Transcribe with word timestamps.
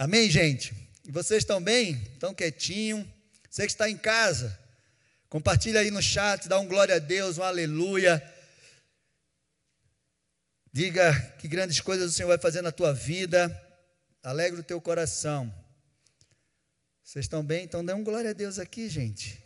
Amém, 0.00 0.30
gente? 0.30 0.72
Vocês 1.08 1.42
estão 1.42 1.60
bem? 1.60 2.00
Estão 2.12 2.32
quietinho? 2.32 3.04
Você 3.50 3.66
que 3.66 3.72
está 3.72 3.90
em 3.90 3.98
casa, 3.98 4.56
compartilha 5.28 5.80
aí 5.80 5.90
no 5.90 6.00
chat, 6.00 6.48
dá 6.48 6.56
um 6.60 6.68
glória 6.68 6.94
a 6.94 6.98
Deus, 7.00 7.36
um 7.36 7.42
aleluia. 7.42 8.22
Diga 10.72 11.12
que 11.40 11.48
grandes 11.48 11.80
coisas 11.80 12.12
o 12.12 12.14
Senhor 12.14 12.28
vai 12.28 12.38
fazer 12.38 12.62
na 12.62 12.70
tua 12.70 12.94
vida. 12.94 13.50
Alegre 14.22 14.60
o 14.60 14.62
teu 14.62 14.80
coração. 14.80 15.52
Vocês 17.02 17.24
estão 17.24 17.42
bem? 17.42 17.64
Então 17.64 17.84
dê 17.84 17.92
um 17.92 18.04
glória 18.04 18.30
a 18.30 18.34
Deus 18.34 18.60
aqui, 18.60 18.88
gente. 18.88 19.42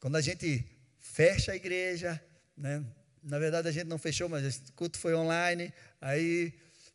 Quando 0.00 0.16
a 0.16 0.20
gente 0.20 0.66
fecha 0.98 1.52
a 1.52 1.56
igreja, 1.56 2.20
né? 2.56 2.84
Na 3.22 3.38
verdade 3.38 3.68
a 3.68 3.72
gente 3.72 3.86
não 3.86 3.96
fechou, 3.96 4.28
mas 4.28 4.56
o 4.56 4.72
culto 4.72 4.98
foi 4.98 5.14
online. 5.14 5.72
Aí 6.00 6.52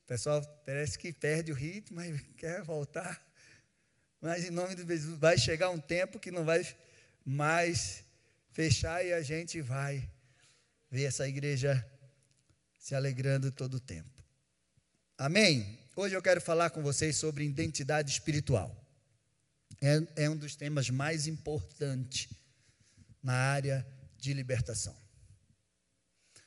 pessoal 0.10 0.44
parece 0.66 0.98
que 0.98 1.14
perde 1.14 1.52
o 1.52 1.56
ritmo, 1.56 1.98
mas 1.98 2.20
quer 2.36 2.64
voltar. 2.64 3.24
Mas 4.20 4.44
em 4.44 4.50
nome 4.50 4.74
de 4.74 4.84
Jesus, 4.84 5.20
vai 5.20 5.38
chegar 5.38 5.70
um 5.70 5.80
tempo 5.80 6.20
que 6.20 6.32
não 6.32 6.44
vai 6.44 6.66
mais 7.24 8.04
fechar 8.52 9.06
e 9.06 9.14
a 9.14 9.22
gente 9.22 9.62
vai 9.62 10.10
ver 10.90 11.04
essa 11.04 11.28
igreja 11.28 11.88
se 12.80 12.96
alegrando 12.96 13.52
todo 13.52 13.76
o 13.76 13.80
tempo. 13.80 14.24
Amém? 15.16 15.78
Hoje 15.96 16.16
eu 16.16 16.24
quero 16.24 16.42
falar 16.42 16.72
com 16.72 16.82
vocês 16.82 17.16
sobre 17.16 17.44
identidade 17.44 18.10
espiritual. 18.10 18.76
É, 19.80 20.24
é 20.24 20.30
um 20.30 20.36
dos 20.36 20.56
temas 20.56 20.90
mais 20.90 21.28
importantes 21.28 22.30
na 23.22 23.36
área 23.36 23.86
de 24.18 24.34
libertação. 24.34 24.98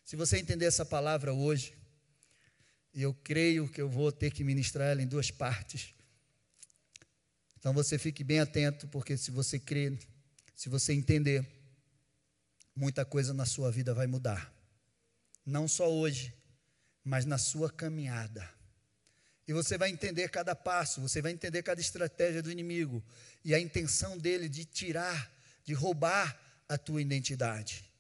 Se 0.05 0.17
você 0.17 0.39
entender 0.39 0.65
essa 0.65 0.85
palavra 0.85 1.33
hoje, 1.33 1.81
e 2.95 3.03
eu 3.03 3.15
creio 3.15 3.69
que 3.69 3.81
eu 3.81 3.89
vou 3.89 4.13
ter 4.13 4.31
que 4.31 4.45
ministrar 4.45 4.89
ela 4.89 5.03
em 5.03 5.07
duas 5.07 5.31
partes. 5.31 5.95
Então 7.59 7.73
você 7.73 7.99
fique 7.99 8.25
bem 8.25 8.41
atento, 8.41 8.89
porque 8.89 9.17
se 9.17 9.31
você 9.31 9.59
crer, 9.59 9.99
se 10.55 10.69
você 10.69 10.93
entender, 10.93 11.47
muita 12.75 13.05
coisa 13.05 13.33
na 13.33 13.47
sua 13.47 13.71
vida 13.71 13.95
vai 13.95 14.07
mudar. 14.07 14.53
Não 15.45 15.67
só 15.67 15.91
hoje, 15.91 16.35
mas 17.05 17.25
na 17.25 17.39
sua 17.39 17.71
caminhada. 17.71 18.49
E 19.47 19.53
você 19.53 19.77
vai 19.77 19.91
entender 19.91 20.29
cada 20.29 20.55
passo, 20.55 21.01
você 21.01 21.21
vai 21.21 21.33
entender 21.33 21.63
cada 21.63 21.81
estratégia 21.81 22.43
do 22.43 22.51
inimigo 22.51 23.03
e 23.45 23.55
a 23.55 23.61
intenção 23.61 24.17
dele 24.17 24.49
de 24.49 24.65
tirar, 24.65 25.33
de 25.65 25.75
roubar 25.75 26.41
a 26.69 26.79
tua 26.79 27.03
identidade. 27.03 27.92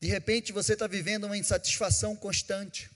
De 0.00 0.08
repente 0.08 0.52
você 0.52 0.72
está 0.72 0.86
vivendo 0.86 1.24
uma 1.24 1.36
insatisfação 1.36 2.16
constante. 2.16 2.90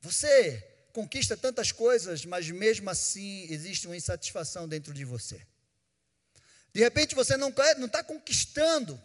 Você 0.00 0.62
conquista 0.92 1.36
tantas 1.36 1.72
coisas, 1.72 2.24
mas 2.24 2.48
mesmo 2.50 2.88
assim 2.88 3.46
existe 3.50 3.86
uma 3.86 3.96
insatisfação 3.96 4.68
dentro 4.68 4.94
de 4.94 5.04
você. 5.04 5.44
De 6.72 6.80
repente 6.80 7.14
você 7.14 7.36
não 7.36 7.48
está 7.48 8.04
conquistando, 8.04 9.02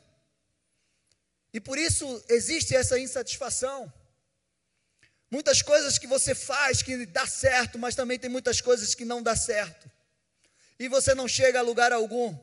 e 1.53 1.59
por 1.59 1.77
isso 1.77 2.23
existe 2.29 2.75
essa 2.75 2.97
insatisfação. 2.97 3.91
Muitas 5.29 5.61
coisas 5.61 5.97
que 5.97 6.07
você 6.07 6.35
faz 6.35 6.81
que 6.81 7.05
dá 7.05 7.25
certo, 7.25 7.79
mas 7.79 7.95
também 7.95 8.19
tem 8.19 8.29
muitas 8.29 8.61
coisas 8.61 8.93
que 8.93 9.05
não 9.05 9.23
dá 9.23 9.35
certo. 9.35 9.89
E 10.77 10.87
você 10.87 11.13
não 11.13 11.27
chega 11.27 11.59
a 11.59 11.63
lugar 11.63 11.91
algum. 11.91 12.37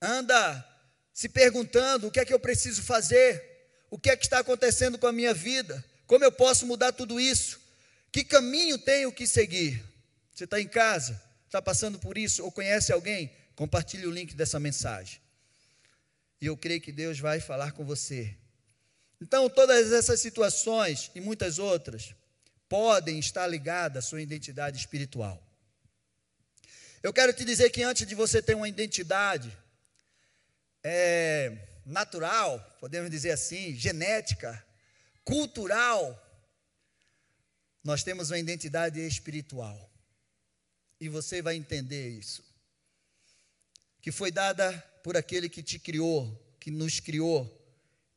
Anda 0.00 0.66
se 1.12 1.28
perguntando 1.28 2.06
o 2.06 2.10
que 2.10 2.20
é 2.20 2.24
que 2.24 2.32
eu 2.32 2.40
preciso 2.40 2.82
fazer, 2.82 3.42
o 3.90 3.98
que 3.98 4.10
é 4.10 4.16
que 4.16 4.24
está 4.24 4.38
acontecendo 4.38 4.98
com 4.98 5.06
a 5.06 5.12
minha 5.12 5.34
vida, 5.34 5.84
como 6.06 6.24
eu 6.24 6.32
posso 6.32 6.66
mudar 6.66 6.92
tudo 6.92 7.20
isso, 7.20 7.60
que 8.12 8.24
caminho 8.24 8.78
tenho 8.78 9.12
que 9.12 9.26
seguir. 9.26 9.82
Você 10.32 10.44
está 10.44 10.60
em 10.60 10.68
casa, 10.68 11.20
está 11.46 11.60
passando 11.60 11.98
por 11.98 12.16
isso, 12.16 12.44
ou 12.44 12.50
conhece 12.50 12.92
alguém? 12.92 13.30
Compartilhe 13.54 14.06
o 14.06 14.10
link 14.10 14.34
dessa 14.34 14.58
mensagem. 14.58 15.20
E 16.40 16.46
eu 16.46 16.56
creio 16.56 16.80
que 16.80 16.92
Deus 16.92 17.18
vai 17.18 17.40
falar 17.40 17.72
com 17.72 17.84
você. 17.84 18.34
Então, 19.20 19.50
todas 19.50 19.92
essas 19.92 20.18
situações 20.20 21.10
e 21.14 21.20
muitas 21.20 21.58
outras 21.58 22.14
podem 22.68 23.18
estar 23.18 23.46
ligadas 23.46 24.04
à 24.04 24.08
sua 24.08 24.22
identidade 24.22 24.78
espiritual. 24.78 25.44
Eu 27.02 27.12
quero 27.12 27.32
te 27.32 27.44
dizer 27.44 27.70
que 27.70 27.82
antes 27.82 28.06
de 28.06 28.14
você 28.14 28.40
ter 28.40 28.54
uma 28.54 28.68
identidade, 28.68 29.54
é, 30.82 31.68
natural, 31.84 32.60
podemos 32.80 33.10
dizer 33.10 33.32
assim, 33.32 33.74
genética, 33.74 34.64
cultural, 35.24 36.16
nós 37.82 38.02
temos 38.02 38.30
uma 38.30 38.38
identidade 38.38 39.00
espiritual. 39.00 39.90
E 41.00 41.08
você 41.08 41.40
vai 41.40 41.56
entender 41.56 42.08
isso. 42.10 42.44
Que 44.00 44.12
foi 44.12 44.30
dada 44.30 44.78
por 45.02 45.16
aquele 45.16 45.48
que 45.48 45.62
te 45.62 45.78
criou, 45.78 46.56
que 46.58 46.70
nos 46.70 47.00
criou, 47.00 47.56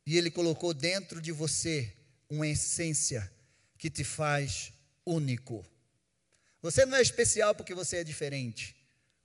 e 0.06 0.18
ele 0.18 0.30
colocou 0.30 0.74
dentro 0.74 1.20
de 1.20 1.32
você 1.32 1.92
uma 2.28 2.46
essência 2.46 3.30
que 3.78 3.88
te 3.88 4.04
faz 4.04 4.72
único. 5.04 5.64
Você 6.60 6.84
não 6.84 6.96
é 6.96 7.02
especial 7.02 7.54
porque 7.54 7.74
você 7.74 7.98
é 7.98 8.04
diferente. 8.04 8.76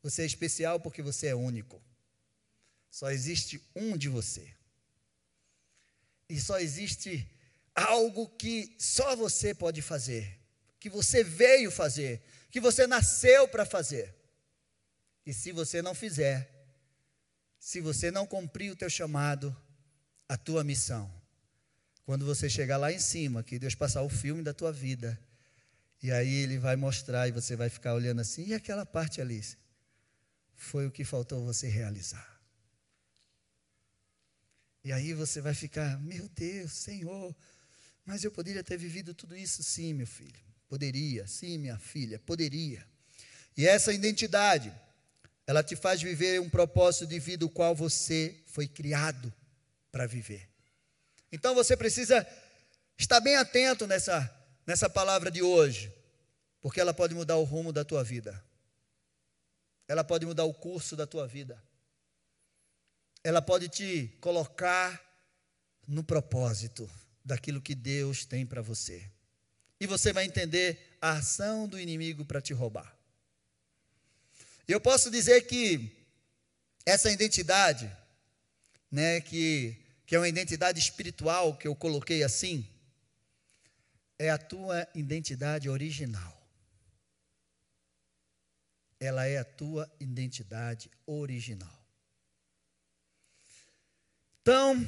Você 0.02 0.24
é 0.24 0.26
especial 0.26 0.80
porque 0.80 1.02
você 1.02 1.28
é 1.28 1.36
único. 1.36 1.82
Só 2.90 3.12
existe 3.12 3.62
um 3.76 3.98
de 3.98 4.10
você. 4.10 4.52
E 6.28 6.40
só 6.40 6.60
existe 6.60 7.30
algo 7.74 8.28
que 8.30 8.76
só 8.78 9.16
você 9.16 9.54
pode 9.54 9.82
fazer, 9.82 10.40
que 10.80 10.90
você 10.90 11.24
veio 11.24 11.72
fazer, 11.72 12.22
que 12.52 12.60
você 12.60 12.86
nasceu 12.86 13.48
para 13.48 13.66
fazer. 13.66 14.14
E 15.26 15.34
se 15.34 15.52
você 15.52 15.82
não 15.82 15.94
fizer, 15.94 16.50
se 17.60 17.82
você 17.82 18.12
não 18.12 18.26
cumprir 18.26 18.72
o 18.72 18.76
teu 18.76 18.90
chamado, 18.90 19.56
a 20.28 20.38
tua 20.38 20.64
missão, 20.64 21.12
quando 22.06 22.26
você 22.26 22.50
chegar 22.50 22.78
lá 22.78 22.92
em 22.92 23.00
cima, 23.00 23.44
que 23.44 23.60
Deus 23.60 23.76
passar 23.76 24.02
o 24.02 24.10
filme 24.10 24.42
da 24.42 24.54
tua 24.54 24.72
vida, 24.72 25.20
e 26.02 26.12
aí 26.12 26.34
ele 26.34 26.58
vai 26.58 26.76
mostrar 26.76 27.28
e 27.28 27.32
você 27.32 27.56
vai 27.56 27.70
ficar 27.70 27.94
olhando 27.94 28.22
assim, 28.22 28.46
e 28.48 28.54
aquela 28.54 28.86
parte 28.86 29.22
ali? 29.22 29.42
Foi 30.56 30.88
o 30.88 30.92
que 30.92 31.04
faltou 31.04 31.44
você 31.44 31.68
realizar. 31.68 32.39
E 34.90 34.92
aí 34.92 35.14
você 35.14 35.40
vai 35.40 35.54
ficar, 35.54 36.00
meu 36.00 36.28
Deus, 36.30 36.72
Senhor, 36.72 37.36
mas 38.04 38.24
eu 38.24 38.32
poderia 38.32 38.64
ter 38.64 38.76
vivido 38.76 39.14
tudo 39.14 39.38
isso, 39.38 39.62
sim, 39.62 39.94
meu 39.94 40.08
filho. 40.08 40.42
Poderia, 40.68 41.28
sim, 41.28 41.60
minha 41.60 41.78
filha, 41.78 42.18
poderia. 42.18 42.84
E 43.56 43.68
essa 43.68 43.94
identidade, 43.94 44.74
ela 45.46 45.62
te 45.62 45.76
faz 45.76 46.02
viver 46.02 46.42
um 46.42 46.50
propósito 46.50 47.06
de 47.06 47.20
vida 47.20 47.46
o 47.46 47.50
qual 47.52 47.76
você 47.76 48.36
foi 48.48 48.68
criado 48.68 49.32
para 49.92 50.08
viver. 50.08 50.50
Então 51.32 51.54
você 51.54 51.78
precisa 51.78 52.26
estar 52.98 53.20
bem 53.20 53.36
atento 53.36 53.86
nessa, 53.86 54.28
nessa 54.66 54.90
palavra 54.90 55.30
de 55.30 55.44
hoje, 55.44 55.94
porque 56.62 56.82
ela 56.82 56.96
pode 56.96 57.14
mudar 57.14 57.36
o 57.36 57.44
rumo 57.44 57.72
da 57.72 57.86
tua 57.86 58.04
vida. 58.04 58.44
Ela 59.88 60.04
pode 60.04 60.26
mudar 60.26 60.46
o 60.46 60.54
curso 60.54 60.96
da 60.96 61.06
tua 61.06 61.28
vida 61.28 61.62
ela 63.24 63.42
pode 63.42 63.68
te 63.70 64.08
colocar 64.22 65.02
no 65.88 66.04
propósito 66.04 66.90
daquilo 67.24 67.62
que 67.62 67.76
Deus 67.76 68.26
tem 68.26 68.46
para 68.46 68.62
você. 68.62 69.10
E 69.80 69.88
você 69.88 70.12
vai 70.14 70.26
entender 70.26 70.98
a 71.02 71.12
ação 71.12 71.68
do 71.68 71.80
inimigo 71.80 72.26
para 72.26 72.42
te 72.42 72.54
roubar. 72.54 72.98
Eu 74.68 74.80
posso 74.80 75.10
dizer 75.10 75.42
que 75.48 75.96
essa 76.86 77.12
identidade, 77.12 77.92
né, 78.92 79.22
que, 79.22 79.76
que 80.06 80.16
é 80.16 80.20
uma 80.20 80.28
identidade 80.28 80.80
espiritual 80.80 81.58
que 81.58 81.68
eu 81.68 81.76
coloquei 81.76 82.24
assim, 82.24 82.68
é 84.18 84.30
a 84.30 84.38
tua 84.38 84.88
identidade 84.94 85.70
original. 85.70 86.36
Ela 89.00 89.26
é 89.26 89.38
a 89.38 89.46
tua 89.46 89.90
identidade 90.00 90.92
original. 91.06 91.79
Então, 94.52 94.84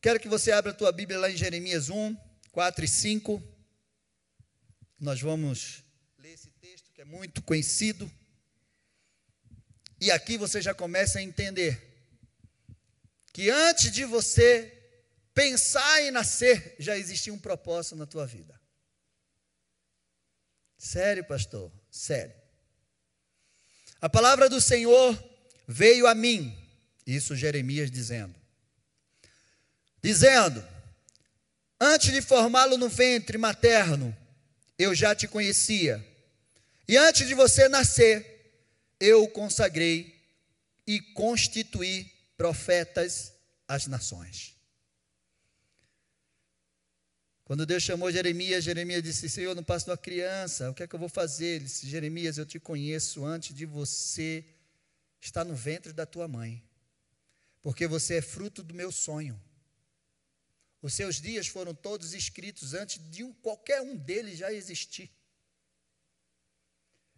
quero 0.00 0.18
que 0.18 0.26
você 0.26 0.50
abra 0.50 0.70
a 0.70 0.74
tua 0.74 0.90
Bíblia 0.90 1.18
lá 1.18 1.30
em 1.30 1.36
Jeremias 1.36 1.90
1, 1.90 2.16
4 2.50 2.82
e 2.82 2.88
5. 2.88 3.42
Nós 4.98 5.20
vamos 5.20 5.84
ler 6.16 6.32
esse 6.32 6.50
texto 6.52 6.90
que 6.90 7.02
é 7.02 7.04
muito 7.04 7.42
conhecido. 7.42 8.10
E 10.00 10.10
aqui 10.10 10.38
você 10.38 10.62
já 10.62 10.72
começa 10.72 11.18
a 11.18 11.22
entender 11.22 11.78
que 13.34 13.50
antes 13.50 13.92
de 13.92 14.06
você 14.06 14.72
pensar 15.34 16.02
em 16.02 16.10
nascer, 16.10 16.74
já 16.78 16.96
existia 16.96 17.34
um 17.34 17.38
propósito 17.38 17.96
na 17.96 18.06
tua 18.06 18.26
vida. 18.26 18.58
Sério, 20.78 21.22
pastor? 21.26 21.70
Sério. 21.90 22.34
A 24.00 24.08
palavra 24.08 24.48
do 24.48 24.58
Senhor 24.58 25.22
veio 25.68 26.06
a 26.06 26.14
mim, 26.14 26.58
isso 27.06 27.36
Jeremias 27.36 27.90
dizendo 27.90 28.39
dizendo: 30.02 30.64
Antes 31.80 32.12
de 32.12 32.20
formá-lo 32.20 32.76
no 32.76 32.88
ventre 32.88 33.38
materno, 33.38 34.16
eu 34.78 34.94
já 34.94 35.14
te 35.14 35.26
conhecia. 35.26 36.04
E 36.86 36.96
antes 36.96 37.26
de 37.26 37.34
você 37.34 37.68
nascer, 37.68 38.40
eu 38.98 39.28
consagrei 39.28 40.14
e 40.86 41.00
constituí 41.00 42.10
profetas 42.36 43.32
às 43.68 43.86
nações. 43.86 44.56
Quando 47.44 47.66
Deus 47.66 47.82
chamou 47.82 48.12
Jeremias, 48.12 48.62
Jeremias 48.62 49.02
disse: 49.02 49.28
Senhor, 49.28 49.54
não 49.56 49.64
passo 49.64 49.90
uma 49.90 49.96
criança, 49.96 50.70
o 50.70 50.74
que 50.74 50.82
é 50.82 50.86
que 50.86 50.94
eu 50.94 51.00
vou 51.00 51.08
fazer? 51.08 51.56
Ele 51.56 51.64
disse: 51.64 51.88
Jeremias, 51.88 52.38
eu 52.38 52.46
te 52.46 52.60
conheço 52.60 53.24
antes 53.24 53.54
de 53.54 53.66
você 53.66 54.44
estar 55.20 55.44
no 55.44 55.54
ventre 55.54 55.92
da 55.92 56.06
tua 56.06 56.28
mãe, 56.28 56.62
porque 57.60 57.86
você 57.86 58.18
é 58.18 58.22
fruto 58.22 58.62
do 58.62 58.72
meu 58.72 58.92
sonho. 58.92 59.40
Os 60.82 60.94
seus 60.94 61.20
dias 61.20 61.46
foram 61.46 61.74
todos 61.74 62.14
escritos 62.14 62.72
antes 62.72 62.98
de 63.10 63.22
um, 63.22 63.32
qualquer 63.34 63.82
um 63.82 63.96
deles 63.96 64.38
já 64.38 64.52
existir. 64.52 65.10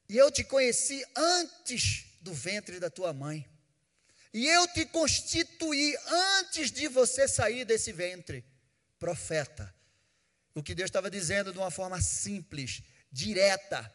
E 0.09 0.17
eu 0.17 0.31
te 0.31 0.43
conheci 0.43 1.05
antes 1.17 2.07
do 2.21 2.35
ventre 2.35 2.81
da 2.81 2.91
tua 2.91 3.13
mãe. 3.13 3.49
E 4.35 4.47
eu 4.47 4.67
te 4.69 4.85
constituí 4.87 5.97
antes 6.07 6.73
de 6.73 6.89
você 6.89 7.29
sair 7.29 7.65
desse 7.65 7.93
ventre, 7.93 8.45
profeta. 8.99 9.73
O 10.55 10.63
que 10.63 10.75
Deus 10.75 10.89
estava 10.89 11.11
dizendo 11.11 11.53
de 11.53 11.59
uma 11.59 11.71
forma 11.71 12.01
simples, 12.01 12.83
direta, 13.11 13.93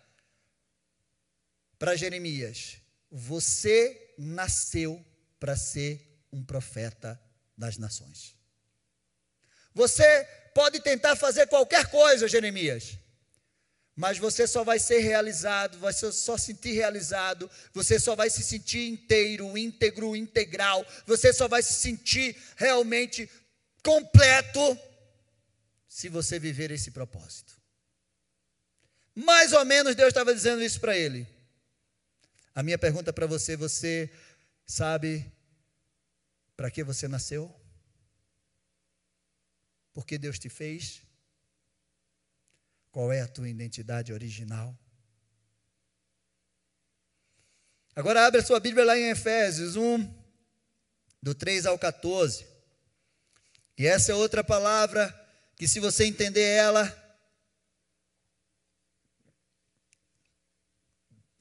para 1.77 1.95
Jeremias: 1.95 2.77
Você 3.11 4.13
nasceu 4.17 5.03
para 5.39 5.55
ser 5.57 6.25
um 6.31 6.43
profeta 6.43 7.19
das 7.57 7.77
nações. 7.77 8.36
Você 9.77 10.27
pode 10.55 10.79
tentar 10.79 11.15
fazer 11.15 11.45
qualquer 11.45 11.85
coisa, 11.91 12.27
Jeremias, 12.27 12.97
mas 13.95 14.17
você 14.17 14.47
só 14.47 14.63
vai 14.63 14.79
ser 14.79 15.01
realizado, 15.01 15.77
vai 15.77 15.93
só 15.93 16.35
sentir 16.35 16.71
realizado, 16.71 17.47
você 17.75 17.99
só 17.99 18.15
vai 18.15 18.27
se 18.27 18.41
sentir 18.41 18.87
inteiro, 18.89 19.55
íntegro, 19.55 20.15
integral, 20.15 20.83
você 21.05 21.31
só 21.31 21.47
vai 21.47 21.61
se 21.61 21.73
sentir 21.73 22.35
realmente 22.55 23.29
completo 23.83 24.79
se 25.87 26.09
você 26.09 26.39
viver 26.39 26.71
esse 26.71 26.89
propósito. 26.89 27.53
Mais 29.13 29.53
ou 29.53 29.63
menos 29.63 29.93
Deus 29.93 30.07
estava 30.07 30.33
dizendo 30.33 30.63
isso 30.63 30.79
para 30.79 30.97
ele. 30.97 31.27
A 32.55 32.63
minha 32.63 32.79
pergunta 32.79 33.13
para 33.13 33.27
você, 33.27 33.55
você 33.55 34.09
sabe 34.65 35.23
para 36.55 36.71
que 36.71 36.83
você 36.83 37.07
nasceu? 37.07 37.53
Porque 39.97 40.19
Deus 40.19 40.37
te 40.37 40.47
fez? 40.47 41.01
Qual 42.91 43.11
é 43.11 43.21
a 43.21 43.27
tua 43.27 43.49
identidade 43.49 44.13
original? 44.13 44.77
Agora 47.95 48.27
abre 48.27 48.39
a 48.39 48.45
sua 48.45 48.59
Bíblia 48.59 48.85
lá 48.85 48.95
em 48.95 49.09
Efésios 49.09 49.75
1, 49.75 50.15
do 51.19 51.33
3 51.33 51.65
ao 51.65 51.79
14. 51.79 52.45
E 53.75 53.87
essa 53.87 54.11
é 54.11 54.15
outra 54.15 54.43
palavra 54.43 55.11
que, 55.55 55.67
se 55.67 55.79
você 55.79 56.05
entender 56.05 56.45
ela, 56.45 56.85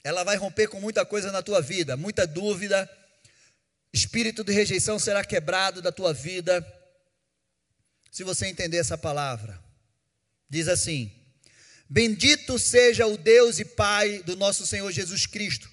ela 0.03 0.25
vai 0.25 0.37
romper 0.37 0.69
com 0.69 0.81
muita 0.81 1.05
coisa 1.05 1.31
na 1.31 1.43
tua 1.43 1.61
vida, 1.61 1.94
muita 1.94 2.26
dúvida. 2.26 2.91
Espírito 3.93 4.43
de 4.43 4.55
rejeição 4.55 4.99
será 4.99 5.23
quebrado 5.23 5.82
da 5.82 5.93
tua 5.93 6.14
vida 6.14 6.75
se 8.16 8.24
você 8.24 8.46
entender 8.46 8.78
essa 8.78 8.96
palavra. 8.96 9.62
Diz 10.48 10.68
assim: 10.68 11.12
Bendito 11.86 12.58
seja 12.58 13.06
o 13.06 13.18
Deus 13.18 13.58
e 13.58 13.64
Pai 13.66 14.22
do 14.22 14.34
nosso 14.34 14.66
Senhor 14.66 14.90
Jesus 14.90 15.26
Cristo, 15.26 15.70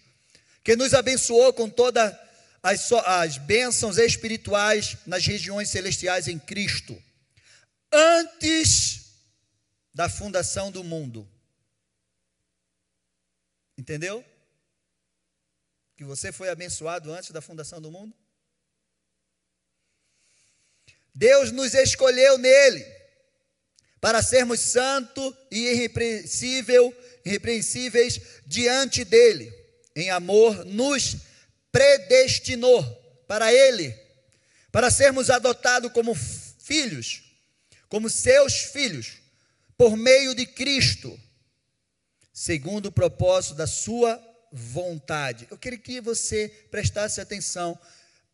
que 0.62 0.76
nos 0.76 0.94
abençoou 0.94 1.54
com 1.54 1.70
todas 1.70 2.14
as, 2.62 2.92
as 2.92 3.38
bênçãos 3.38 3.98
espirituais 3.98 4.98
nas 5.06 5.26
regiões 5.26 5.70
celestiais 5.70 6.28
em 6.28 6.38
Cristo, 6.38 7.02
antes 7.90 9.14
da 9.94 10.10
fundação 10.10 10.70
do 10.70 10.84
mundo. 10.84 11.26
Entendeu? 13.78 14.22
Que 15.96 16.04
você 16.04 16.30
foi 16.30 16.50
abençoado 16.50 17.14
antes 17.14 17.32
da 17.32 17.40
fundação 17.40 17.80
do 17.80 17.90
mundo? 17.90 18.14
Deus 21.14 21.52
nos 21.52 21.74
escolheu 21.74 22.38
nele 22.38 22.86
para 24.02 24.22
sermos 24.22 24.60
santos 24.60 25.34
e 25.50 25.72
irrepreensível, 25.72 26.94
irrepreensíveis 27.24 28.20
diante 28.46 29.06
dele. 29.06 29.54
Em 29.96 30.10
amor, 30.10 30.66
nos 30.66 31.18
predestinou 31.72 32.84
para 33.28 33.54
ele, 33.54 33.96
para 34.72 34.92
sermos 34.92 35.30
adotados 35.30 35.92
como 35.92 36.14
filhos, 36.16 37.24
como 37.88 38.10
seus 38.10 38.56
filhos, 38.56 39.20
por 39.78 39.96
meio 39.96 40.36
de 40.36 40.46
Cristo, 40.46 41.18
segundo 42.34 42.88
o 42.88 42.92
propósito 42.92 43.56
da 43.56 43.68
sua 43.68 44.22
vontade. 44.52 45.48
Eu 45.50 45.58
queria 45.58 45.80
que 45.80 46.02
você 46.02 46.50
prestasse 46.70 47.22
atenção 47.22 47.80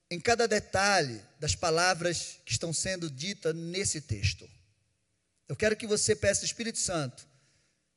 em 0.10 0.20
cada 0.20 0.48
detalhe 0.48 1.22
das 1.40 1.56
palavras 1.56 2.40
que 2.46 2.52
estão 2.52 2.74
sendo 2.74 3.10
ditas 3.10 3.56
nesse 3.56 4.02
texto. 4.02 4.50
Eu 5.48 5.56
quero 5.56 5.76
que 5.76 5.86
você 5.88 6.16
peça, 6.16 6.46
Espírito 6.46 6.80
Santo, 6.80 7.28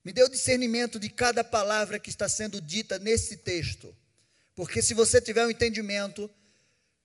me 0.05 0.13
dê 0.13 0.23
o 0.23 0.29
discernimento 0.29 0.99
de 0.99 1.09
cada 1.09 1.45
palavra 1.45 1.99
que 1.99 2.11
está 2.11 2.29
sendo 2.29 2.61
dita 2.61 2.99
nesse 2.99 3.37
texto. 3.39 3.95
Porque 4.55 4.83
se 4.83 4.95
você 4.95 5.21
tiver 5.21 5.47
um 5.47 5.51
entendimento, 5.51 6.31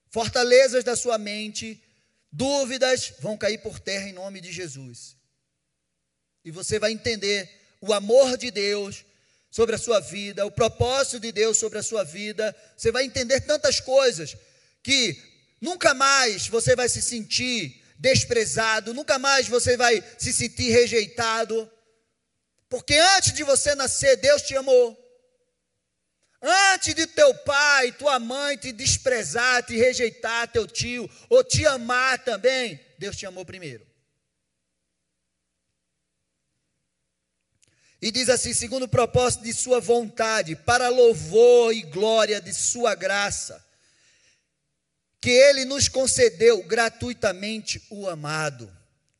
fortalezas 0.10 0.84
da 0.84 0.96
sua 0.96 1.18
mente, 1.18 1.82
dúvidas 2.32 3.14
vão 3.20 3.38
cair 3.38 3.60
por 3.60 3.80
terra 3.80 4.10
em 4.10 4.14
nome 4.14 4.42
de 4.42 4.52
Jesus. 4.52 5.16
E 6.44 6.52
você 6.52 6.80
vai 6.80 6.92
entender 6.92 7.50
o 7.80 7.94
amor 7.94 8.38
de 8.38 8.50
Deus 8.52 9.06
sobre 9.50 9.76
a 9.76 9.80
sua 9.80 10.00
vida, 10.00 10.46
o 10.46 10.52
propósito 10.52 11.20
de 11.20 11.32
Deus 11.32 11.58
sobre 11.58 11.78
a 11.78 11.84
sua 11.84 12.04
vida. 12.04 12.56
Você 12.76 12.92
vai 12.92 13.06
entender 13.06 13.42
tantas 13.42 13.80
coisas 13.80 14.36
que 14.88 15.22
nunca 15.60 15.94
mais 15.94 16.48
você 16.48 16.74
vai 16.74 16.88
se 16.88 17.02
sentir 17.02 17.84
desprezado, 18.00 18.94
nunca 18.94 19.20
mais 19.20 19.46
você 19.46 19.76
vai 19.76 20.02
se 20.18 20.32
sentir 20.32 20.70
rejeitado, 20.70 21.70
porque 22.70 22.94
antes 22.94 23.34
de 23.34 23.44
você 23.44 23.76
nascer, 23.76 24.16
Deus 24.16 24.44
te 24.44 24.56
amou. 24.56 24.98
Antes 26.42 26.96
de 26.96 27.06
teu 27.06 27.36
pai, 27.40 27.92
tua 27.92 28.18
mãe 28.18 28.56
te 28.56 28.72
desprezar, 28.72 29.62
te 29.62 29.76
rejeitar, 29.76 30.50
teu 30.54 30.66
tio, 30.66 31.10
ou 31.28 31.44
te 31.44 31.66
amar 31.66 32.24
também, 32.24 32.80
Deus 32.98 33.18
te 33.18 33.26
amou 33.26 33.44
primeiro. 33.44 33.86
E 38.02 38.10
diz 38.10 38.30
assim: 38.30 38.54
segundo 38.54 38.84
o 38.84 38.88
propósito 38.88 39.44
de 39.44 39.52
Sua 39.52 39.82
vontade, 39.82 40.56
para 40.56 40.88
louvor 40.88 41.74
e 41.74 41.82
glória 41.82 42.40
de 42.40 42.54
Sua 42.54 42.96
graça, 42.96 43.67
que 45.20 45.30
ele 45.30 45.66
nos 45.66 45.88
concedeu 45.88 46.64
gratuitamente 46.64 47.82
o 47.90 48.08
amado. 48.08 48.72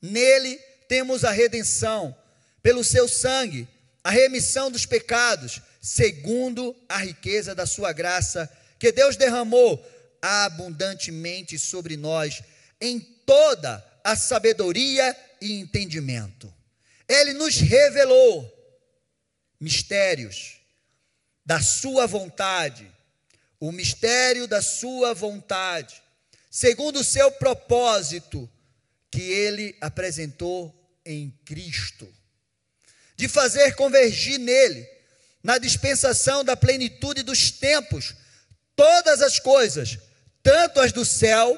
Nele 0.02 0.58
temos 0.88 1.24
a 1.24 1.32
redenção, 1.32 2.16
pelo 2.62 2.84
seu 2.84 3.08
sangue, 3.08 3.68
a 4.04 4.10
remissão 4.10 4.72
dos 4.72 4.86
pecados, 4.86 5.62
segundo 5.82 6.76
a 6.88 6.98
riqueza 6.98 7.54
da 7.54 7.66
sua 7.66 7.92
graça, 7.92 8.50
que 8.80 8.92
Deus 8.92 9.16
derramou 9.16 9.84
abundantemente 10.22 11.58
sobre 11.58 11.98
nós 11.98 12.42
em 12.80 13.00
toda 13.00 13.84
a 14.04 14.16
sabedoria 14.16 15.16
e 15.42 15.60
entendimento. 15.60 16.54
Ele 17.08 17.34
nos 17.34 17.58
revelou 17.58 18.54
mistérios 19.60 20.58
da 21.46 21.62
sua 21.62 22.06
vontade 22.06 22.92
o 23.60 23.72
mistério 23.72 24.48
da 24.48 24.62
sua 24.62 25.14
vontade, 25.14 26.02
segundo 26.50 27.00
o 27.00 27.04
seu 27.04 27.32
propósito 27.32 28.50
que 29.10 29.22
ele 29.22 29.76
apresentou 29.82 30.74
em 31.06 31.32
Cristo, 31.46 32.08
de 33.16 33.28
fazer 33.28 33.76
convergir 33.76 34.40
nele, 34.40 34.88
na 35.44 35.58
dispensação 35.58 36.44
da 36.44 36.58
plenitude 36.58 37.24
dos 37.24 37.52
tempos, 37.52 38.16
todas 38.76 39.22
as 39.22 39.40
coisas, 39.40 39.98
tanto 40.44 40.80
as 40.80 40.92
do 40.92 41.06
céu 41.06 41.58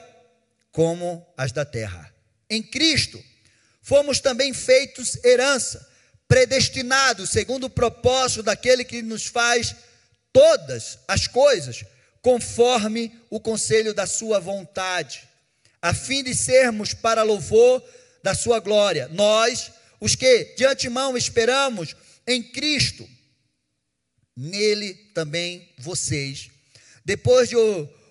como 0.71 1.25
as 1.35 1.51
da 1.51 1.65
terra. 1.65 2.13
Em 2.49 2.61
Cristo, 2.61 3.21
fomos 3.81 4.19
também 4.19 4.53
feitos 4.53 5.17
herança, 5.23 5.87
predestinados 6.27 7.31
segundo 7.31 7.65
o 7.65 7.69
propósito 7.69 8.43
daquele 8.43 8.83
que 8.83 9.01
nos 9.01 9.25
faz 9.25 9.75
todas 10.31 10.99
as 11.07 11.27
coisas 11.27 11.83
conforme 12.21 13.11
o 13.29 13.39
conselho 13.39 13.93
da 13.93 14.05
sua 14.05 14.39
vontade, 14.39 15.27
a 15.81 15.93
fim 15.93 16.23
de 16.23 16.35
sermos 16.35 16.93
para 16.93 17.23
louvor 17.23 17.83
da 18.21 18.35
sua 18.35 18.59
glória. 18.59 19.07
Nós, 19.09 19.71
os 19.99 20.15
que 20.15 20.55
de 20.57 20.65
antemão 20.65 21.17
esperamos 21.17 21.95
em 22.27 22.43
Cristo, 22.43 23.07
nele 24.35 24.93
também 25.13 25.69
vocês, 25.77 26.49
depois 27.05 27.49
de 27.49 27.55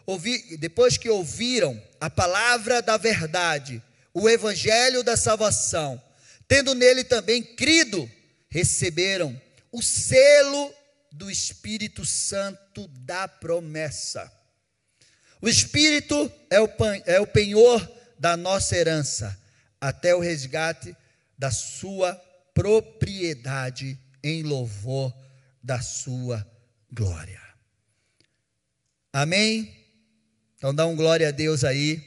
ouvir, 0.07 0.57
depois 0.57 0.97
que 0.97 1.09
ouviram 1.09 1.81
a 2.01 2.09
palavra 2.09 2.81
da 2.81 2.97
verdade, 2.97 3.83
o 4.15 4.29
evangelho 4.29 5.03
da 5.03 5.17
salvação, 5.17 6.03
tendo 6.47 6.75
nele 6.75 7.05
também 7.05 7.43
crido, 7.43 8.11
receberam 8.49 9.41
o 9.71 9.83
selo 9.83 10.75
do 11.13 11.31
Espírito 11.31 12.05
Santo 12.05 12.89
da 12.89 13.27
promessa. 13.27 14.33
O 15.41 15.49
Espírito 15.49 16.31
é 16.51 16.61
o, 16.61 16.69
é 17.07 17.21
o 17.21 17.27
penhor 17.27 17.81
da 18.19 18.37
nossa 18.37 18.77
herança, 18.77 19.41
até 19.81 20.15
o 20.15 20.21
resgate 20.21 20.97
da 21.39 21.51
sua 21.51 22.15
propriedade 22.53 23.99
em 24.23 24.43
louvor 24.43 25.15
da 25.63 25.81
sua 25.81 26.45
glória. 26.91 27.41
Amém? 29.13 29.77
Então 30.57 30.75
dá 30.75 30.87
um 30.87 30.97
glória 30.97 31.29
a 31.29 31.31
Deus 31.31 31.63
aí. 31.63 32.03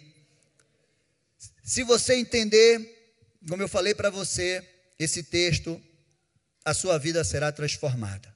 Se 1.64 1.84
você 1.84 2.16
entender, 2.16 3.16
como 3.48 3.64
eu 3.64 3.70
falei 3.70 3.96
para 3.96 4.10
você, 4.10 4.68
esse 5.00 5.24
texto, 5.24 5.82
a 6.66 6.74
sua 6.74 6.98
vida 6.98 7.24
será 7.24 7.52
transformada. 7.52 8.31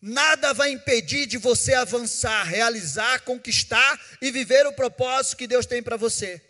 Nada 0.00 0.54
vai 0.54 0.70
impedir 0.70 1.26
de 1.26 1.38
você 1.38 1.74
avançar, 1.74 2.44
realizar, 2.44 3.22
conquistar 3.22 4.00
e 4.22 4.30
viver 4.30 4.64
o 4.66 4.72
propósito 4.72 5.36
que 5.36 5.46
Deus 5.46 5.66
tem 5.66 5.82
para 5.82 5.96
você. 5.96 6.40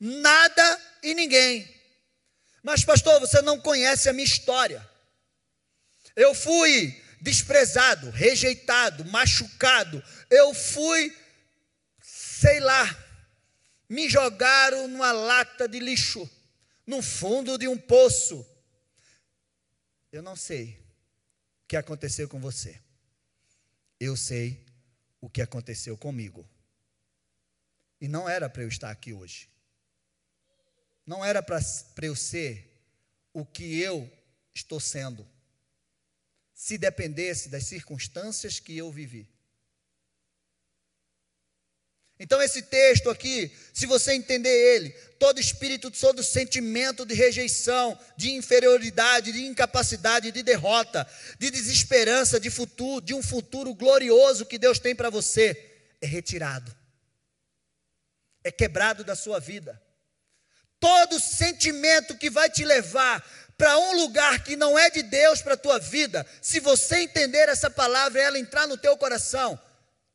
Nada 0.00 0.80
e 1.02 1.14
ninguém. 1.14 1.68
Mas, 2.62 2.84
pastor, 2.84 3.20
você 3.20 3.42
não 3.42 3.60
conhece 3.60 4.08
a 4.08 4.14
minha 4.14 4.24
história. 4.24 4.88
Eu 6.16 6.34
fui 6.34 6.98
desprezado, 7.20 8.10
rejeitado, 8.10 9.04
machucado. 9.04 10.02
Eu 10.30 10.54
fui, 10.54 11.14
sei 12.00 12.60
lá, 12.60 12.96
me 13.88 14.08
jogaram 14.08 14.88
numa 14.88 15.12
lata 15.12 15.68
de 15.68 15.78
lixo, 15.80 16.28
no 16.86 17.02
fundo 17.02 17.58
de 17.58 17.68
um 17.68 17.76
poço. 17.76 18.46
Eu 20.10 20.22
não 20.22 20.34
sei 20.34 20.87
que 21.68 21.76
aconteceu 21.76 22.26
com 22.26 22.40
você. 22.40 22.80
Eu 24.00 24.16
sei 24.16 24.64
o 25.20 25.28
que 25.28 25.42
aconteceu 25.42 25.96
comigo. 25.98 26.48
E 28.00 28.08
não 28.08 28.26
era 28.26 28.48
para 28.48 28.62
eu 28.62 28.68
estar 28.68 28.90
aqui 28.90 29.12
hoje. 29.12 29.50
Não 31.04 31.22
era 31.22 31.42
para 31.42 31.60
eu 32.02 32.16
ser 32.16 32.82
o 33.32 33.44
que 33.44 33.80
eu 33.80 34.10
estou 34.54 34.80
sendo. 34.80 35.28
Se 36.54 36.78
dependesse 36.78 37.50
das 37.50 37.64
circunstâncias 37.64 38.58
que 38.58 38.76
eu 38.76 38.90
vivi. 38.90 39.28
Então, 42.20 42.42
esse 42.42 42.62
texto 42.62 43.10
aqui, 43.10 43.52
se 43.72 43.86
você 43.86 44.12
entender 44.12 44.48
ele, 44.48 44.90
todo 45.20 45.40
espírito, 45.40 45.88
todo 45.90 46.22
sentimento 46.22 47.06
de 47.06 47.14
rejeição, 47.14 47.96
de 48.16 48.32
inferioridade, 48.32 49.30
de 49.30 49.46
incapacidade, 49.46 50.32
de 50.32 50.42
derrota, 50.42 51.06
de 51.38 51.50
desesperança, 51.50 52.40
de 52.40 52.50
futuro, 52.50 53.00
de 53.00 53.14
um 53.14 53.22
futuro 53.22 53.72
glorioso 53.72 54.46
que 54.46 54.58
Deus 54.58 54.80
tem 54.80 54.96
para 54.96 55.10
você, 55.10 55.56
é 56.00 56.06
retirado, 56.06 56.74
é 58.42 58.50
quebrado 58.50 59.04
da 59.04 59.14
sua 59.14 59.38
vida. 59.38 59.80
Todo 60.80 61.20
sentimento 61.20 62.16
que 62.16 62.30
vai 62.30 62.50
te 62.50 62.64
levar 62.64 63.24
para 63.56 63.78
um 63.78 63.94
lugar 63.94 64.42
que 64.42 64.56
não 64.56 64.78
é 64.78 64.90
de 64.90 65.02
Deus 65.02 65.42
para 65.42 65.54
a 65.54 65.56
tua 65.56 65.78
vida, 65.78 66.24
se 66.40 66.60
você 66.60 66.98
entender 66.98 67.48
essa 67.48 67.68
palavra 67.68 68.20
e 68.20 68.24
ela 68.24 68.38
entrar 68.38 68.68
no 68.68 68.76
teu 68.76 68.96
coração, 68.96 69.60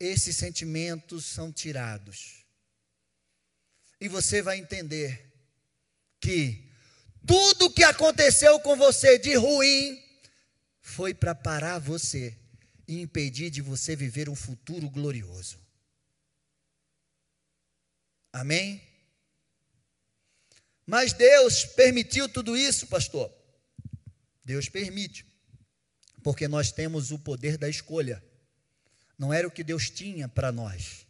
esses 0.04 0.36
sentimentos 0.36 1.24
são 1.24 1.52
tirados. 1.52 2.44
E 4.00 4.08
você 4.08 4.42
vai 4.42 4.58
entender 4.58 5.32
que 6.20 6.70
tudo 7.26 7.72
que 7.72 7.82
aconteceu 7.82 8.60
com 8.60 8.76
você 8.76 9.18
de 9.18 9.34
ruim 9.34 10.02
foi 10.80 11.14
para 11.14 11.34
parar 11.34 11.78
você 11.78 12.36
e 12.86 13.00
impedir 13.00 13.50
de 13.50 13.62
você 13.62 13.96
viver 13.96 14.28
um 14.28 14.34
futuro 14.34 14.90
glorioso. 14.90 15.58
Amém? 18.32 18.82
Mas 20.86 21.12
Deus 21.12 21.64
permitiu 21.64 22.28
tudo 22.28 22.56
isso, 22.56 22.86
pastor? 22.86 23.32
Deus 24.44 24.68
permite, 24.68 25.24
porque 26.22 26.46
nós 26.46 26.70
temos 26.70 27.10
o 27.10 27.18
poder 27.18 27.56
da 27.56 27.68
escolha. 27.68 28.22
Não 29.18 29.32
era 29.32 29.46
o 29.46 29.50
que 29.50 29.62
Deus 29.62 29.88
tinha 29.90 30.28
para 30.28 30.50
nós, 30.50 31.06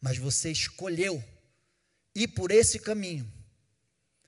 mas 0.00 0.18
você 0.18 0.50
escolheu 0.50 1.22
ir 2.14 2.28
por 2.28 2.50
esse 2.50 2.78
caminho, 2.78 3.30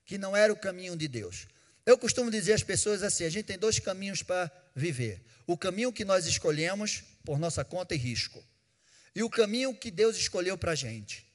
que 0.05 0.19
não 0.19 0.37
era 0.37 0.53
o 0.53 0.57
caminho 0.57 0.97
de 0.97 1.09
Deus. 1.09 1.49
Eu 1.87 1.97
costumo 1.97 2.31
dizer 2.31 2.53
às 2.53 2.63
pessoas 2.63 3.03
assim: 3.03 3.25
a 3.25 3.31
gente 3.31 3.47
tem 3.47 3.59
dois 3.59 3.79
caminhos 3.79 4.23
para 4.23 4.51
viver. 4.75 5.25
O 5.47 5.57
caminho 5.57 5.93
que 5.93 6.05
nós 6.05 6.27
escolhemos 6.27 7.03
por 7.25 7.39
nossa 7.39 7.65
conta 7.65 7.95
e 7.95 7.99
risco, 7.99 8.45
e 9.15 9.23
o 9.23 9.31
caminho 9.31 9.75
que 9.75 9.91
Deus 9.91 10.17
escolheu 10.17 10.59
para 10.59 10.73
a 10.73 10.75
gente. 10.75 11.27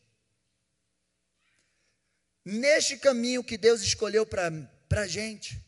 Neste 2.45 2.97
caminho 2.97 3.43
que 3.43 3.57
Deus 3.57 3.81
escolheu 3.81 4.25
para 4.25 4.51
a 4.91 5.07
gente, 5.07 5.59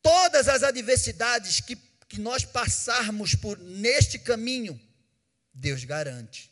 todas 0.00 0.48
as 0.48 0.62
adversidades 0.62 1.60
que, 1.60 1.76
que 2.08 2.20
nós 2.20 2.44
passarmos 2.44 3.34
por 3.34 3.58
neste 3.58 4.18
caminho, 4.18 4.80
Deus 5.54 5.84
garante. 5.84 6.50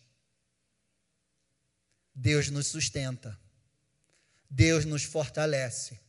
Deus 2.15 2.49
nos 2.49 2.69
sustenta. 2.69 3.39
Deus 4.49 4.85
nos 4.85 5.03
fortalece. 5.03 6.01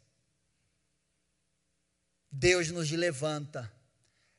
Deus 2.31 2.69
nos 2.69 2.91
levanta. 2.91 3.71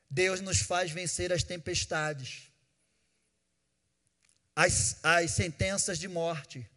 Deus 0.09 0.39
nos 0.39 0.61
faz 0.61 0.91
vencer 0.91 1.33
as 1.33 1.43
tempestades, 1.43 2.43
as, 4.55 4.97
as 5.03 5.31
sentenças 5.31 5.99
de 5.99 6.07
morte. 6.07 6.69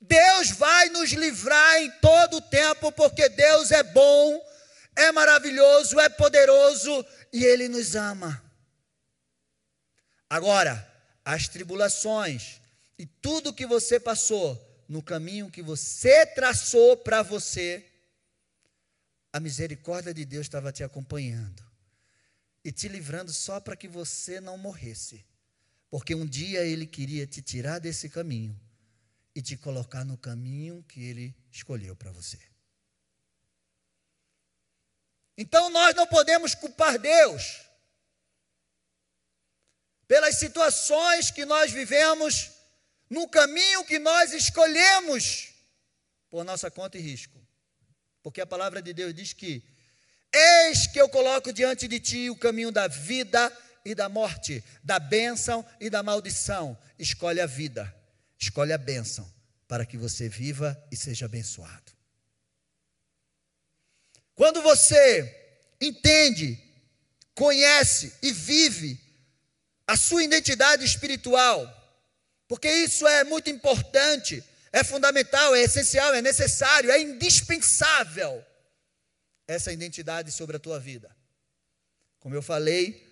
Deus 0.00 0.50
vai 0.52 0.88
nos 0.90 1.10
livrar 1.10 1.82
em 1.82 1.90
todo 2.00 2.36
o 2.36 2.40
tempo, 2.40 2.92
porque 2.92 3.28
Deus 3.28 3.72
é 3.72 3.82
bom, 3.82 4.40
é 4.94 5.10
maravilhoso, 5.12 5.98
é 5.98 6.08
poderoso 6.08 7.04
e 7.32 7.44
Ele 7.44 7.68
nos 7.68 7.94
ama. 7.94 8.42
Agora, 10.30 10.88
as 11.28 11.46
tribulações 11.46 12.58
e 12.98 13.04
tudo 13.04 13.52
que 13.52 13.66
você 13.66 14.00
passou 14.00 14.58
no 14.88 15.02
caminho 15.02 15.50
que 15.50 15.60
você 15.60 16.24
traçou 16.24 16.96
para 16.96 17.22
você, 17.22 17.84
a 19.30 19.38
misericórdia 19.38 20.14
de 20.14 20.24
Deus 20.24 20.46
estava 20.46 20.72
te 20.72 20.82
acompanhando 20.82 21.62
e 22.64 22.72
te 22.72 22.88
livrando 22.88 23.30
só 23.30 23.60
para 23.60 23.76
que 23.76 23.86
você 23.86 24.40
não 24.40 24.56
morresse, 24.56 25.22
porque 25.90 26.14
um 26.14 26.24
dia 26.24 26.64
Ele 26.64 26.86
queria 26.86 27.26
te 27.26 27.42
tirar 27.42 27.78
desse 27.78 28.08
caminho 28.08 28.58
e 29.34 29.42
te 29.42 29.54
colocar 29.54 30.06
no 30.06 30.16
caminho 30.16 30.82
que 30.88 31.04
Ele 31.04 31.36
escolheu 31.52 31.94
para 31.94 32.10
você. 32.10 32.38
Então 35.36 35.68
nós 35.68 35.94
não 35.94 36.06
podemos 36.06 36.54
culpar 36.54 36.98
Deus 36.98 37.67
pelas 40.08 40.36
situações 40.36 41.30
que 41.30 41.44
nós 41.44 41.70
vivemos, 41.70 42.50
no 43.10 43.28
caminho 43.28 43.84
que 43.84 43.98
nós 43.98 44.32
escolhemos, 44.32 45.52
por 46.30 46.44
nossa 46.44 46.70
conta 46.70 46.96
e 46.96 47.00
risco. 47.00 47.38
Porque 48.22 48.40
a 48.40 48.46
palavra 48.46 48.80
de 48.80 48.92
Deus 48.94 49.14
diz 49.14 49.34
que: 49.34 49.62
Eis 50.32 50.86
que 50.86 51.00
eu 51.00 51.08
coloco 51.08 51.52
diante 51.52 51.86
de 51.86 52.00
ti 52.00 52.30
o 52.30 52.36
caminho 52.36 52.72
da 52.72 52.88
vida 52.88 53.54
e 53.84 53.94
da 53.94 54.08
morte, 54.08 54.64
da 54.82 54.98
bênção 54.98 55.64
e 55.78 55.88
da 55.90 56.02
maldição. 56.02 56.76
Escolhe 56.98 57.40
a 57.40 57.46
vida, 57.46 57.94
escolhe 58.38 58.72
a 58.72 58.78
bênção, 58.78 59.30
para 59.68 59.86
que 59.86 59.96
você 59.96 60.28
viva 60.28 60.76
e 60.90 60.96
seja 60.96 61.26
abençoado. 61.26 61.92
Quando 64.34 64.62
você 64.62 65.34
entende, 65.80 66.58
conhece 67.34 68.14
e 68.22 68.32
vive 68.32 69.07
a 69.88 69.96
sua 69.96 70.22
identidade 70.22 70.84
espiritual, 70.84 71.66
porque 72.46 72.70
isso 72.70 73.06
é 73.06 73.24
muito 73.24 73.48
importante, 73.48 74.44
é 74.70 74.84
fundamental, 74.84 75.54
é 75.54 75.62
essencial, 75.62 76.12
é 76.14 76.20
necessário, 76.20 76.90
é 76.90 77.00
indispensável 77.00 78.44
essa 79.46 79.72
identidade 79.72 80.30
sobre 80.30 80.58
a 80.58 80.60
tua 80.60 80.78
vida. 80.78 81.10
Como 82.20 82.34
eu 82.34 82.42
falei, 82.42 83.02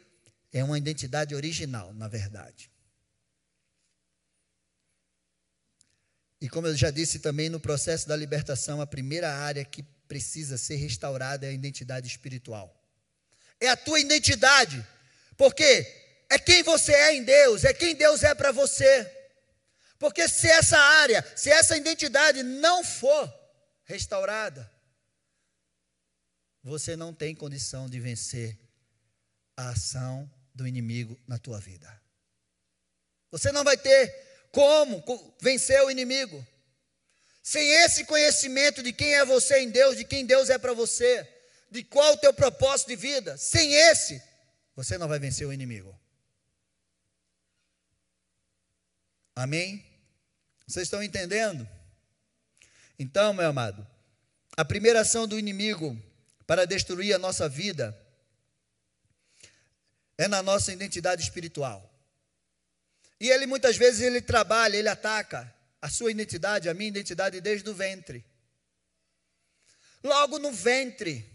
é 0.52 0.62
uma 0.62 0.76
identidade 0.76 1.34
original, 1.34 1.94
na 1.94 2.08
verdade. 2.08 2.70
E 6.38 6.48
como 6.50 6.66
eu 6.66 6.76
já 6.76 6.90
disse 6.90 7.20
também, 7.20 7.48
no 7.48 7.58
processo 7.58 8.06
da 8.06 8.14
libertação, 8.14 8.82
a 8.82 8.86
primeira 8.86 9.32
área 9.32 9.64
que 9.64 9.82
precisa 10.06 10.58
ser 10.58 10.76
restaurada 10.76 11.46
é 11.46 11.48
a 11.48 11.52
identidade 11.52 12.06
espiritual. 12.06 12.70
é 13.58 13.68
a 13.68 13.76
tua 13.76 13.98
identidade, 13.98 14.86
porque 15.34 16.05
é 16.28 16.38
quem 16.38 16.62
você 16.62 16.92
é 16.92 17.14
em 17.14 17.22
Deus, 17.22 17.64
é 17.64 17.72
quem 17.72 17.94
Deus 17.94 18.22
é 18.22 18.34
para 18.34 18.52
você. 18.52 19.12
Porque 19.98 20.28
se 20.28 20.48
essa 20.48 20.78
área, 20.78 21.24
se 21.36 21.50
essa 21.50 21.76
identidade 21.76 22.42
não 22.42 22.84
for 22.84 23.32
restaurada, 23.84 24.70
você 26.62 26.96
não 26.96 27.14
tem 27.14 27.34
condição 27.34 27.88
de 27.88 28.00
vencer 28.00 28.58
a 29.56 29.70
ação 29.70 30.30
do 30.54 30.66
inimigo 30.66 31.18
na 31.26 31.38
tua 31.38 31.60
vida. 31.60 32.02
Você 33.30 33.52
não 33.52 33.62
vai 33.62 33.76
ter 33.76 34.48
como 34.50 35.02
vencer 35.40 35.80
o 35.82 35.90
inimigo. 35.90 36.44
Sem 37.42 37.70
esse 37.84 38.04
conhecimento 38.04 38.82
de 38.82 38.92
quem 38.92 39.14
é 39.14 39.24
você 39.24 39.60
em 39.60 39.70
Deus, 39.70 39.96
de 39.96 40.04
quem 40.04 40.26
Deus 40.26 40.50
é 40.50 40.58
para 40.58 40.72
você, 40.72 41.26
de 41.70 41.84
qual 41.84 42.14
o 42.14 42.16
teu 42.16 42.34
propósito 42.34 42.88
de 42.88 42.96
vida, 42.96 43.36
sem 43.36 43.72
esse, 43.72 44.20
você 44.74 44.98
não 44.98 45.06
vai 45.06 45.20
vencer 45.20 45.46
o 45.46 45.52
inimigo. 45.52 45.96
Amém? 49.36 49.84
Vocês 50.66 50.84
estão 50.84 51.02
entendendo? 51.02 51.68
Então, 52.98 53.34
meu 53.34 53.46
amado, 53.46 53.86
a 54.56 54.64
primeira 54.64 55.02
ação 55.02 55.28
do 55.28 55.38
inimigo 55.38 56.02
para 56.46 56.64
destruir 56.64 57.14
a 57.14 57.18
nossa 57.18 57.46
vida 57.46 57.96
é 60.16 60.26
na 60.26 60.42
nossa 60.42 60.72
identidade 60.72 61.22
espiritual. 61.22 61.92
E 63.20 63.28
ele 63.28 63.44
muitas 63.44 63.76
vezes 63.76 64.00
ele 64.00 64.22
trabalha, 64.22 64.78
ele 64.78 64.88
ataca 64.88 65.54
a 65.82 65.90
sua 65.90 66.10
identidade, 66.10 66.70
a 66.70 66.74
minha 66.74 66.88
identidade 66.88 67.38
desde 67.38 67.68
o 67.68 67.74
ventre. 67.74 68.24
Logo 70.02 70.38
no 70.38 70.50
ventre, 70.50 71.30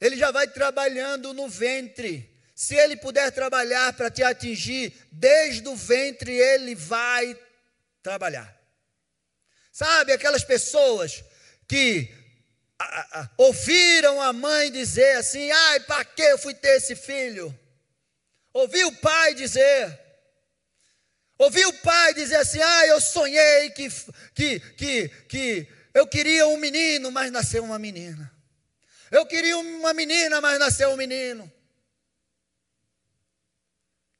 ele 0.00 0.16
já 0.16 0.30
vai 0.30 0.46
trabalhando 0.46 1.34
no 1.34 1.48
ventre. 1.48 2.29
Se 2.60 2.74
ele 2.74 2.94
puder 2.94 3.32
trabalhar 3.32 3.94
para 3.94 4.10
te 4.10 4.22
atingir, 4.22 4.92
desde 5.10 5.66
o 5.66 5.74
ventre 5.74 6.30
ele 6.30 6.74
vai 6.74 7.34
trabalhar. 8.02 8.54
Sabe 9.72 10.12
aquelas 10.12 10.44
pessoas 10.44 11.24
que 11.66 12.12
a, 12.78 13.20
a, 13.20 13.30
ouviram 13.38 14.20
a 14.20 14.30
mãe 14.34 14.70
dizer 14.70 15.16
assim: 15.16 15.50
ai, 15.50 15.80
para 15.80 16.04
que 16.04 16.20
eu 16.20 16.36
fui 16.36 16.52
ter 16.52 16.76
esse 16.76 16.94
filho? 16.94 17.58
Ouvi 18.52 18.84
o 18.84 18.92
pai 18.96 19.32
dizer. 19.32 19.98
Ouvi 21.38 21.64
o 21.64 21.72
pai 21.72 22.12
dizer 22.12 22.36
assim: 22.36 22.60
ah, 22.60 22.86
eu 22.88 23.00
sonhei 23.00 23.70
que, 23.70 23.88
que, 24.34 24.60
que, 24.60 25.08
que 25.08 25.68
eu 25.94 26.06
queria 26.06 26.46
um 26.46 26.58
menino, 26.58 27.10
mas 27.10 27.32
nasceu 27.32 27.64
uma 27.64 27.78
menina. 27.78 28.30
Eu 29.10 29.24
queria 29.24 29.56
uma 29.56 29.94
menina, 29.94 30.42
mas 30.42 30.58
nasceu 30.58 30.90
um 30.90 30.96
menino. 30.98 31.50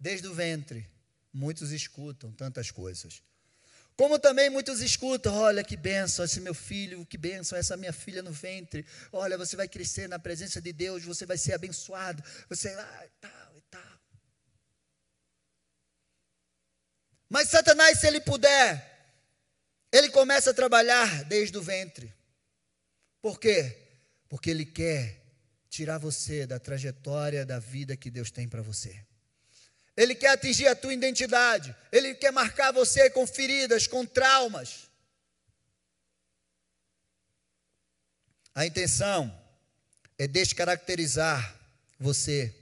Desde 0.01 0.27
o 0.27 0.33
ventre, 0.33 0.89
muitos 1.31 1.73
escutam 1.73 2.33
tantas 2.33 2.71
coisas. 2.71 3.23
Como 3.95 4.19
também 4.19 4.49
muitos 4.49 4.81
escutam, 4.81 5.35
olha 5.35 5.63
que 5.63 5.77
benção 5.77 6.25
esse 6.25 6.41
meu 6.41 6.55
filho, 6.55 7.05
que 7.05 7.19
benção 7.19 7.59
essa 7.59 7.77
minha 7.77 7.93
filha 7.93 8.23
no 8.23 8.33
ventre. 8.33 8.87
Olha, 9.13 9.37
você 9.37 9.57
vai 9.57 9.69
crescer 9.69 10.09
na 10.09 10.19
presença 10.19 10.59
de 10.59 10.73
Deus, 10.73 11.05
você 11.05 11.27
vai 11.27 11.37
ser 11.37 11.53
abençoado. 11.53 12.25
Você, 12.49 12.71
ah, 12.71 13.09
tal 13.21 13.53
e 13.55 13.61
tal. 13.71 14.01
Mas 17.29 17.51
Satanás, 17.51 18.01
se 18.01 18.07
ele 18.07 18.23
puder, 18.23 19.15
ele 19.93 20.09
começa 20.09 20.51
a 20.51 20.55
trabalhar 20.55 21.25
desde 21.25 21.59
o 21.59 21.63
ventre. 21.63 22.11
Por 23.21 23.39
quê? 23.39 23.77
Porque 24.31 24.49
ele 24.49 24.65
quer 24.65 25.21
tirar 25.69 25.99
você 25.99 26.47
da 26.47 26.59
trajetória 26.59 27.45
da 27.45 27.59
vida 27.59 27.99
que 27.99 28.11
Deus 28.11 28.31
tem 28.31 28.49
para 28.49 28.63
você. 28.63 29.10
Ele 30.01 30.15
quer 30.15 30.31
atingir 30.31 30.67
a 30.67 30.75
tua 30.75 30.95
identidade. 30.95 31.77
Ele 31.93 32.15
quer 32.15 32.33
marcar 32.33 32.73
você 32.73 33.11
com 33.11 33.27
feridas, 33.27 33.87
com 33.87 34.07
traumas. 34.07 34.89
A 38.55 38.65
intenção 38.65 39.31
é 40.17 40.27
descaracterizar 40.27 41.55
você 41.99 42.57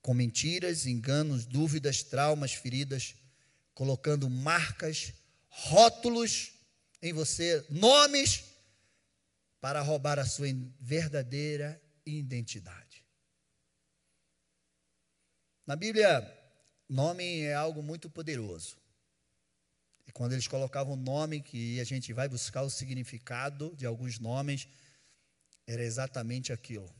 com 0.00 0.14
mentiras, 0.14 0.86
enganos, 0.86 1.44
dúvidas, 1.44 2.04
traumas, 2.04 2.52
feridas, 2.52 3.16
colocando 3.74 4.30
marcas, 4.30 5.12
rótulos 5.48 6.52
em 7.02 7.12
você, 7.12 7.66
nomes 7.68 8.44
para 9.60 9.80
roubar 9.80 10.20
a 10.20 10.24
sua 10.24 10.46
verdadeira 10.78 11.82
identidade. 12.06 13.04
Na 15.66 15.74
Bíblia, 15.74 16.37
Nome 16.88 17.40
é 17.40 17.54
algo 17.54 17.82
muito 17.82 18.08
poderoso. 18.08 18.76
E 20.06 20.12
quando 20.12 20.32
eles 20.32 20.48
colocavam 20.48 20.96
nome, 20.96 21.42
que 21.42 21.78
a 21.78 21.84
gente 21.84 22.14
vai 22.14 22.28
buscar 22.28 22.62
o 22.62 22.70
significado 22.70 23.76
de 23.76 23.84
alguns 23.84 24.18
nomes, 24.18 24.66
era 25.66 25.84
exatamente 25.84 26.50
aquilo. 26.50 26.90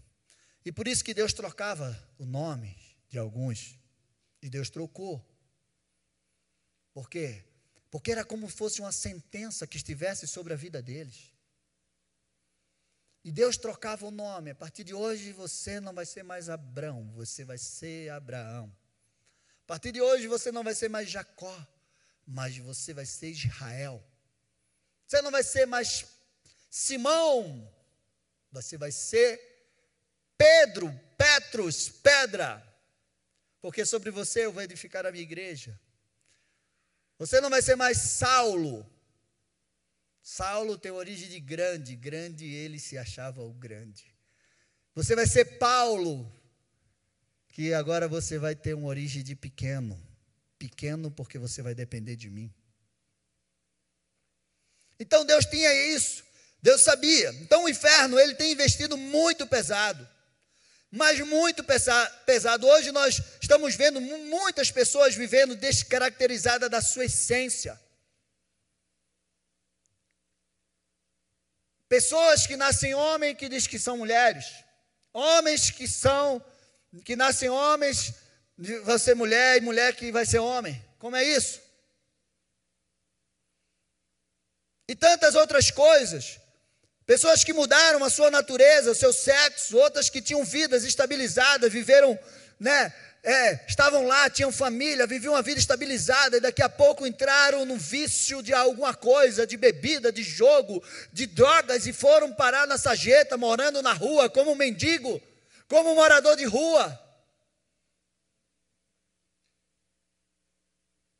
E 0.62 0.70
por 0.70 0.86
isso 0.86 1.02
que 1.02 1.14
Deus 1.14 1.32
trocava 1.32 1.98
o 2.18 2.26
nome 2.26 2.76
de 3.08 3.18
alguns. 3.18 3.78
E 4.42 4.50
Deus 4.50 4.68
trocou. 4.68 5.24
Por 6.92 7.08
quê? 7.08 7.42
Porque 7.90 8.12
era 8.12 8.24
como 8.26 8.46
fosse 8.46 8.80
uma 8.82 8.92
sentença 8.92 9.66
que 9.66 9.78
estivesse 9.78 10.26
sobre 10.26 10.52
a 10.52 10.56
vida 10.56 10.82
deles. 10.82 11.32
E 13.24 13.32
Deus 13.32 13.56
trocava 13.56 14.06
o 14.06 14.10
nome. 14.10 14.50
A 14.50 14.54
partir 14.54 14.84
de 14.84 14.92
hoje 14.92 15.32
você 15.32 15.80
não 15.80 15.94
vai 15.94 16.04
ser 16.04 16.22
mais 16.22 16.50
Abrão, 16.50 17.10
você 17.12 17.42
vai 17.42 17.56
ser 17.56 18.10
Abraão. 18.10 18.70
A 19.68 19.76
partir 19.76 19.92
de 19.92 20.00
hoje 20.00 20.26
você 20.26 20.50
não 20.50 20.64
vai 20.64 20.74
ser 20.74 20.88
mais 20.88 21.10
Jacó, 21.10 21.54
mas 22.26 22.56
você 22.56 22.94
vai 22.94 23.04
ser 23.04 23.28
Israel. 23.28 24.02
Você 25.06 25.20
não 25.20 25.30
vai 25.30 25.42
ser 25.42 25.66
mais 25.66 26.06
Simão, 26.70 27.70
você 28.50 28.78
vai 28.78 28.90
ser 28.90 29.38
Pedro, 30.38 30.90
Petrus, 31.18 31.90
pedra, 31.90 32.66
porque 33.60 33.84
sobre 33.84 34.10
você 34.10 34.46
eu 34.46 34.52
vou 34.52 34.62
edificar 34.62 35.04
a 35.04 35.12
minha 35.12 35.22
igreja. 35.22 35.78
Você 37.18 37.38
não 37.38 37.50
vai 37.50 37.60
ser 37.60 37.76
mais 37.76 37.98
Saulo. 37.98 38.90
Saulo 40.22 40.78
tem 40.78 40.92
origem 40.92 41.28
de 41.28 41.40
grande, 41.40 41.94
grande 41.94 42.46
ele 42.46 42.78
se 42.78 42.96
achava 42.96 43.42
o 43.42 43.52
grande. 43.52 44.16
Você 44.94 45.14
vai 45.14 45.26
ser 45.26 45.58
Paulo, 45.58 46.32
que 47.58 47.74
agora 47.74 48.06
você 48.06 48.38
vai 48.38 48.54
ter 48.54 48.72
uma 48.72 48.86
origem 48.86 49.20
de 49.20 49.34
pequeno. 49.34 50.00
Pequeno 50.60 51.10
porque 51.10 51.40
você 51.40 51.60
vai 51.60 51.74
depender 51.74 52.14
de 52.14 52.30
mim. 52.30 52.54
Então 54.96 55.24
Deus 55.24 55.44
tinha 55.44 55.74
isso. 55.92 56.22
Deus 56.62 56.82
sabia. 56.82 57.30
Então 57.40 57.64
o 57.64 57.68
inferno, 57.68 58.16
ele 58.16 58.36
tem 58.36 58.52
investido 58.52 58.96
muito 58.96 59.44
pesado. 59.44 60.08
Mas 60.88 61.18
muito 61.18 61.64
pesado. 61.64 62.64
Hoje 62.64 62.92
nós 62.92 63.20
estamos 63.42 63.74
vendo 63.74 64.00
muitas 64.00 64.70
pessoas 64.70 65.16
vivendo 65.16 65.56
descaracterizadas 65.56 66.70
da 66.70 66.80
sua 66.80 67.06
essência. 67.06 67.76
Pessoas 71.88 72.46
que 72.46 72.56
nascem 72.56 72.94
homem 72.94 73.34
que 73.34 73.48
diz 73.48 73.66
que 73.66 73.80
são 73.80 73.98
mulheres. 73.98 74.46
Homens 75.12 75.72
que 75.72 75.88
são 75.88 76.40
que 77.04 77.16
nascem 77.16 77.48
homens, 77.48 78.14
vai 78.84 78.98
ser 78.98 79.14
mulher, 79.14 79.58
e 79.58 79.60
mulher 79.60 79.94
que 79.94 80.10
vai 80.10 80.24
ser 80.24 80.38
homem. 80.38 80.82
Como 80.98 81.16
é 81.16 81.24
isso? 81.24 81.60
E 84.88 84.96
tantas 84.96 85.34
outras 85.34 85.70
coisas. 85.70 86.40
Pessoas 87.04 87.44
que 87.44 87.52
mudaram 87.52 88.02
a 88.04 88.10
sua 88.10 88.30
natureza, 88.30 88.90
o 88.90 88.94
seu 88.94 89.12
sexo, 89.12 89.76
outras 89.76 90.10
que 90.10 90.20
tinham 90.20 90.44
vidas 90.44 90.84
estabilizadas, 90.84 91.72
viveram, 91.72 92.18
né, 92.58 92.92
é, 93.22 93.64
estavam 93.66 94.06
lá, 94.06 94.28
tinham 94.30 94.52
família, 94.52 95.06
viviam 95.06 95.34
uma 95.34 95.42
vida 95.42 95.58
estabilizada 95.58 96.36
e 96.36 96.40
daqui 96.40 96.62
a 96.62 96.68
pouco 96.68 97.06
entraram 97.06 97.64
no 97.64 97.76
vício 97.76 98.42
de 98.42 98.52
alguma 98.52 98.94
coisa, 98.94 99.46
de 99.46 99.56
bebida, 99.56 100.12
de 100.12 100.22
jogo, 100.22 100.82
de 101.12 101.26
drogas 101.26 101.86
e 101.86 101.92
foram 101.92 102.32
parar 102.32 102.66
na 102.66 102.78
sajeta, 102.78 103.36
morando 103.36 103.82
na 103.82 103.92
rua 103.92 104.28
como 104.28 104.52
um 104.52 104.56
mendigo 104.56 105.20
como 105.68 105.94
morador 105.94 106.36
de 106.36 106.44
rua. 106.44 106.98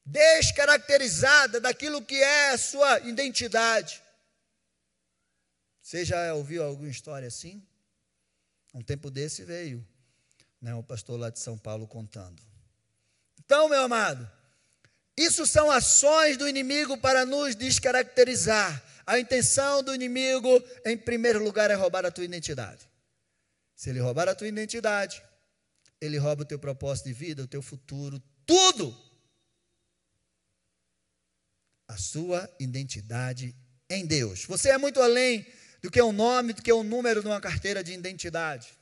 Descaracterizada 0.05 1.61
daquilo 1.61 2.05
que 2.05 2.17
é 2.17 2.51
a 2.51 2.59
sua 2.59 2.99
identidade. 3.01 4.03
Você 5.83 6.05
já 6.05 6.35
ouviu 6.35 6.65
alguma 6.65 6.89
história 6.89 7.29
assim? 7.29 7.63
Um 8.75 8.83
tempo 8.83 9.11
desse 9.11 9.45
veio 9.45 9.87
né, 10.61 10.75
o 10.75 10.83
pastor 10.83 11.19
lá 11.19 11.31
de 11.31 11.39
São 11.39 11.57
Paulo 11.57 11.87
contando. 11.87 12.43
Então, 13.39 13.69
meu 13.69 13.81
amado, 13.83 14.31
isso 15.17 15.47
são 15.47 15.71
ações 15.71 16.37
do 16.37 16.49
inimigo 16.49 16.99
para 16.99 17.25
nos 17.25 17.55
descaracterizar. 17.55 18.83
A 19.07 19.19
intenção 19.19 19.83
do 19.83 19.95
inimigo, 19.95 20.63
em 20.85 20.97
primeiro 20.97 21.43
lugar, 21.43 21.71
é 21.71 21.75
roubar 21.75 22.05
a 22.05 22.11
tua 22.11 22.25
identidade. 22.25 22.87
Se 23.79 23.91
ele 23.91 24.01
roubar 24.01 24.29
a 24.29 24.35
tua 24.35 24.49
identidade, 24.49 25.23
ele 26.01 26.19
rouba 26.19 26.43
o 26.43 26.45
teu 26.45 26.59
propósito 26.59 27.07
de 27.07 27.13
vida, 27.13 27.45
o 27.45 27.47
teu 27.47 27.63
futuro, 27.63 28.21
tudo. 28.45 28.93
A 31.87 31.97
sua 31.97 32.53
identidade 32.59 33.55
em 33.89 34.05
Deus. 34.05 34.45
Você 34.47 34.71
é 34.71 34.79
muito 34.79 35.01
além 35.01 35.47
do 35.81 35.93
que 35.93 36.03
um 36.03 36.11
nome, 36.11 36.55
do 36.55 36.61
que 36.61 36.73
um 36.73 36.83
número 36.83 37.23
numa 37.23 37.41
carteira 37.41 37.85
de 37.85 37.93
identidade. 37.93 38.77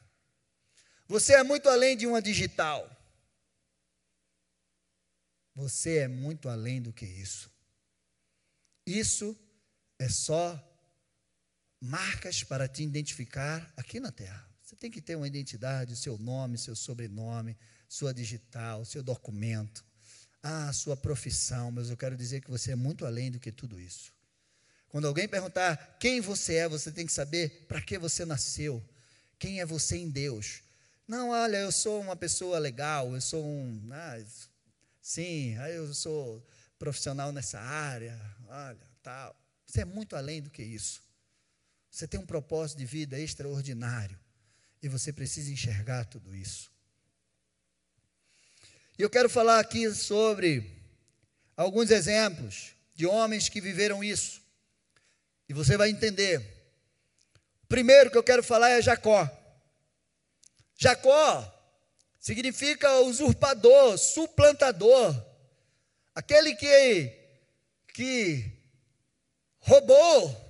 Você 1.06 1.34
é 1.34 1.42
muito 1.42 1.68
além 1.68 1.94
de 1.94 2.06
uma 2.06 2.22
digital. 2.22 2.90
Você 5.54 5.98
é 5.98 6.08
muito 6.08 6.48
além 6.48 6.80
do 6.80 6.90
que 6.90 7.04
isso. 7.04 7.52
Isso 8.86 9.38
é 9.98 10.08
só 10.08 10.58
marcas 11.82 12.42
para 12.42 12.66
te 12.66 12.82
identificar 12.82 13.70
aqui 13.76 14.00
na 14.00 14.10
Terra. 14.10 14.55
Você 14.66 14.74
tem 14.74 14.90
que 14.90 15.00
ter 15.00 15.14
uma 15.14 15.28
identidade, 15.28 15.94
seu 15.94 16.18
nome, 16.18 16.58
seu 16.58 16.74
sobrenome, 16.74 17.56
sua 17.88 18.12
digital, 18.12 18.84
seu 18.84 19.00
documento, 19.00 19.84
a 20.42 20.72
sua 20.72 20.96
profissão, 20.96 21.70
mas 21.70 21.88
eu 21.88 21.96
quero 21.96 22.16
dizer 22.16 22.40
que 22.40 22.50
você 22.50 22.72
é 22.72 22.74
muito 22.74 23.06
além 23.06 23.30
do 23.30 23.38
que 23.38 23.52
tudo 23.52 23.80
isso. 23.80 24.12
Quando 24.88 25.06
alguém 25.06 25.28
perguntar 25.28 25.96
quem 26.00 26.20
você 26.20 26.56
é, 26.56 26.68
você 26.68 26.90
tem 26.90 27.06
que 27.06 27.12
saber 27.12 27.64
para 27.68 27.80
que 27.80 27.96
você 27.96 28.24
nasceu, 28.24 28.84
quem 29.38 29.60
é 29.60 29.64
você 29.64 29.98
em 29.98 30.10
Deus. 30.10 30.64
Não, 31.06 31.30
olha, 31.30 31.58
eu 31.58 31.70
sou 31.70 32.00
uma 32.00 32.16
pessoa 32.16 32.58
legal, 32.58 33.14
eu 33.14 33.20
sou 33.20 33.46
um. 33.46 33.88
Ah, 33.92 34.20
sim, 35.00 35.54
eu 35.76 35.94
sou 35.94 36.44
profissional 36.76 37.30
nessa 37.30 37.60
área, 37.60 38.20
olha, 38.48 38.84
tal. 39.00 39.40
Você 39.64 39.82
é 39.82 39.84
muito 39.84 40.16
além 40.16 40.42
do 40.42 40.50
que 40.50 40.64
isso. 40.64 41.04
Você 41.88 42.08
tem 42.08 42.18
um 42.18 42.26
propósito 42.26 42.78
de 42.78 42.84
vida 42.84 43.16
extraordinário. 43.16 44.25
E 44.86 44.88
você 44.88 45.12
precisa 45.12 45.50
enxergar 45.50 46.04
tudo 46.04 46.32
isso. 46.32 46.70
E 48.96 49.02
eu 49.02 49.10
quero 49.10 49.28
falar 49.28 49.58
aqui 49.58 49.92
sobre 49.92 50.80
alguns 51.56 51.90
exemplos 51.90 52.70
de 52.94 53.04
homens 53.04 53.48
que 53.48 53.60
viveram 53.60 54.04
isso. 54.04 54.40
E 55.48 55.52
você 55.52 55.76
vai 55.76 55.90
entender. 55.90 56.40
Primeiro 57.68 58.12
que 58.12 58.16
eu 58.16 58.22
quero 58.22 58.44
falar 58.44 58.70
é 58.70 58.80
Jacó. 58.80 59.28
Jacó 60.76 61.52
significa 62.20 63.00
usurpador, 63.00 63.98
suplantador, 63.98 65.20
aquele 66.14 66.54
que 66.54 67.12
que 67.92 68.52
roubou. 69.58 70.46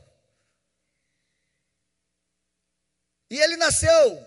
E 3.31 3.41
ele 3.41 3.57
nasceu 3.57 4.26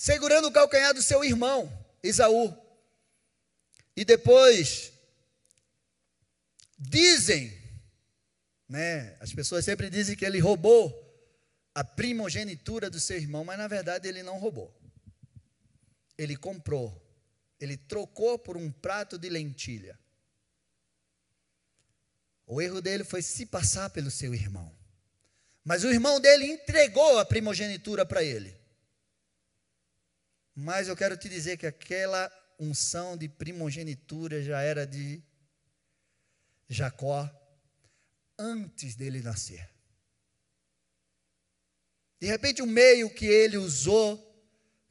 segurando 0.00 0.48
o 0.48 0.52
calcanhar 0.52 0.94
do 0.94 1.02
seu 1.02 1.22
irmão, 1.22 1.70
Isaú. 2.02 2.56
E 3.94 4.02
depois 4.02 4.94
dizem, 6.78 7.52
né? 8.66 9.14
As 9.20 9.30
pessoas 9.34 9.62
sempre 9.62 9.90
dizem 9.90 10.16
que 10.16 10.24
ele 10.24 10.38
roubou 10.38 10.90
a 11.74 11.84
primogenitura 11.84 12.88
do 12.88 12.98
seu 12.98 13.18
irmão, 13.18 13.44
mas 13.44 13.58
na 13.58 13.68
verdade 13.68 14.08
ele 14.08 14.22
não 14.22 14.38
roubou. 14.38 14.74
Ele 16.16 16.34
comprou. 16.34 16.98
Ele 17.60 17.76
trocou 17.76 18.38
por 18.38 18.56
um 18.56 18.72
prato 18.72 19.18
de 19.18 19.28
lentilha. 19.28 20.00
O 22.46 22.62
erro 22.62 22.80
dele 22.80 23.04
foi 23.04 23.20
se 23.20 23.44
passar 23.44 23.90
pelo 23.90 24.10
seu 24.10 24.34
irmão. 24.34 24.74
Mas 25.62 25.84
o 25.84 25.90
irmão 25.90 26.18
dele 26.18 26.46
entregou 26.46 27.18
a 27.18 27.26
primogenitura 27.26 28.06
para 28.06 28.24
ele. 28.24 28.59
Mas 30.60 30.88
eu 30.88 30.96
quero 30.96 31.16
te 31.16 31.26
dizer 31.26 31.56
que 31.56 31.66
aquela 31.66 32.30
unção 32.58 33.16
de 33.16 33.26
primogenitura 33.28 34.42
já 34.42 34.60
era 34.60 34.86
de 34.86 35.22
Jacó 36.68 37.28
antes 38.38 38.94
dele 38.94 39.22
nascer. 39.22 39.70
De 42.20 42.26
repente, 42.26 42.60
o 42.60 42.66
meio 42.66 43.08
que 43.08 43.24
ele 43.24 43.56
usou 43.56 44.22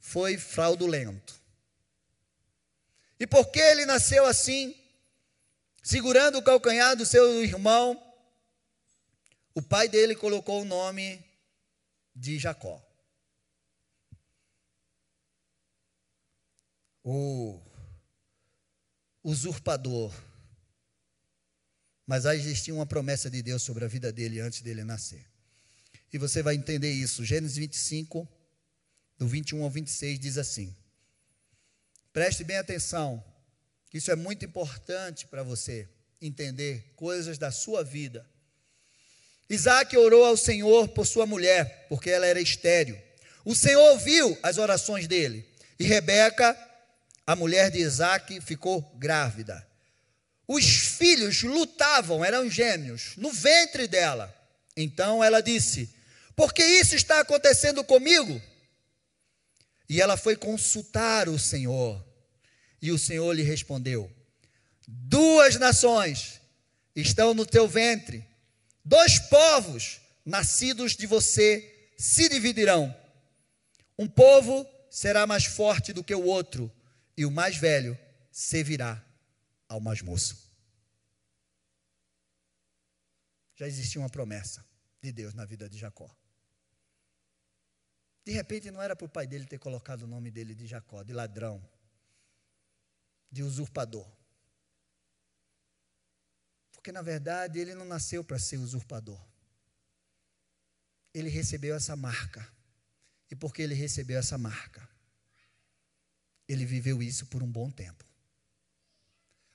foi 0.00 0.36
fraudulento. 0.36 1.40
E 3.20 3.24
porque 3.24 3.60
ele 3.60 3.86
nasceu 3.86 4.26
assim, 4.26 4.74
segurando 5.84 6.38
o 6.38 6.42
calcanhar 6.42 6.96
do 6.96 7.06
seu 7.06 7.44
irmão, 7.44 7.96
o 9.54 9.62
pai 9.62 9.88
dele 9.88 10.16
colocou 10.16 10.62
o 10.62 10.64
nome 10.64 11.24
de 12.12 12.40
Jacó. 12.40 12.89
O 17.02 17.60
usurpador. 19.22 20.14
Mas 22.06 22.24
já 22.24 22.34
existia 22.34 22.74
uma 22.74 22.86
promessa 22.86 23.30
de 23.30 23.42
Deus 23.42 23.62
sobre 23.62 23.84
a 23.84 23.88
vida 23.88 24.12
dele 24.12 24.40
antes 24.40 24.62
dele 24.62 24.82
nascer. 24.82 25.24
E 26.12 26.18
você 26.18 26.42
vai 26.42 26.54
entender 26.54 26.90
isso. 26.90 27.24
Gênesis 27.24 27.56
25, 27.56 28.28
do 29.18 29.28
21 29.28 29.62
ao 29.62 29.70
26, 29.70 30.18
diz 30.18 30.38
assim: 30.38 30.74
Preste 32.12 32.42
bem 32.42 32.56
atenção, 32.56 33.22
isso 33.92 34.10
é 34.10 34.16
muito 34.16 34.44
importante 34.44 35.26
para 35.26 35.42
você 35.42 35.88
entender 36.20 36.92
coisas 36.96 37.38
da 37.38 37.50
sua 37.50 37.84
vida. 37.84 38.28
Isaac 39.48 39.96
orou 39.96 40.24
ao 40.24 40.36
Senhor 40.36 40.88
por 40.88 41.06
sua 41.06 41.26
mulher, 41.26 41.86
porque 41.88 42.10
ela 42.10 42.26
era 42.26 42.40
estéril. 42.40 42.96
O 43.44 43.54
Senhor 43.54 43.82
ouviu 43.92 44.38
as 44.42 44.58
orações 44.58 45.08
dele. 45.08 45.44
E 45.78 45.84
Rebeca, 45.84 46.56
a 47.30 47.36
mulher 47.36 47.70
de 47.70 47.78
Isaac, 47.78 48.40
ficou 48.40 48.82
grávida. 48.96 49.66
Os 50.48 50.64
filhos 50.64 51.42
lutavam, 51.42 52.24
eram 52.24 52.50
gêmeos, 52.50 53.12
no 53.16 53.30
ventre 53.30 53.86
dela. 53.86 54.34
Então 54.76 55.22
ela 55.22 55.40
disse: 55.40 55.94
Por 56.34 56.52
que 56.52 56.64
isso 56.64 56.94
está 56.94 57.20
acontecendo 57.20 57.84
comigo? 57.84 58.40
E 59.88 60.00
ela 60.00 60.16
foi 60.16 60.36
consultar 60.36 61.28
o 61.28 61.38
Senhor. 61.38 62.04
E 62.80 62.90
o 62.90 62.98
Senhor 62.98 63.32
lhe 63.32 63.42
respondeu: 63.42 64.10
Duas 64.86 65.56
nações 65.56 66.40
estão 66.96 67.34
no 67.34 67.46
teu 67.46 67.68
ventre 67.68 68.28
Dois 68.84 69.18
povos 69.18 70.00
nascidos 70.24 70.96
de 70.96 71.06
você 71.06 71.90
se 71.96 72.28
dividirão. 72.28 72.94
Um 73.98 74.08
povo 74.08 74.66
será 74.90 75.26
mais 75.26 75.44
forte 75.44 75.92
do 75.92 76.02
que 76.02 76.14
o 76.14 76.24
outro, 76.24 76.72
e 77.20 77.26
o 77.26 77.30
mais 77.30 77.58
velho 77.58 77.98
servirá 78.32 79.04
ao 79.68 79.78
mais 79.78 80.00
moço. 80.00 80.50
Já 83.54 83.66
existia 83.68 84.00
uma 84.00 84.08
promessa 84.08 84.66
de 85.02 85.12
Deus 85.12 85.34
na 85.34 85.44
vida 85.44 85.68
de 85.68 85.76
Jacó. 85.76 86.10
De 88.24 88.32
repente, 88.32 88.70
não 88.70 88.80
era 88.80 88.96
para 88.96 89.04
o 89.04 89.08
pai 89.08 89.26
dele 89.26 89.44
ter 89.44 89.58
colocado 89.58 90.04
o 90.04 90.06
nome 90.06 90.30
dele 90.30 90.54
de 90.54 90.66
Jacó, 90.66 91.02
de 91.02 91.12
ladrão, 91.12 91.62
de 93.30 93.42
usurpador. 93.42 94.10
Porque 96.72 96.90
na 96.90 97.02
verdade 97.02 97.58
ele 97.58 97.74
não 97.74 97.84
nasceu 97.84 98.24
para 98.24 98.38
ser 98.38 98.56
usurpador. 98.56 99.22
Ele 101.12 101.28
recebeu 101.28 101.76
essa 101.76 101.94
marca. 101.94 102.50
E 103.30 103.36
porque 103.36 103.60
ele 103.60 103.74
recebeu 103.74 104.18
essa 104.18 104.38
marca, 104.38 104.88
ele 106.52 106.66
viveu 106.66 107.02
isso 107.02 107.26
por 107.26 107.42
um 107.42 107.50
bom 107.50 107.70
tempo. 107.70 108.04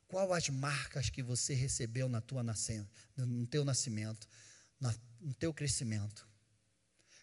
Qual 0.07 0.31
as 0.33 0.49
marcas 0.49 1.09
que 1.09 1.21
você 1.21 1.53
recebeu 1.53 2.07
na 2.07 2.21
tua 2.21 2.41
nascente, 2.41 2.89
no 3.17 3.45
teu 3.45 3.65
nascimento, 3.65 4.27
no 5.19 5.33
teu 5.33 5.53
crescimento? 5.53 6.27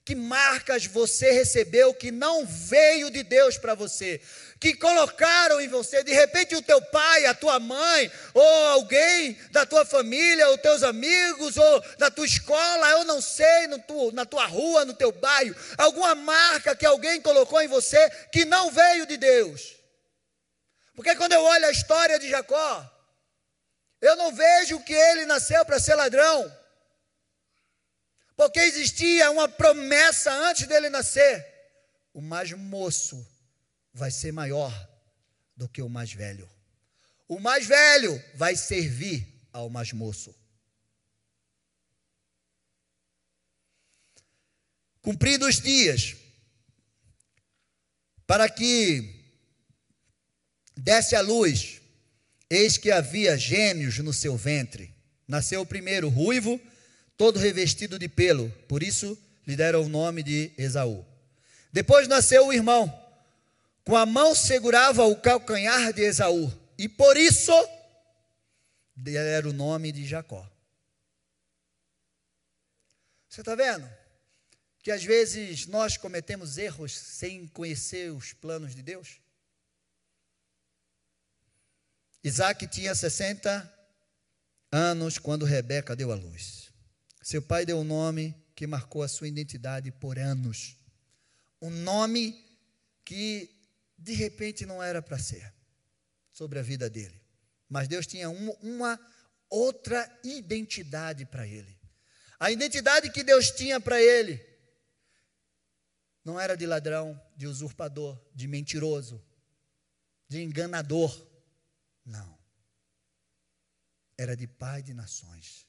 Que 0.04 0.16
marcas 0.16 0.84
você 0.84 1.30
recebeu 1.30 1.94
que 1.94 2.10
não 2.10 2.44
veio 2.44 3.08
de 3.08 3.22
Deus 3.22 3.56
para 3.56 3.74
você? 3.74 4.20
Que 4.58 4.74
colocaram 4.74 5.60
em 5.60 5.68
você, 5.68 6.02
de 6.02 6.12
repente 6.12 6.56
o 6.56 6.62
teu 6.62 6.82
pai, 6.82 7.24
a 7.24 7.34
tua 7.34 7.60
mãe, 7.60 8.10
ou 8.34 8.66
alguém 8.66 9.38
da 9.52 9.64
tua 9.64 9.84
família, 9.84 10.48
ou 10.48 10.58
teus 10.58 10.82
amigos, 10.82 11.56
ou 11.56 11.80
da 11.98 12.10
tua 12.10 12.26
escola, 12.26 12.90
eu 12.90 13.04
não 13.04 13.20
sei, 13.20 13.68
tu, 13.86 14.10
na 14.10 14.26
tua 14.26 14.44
rua, 14.46 14.84
no 14.84 14.94
teu 14.94 15.12
bairro, 15.12 15.54
alguma 15.78 16.16
marca 16.16 16.74
que 16.74 16.86
alguém 16.86 17.20
colocou 17.20 17.62
em 17.62 17.68
você 17.68 18.10
que 18.32 18.44
não 18.44 18.72
veio 18.72 19.06
de 19.06 19.16
Deus. 19.16 19.76
Porque 20.96 21.14
quando 21.14 21.32
eu 21.32 21.42
olho 21.42 21.66
a 21.66 21.70
história 21.70 22.18
de 22.18 22.28
Jacó, 22.28 22.90
eu 24.00 24.16
não 24.16 24.34
vejo 24.34 24.80
que 24.80 24.92
ele 24.92 25.26
nasceu 25.26 25.64
para 25.64 25.78
ser 25.78 25.94
ladrão. 25.94 26.62
Porque 28.37 28.61
existia 28.61 29.31
uma 29.31 29.49
promessa 29.49 30.33
antes 30.33 30.66
dele 30.66 30.88
nascer: 30.88 31.47
o 32.12 32.21
mais 32.21 32.53
moço 32.53 33.27
vai 33.92 34.11
ser 34.11 34.33
maior 34.33 34.73
do 35.57 35.68
que 35.68 35.83
o 35.83 35.88
mais 35.88 36.12
velho. 36.12 36.49
O 37.29 37.38
mais 37.38 37.66
velho 37.66 38.23
vai 38.35 38.57
servir 38.57 39.27
ao 39.53 39.68
mais 39.68 39.92
moço. 39.92 40.35
Cumprindo 45.01 45.47
os 45.47 45.61
dias, 45.61 46.14
para 48.27 48.49
que 48.49 49.21
desce 50.77 51.16
a 51.16 51.21
luz, 51.21 51.81
eis 52.49 52.77
que 52.79 52.90
havia 52.90 53.37
gêmeos 53.37 53.99
no 53.99 54.12
seu 54.12 54.37
ventre. 54.37 54.95
Nasceu 55.27 55.62
o 55.62 55.66
primeiro, 55.66 56.09
ruivo, 56.09 56.61
todo 57.16 57.38
revestido 57.38 57.98
de 57.98 58.09
pelo, 58.09 58.51
por 58.68 58.83
isso 58.83 59.18
lhe 59.46 59.57
deram 59.57 59.83
o 59.83 59.88
nome 59.88 60.22
de 60.22 60.53
Esaú. 60.57 61.05
Depois 61.72 62.07
nasceu 62.09 62.46
o 62.46 62.53
irmão, 62.53 62.92
com 63.85 63.96
a 63.96 64.07
mão 64.07 64.35
segurava 64.35 65.05
o 65.05 65.16
calcanhar 65.16 65.92
de 65.92 66.03
Esaú, 66.03 66.53
e 66.79 66.88
por 66.88 67.16
isso 67.16 67.53
deram 68.94 69.51
o 69.51 69.55
nome 69.55 69.90
de 69.90 70.07
Jacó. 70.07 70.48
Você 73.29 73.40
está 73.40 73.55
vendo? 73.55 73.88
Que 74.83 74.90
às 74.90 75.03
vezes 75.03 75.66
nós 75.66 75.96
cometemos 75.96 76.59
erros 76.59 76.92
sem 76.92 77.46
conhecer 77.46 78.12
os 78.12 78.33
planos 78.33 78.75
de 78.75 78.83
Deus. 78.83 79.20
Isaac 82.22 82.66
tinha 82.66 82.94
60 82.94 83.72
anos 84.70 85.18
quando 85.18 85.44
Rebeca 85.44 85.96
deu 85.96 86.12
a 86.12 86.14
luz. 86.14 86.62
Seu 87.22 87.40
pai 87.40 87.64
deu 87.64 87.78
um 87.78 87.85
nome 87.85 88.35
que 88.54 88.66
marcou 88.66 89.02
a 89.02 89.08
sua 89.08 89.28
identidade 89.28 89.92
por 89.92 90.18
anos. 90.18 90.76
Um 91.61 91.70
nome 91.70 92.37
que 93.04 93.48
de 93.96 94.12
repente 94.12 94.66
não 94.66 94.82
era 94.82 95.00
para 95.00 95.18
ser 95.18 95.54
sobre 96.32 96.58
a 96.58 96.62
vida 96.62 96.90
dele. 96.90 97.20
Mas 97.68 97.87
Deus 97.87 98.06
tinha 98.06 98.28
um, 98.28 98.50
uma 98.61 98.98
outra 99.48 100.20
identidade 100.24 101.24
para 101.24 101.46
ele. 101.46 101.78
A 102.40 102.50
identidade 102.50 103.11
que 103.11 103.22
Deus 103.22 103.52
tinha 103.52 103.80
para 103.80 104.02
ele 104.02 104.44
não 106.24 106.40
era 106.40 106.56
de 106.56 106.66
ladrão, 106.66 107.20
de 107.37 107.46
usurpador, 107.46 108.20
de 108.35 108.48
mentiroso, 108.48 109.24
de 110.28 110.42
enganador. 110.42 111.11
Não. 112.04 112.37
Era 114.18 114.37
de 114.37 114.48
pai 114.48 114.82
de 114.82 114.92
nações. 114.92 115.66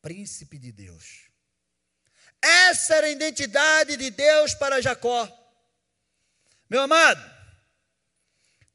Príncipe 0.00 0.58
de 0.58 0.72
Deus. 0.72 1.28
Essa 2.40 2.96
era 2.96 3.06
a 3.06 3.10
identidade 3.10 3.96
de 3.96 4.10
Deus 4.10 4.54
para 4.54 4.80
Jacó. 4.80 5.26
Meu 6.70 6.82
amado, 6.82 7.22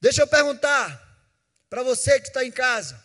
deixa 0.02 0.22
eu 0.22 0.28
perguntar 0.28 1.00
para 1.70 1.84
você 1.84 2.20
que 2.20 2.28
está 2.28 2.44
em 2.44 2.52
casa. 2.52 3.02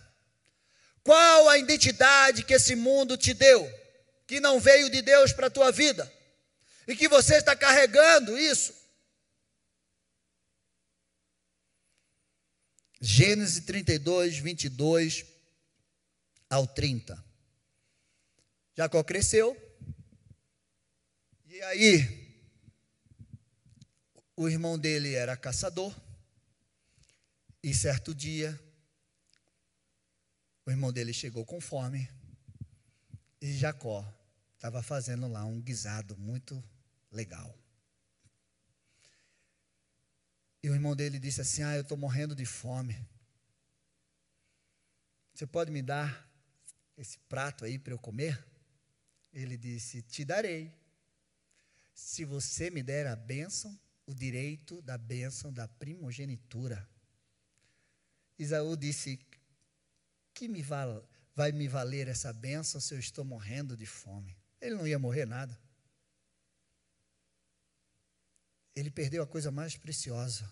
Qual 1.02 1.48
a 1.48 1.57
identidade 1.57 2.44
que 2.44 2.54
esse 2.54 2.74
mundo 2.74 3.16
te 3.16 3.33
deu, 3.33 3.66
que 4.26 4.40
não 4.40 4.61
veio 4.61 4.90
de 4.90 5.00
Deus 5.00 5.33
para 5.33 5.46
a 5.46 5.50
tua 5.50 5.70
vida, 5.70 6.12
e 6.87 6.96
que 6.96 7.09
você 7.09 7.37
está 7.37 7.54
carregando 7.54 8.37
isso? 8.37 8.74
Gênesis 13.00 13.64
32, 13.64 14.38
22 14.38 15.24
ao 16.50 16.66
30. 16.66 17.28
Jacó 18.79 19.03
cresceu, 19.03 19.57
e 21.49 21.61
aí, 21.62 22.49
o 24.37 24.49
irmão 24.49 24.79
dele 24.79 25.14
era 25.14 25.37
caçador, 25.37 25.93
e 27.61 27.75
certo 27.75 28.14
dia, 28.14 28.57
o 30.64 30.71
irmão 30.71 30.93
dele 30.93 31.12
chegou 31.12 31.45
com 31.45 31.61
fome 31.61 32.09
e 33.41 33.53
Jacó 33.53 34.07
estava 34.55 34.81
fazendo 34.81 35.27
lá 35.27 35.45
um 35.45 35.61
guisado 35.61 36.17
muito 36.17 36.62
legal. 37.11 37.53
E 40.62 40.71
o 40.71 40.75
irmão 40.75 40.95
dele 40.95 41.19
disse 41.19 41.41
assim: 41.41 41.64
Ah, 41.64 41.75
eu 41.75 41.83
estou 41.83 41.99
morrendo 41.99 42.33
de 42.33 42.47
fome. 42.47 42.97
Você 45.35 45.49
pode 45.49 45.73
me 45.73 45.83
dar 45.83 46.31
esse 46.97 47.19
prato 47.29 47.64
aí 47.64 47.77
para 47.77 47.93
eu 47.93 47.99
comer? 47.99 48.47
Ele 49.33 49.57
disse: 49.57 50.03
Te 50.03 50.25
darei. 50.25 50.73
Se 51.95 52.25
você 52.25 52.71
me 52.71 52.83
der 52.83 53.07
a 53.07 53.17
bênção, 53.17 53.79
o 54.07 54.14
direito 54.14 54.81
da 54.83 54.97
bênção 54.97 55.53
da 55.53 55.67
primogenitura. 55.67 56.88
Isaú 58.38 58.77
disse: 58.77 59.19
que 60.38 60.47
me 60.47 60.62
vai 60.62 61.51
me 61.51 61.67
valer 61.67 62.07
essa 62.07 62.33
bênção 62.33 62.81
se 62.81 62.95
eu 62.95 62.99
estou 63.01 63.25
morrendo 63.25 63.77
de 63.77 63.87
fome? 63.87 64.38
Ele 64.61 64.77
não 64.77 64.87
ia 64.87 64.97
morrer 64.97 65.27
nada. 65.27 65.59
Ele 68.73 68.88
perdeu 68.88 69.21
a 69.21 69.27
coisa 69.27 69.51
mais 69.51 69.77
preciosa 69.77 70.49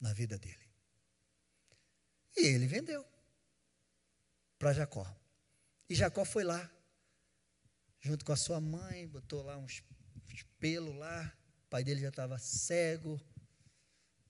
na 0.00 0.12
vida 0.12 0.38
dele. 0.38 0.70
E 2.36 2.46
ele 2.46 2.68
vendeu 2.68 3.04
para 4.60 4.72
Jacó. 4.72 5.04
E 5.88 5.94
Jacó 5.96 6.24
foi 6.24 6.44
lá, 6.44 6.70
junto 8.04 8.22
com 8.22 8.32
a 8.32 8.36
sua 8.36 8.60
mãe, 8.60 9.08
botou 9.08 9.42
lá 9.42 9.56
uns, 9.56 9.82
uns 10.30 10.42
pelos 10.60 10.94
lá. 10.94 11.34
O 11.64 11.68
pai 11.70 11.82
dele 11.82 12.02
já 12.02 12.10
estava 12.10 12.38
cego, 12.38 13.18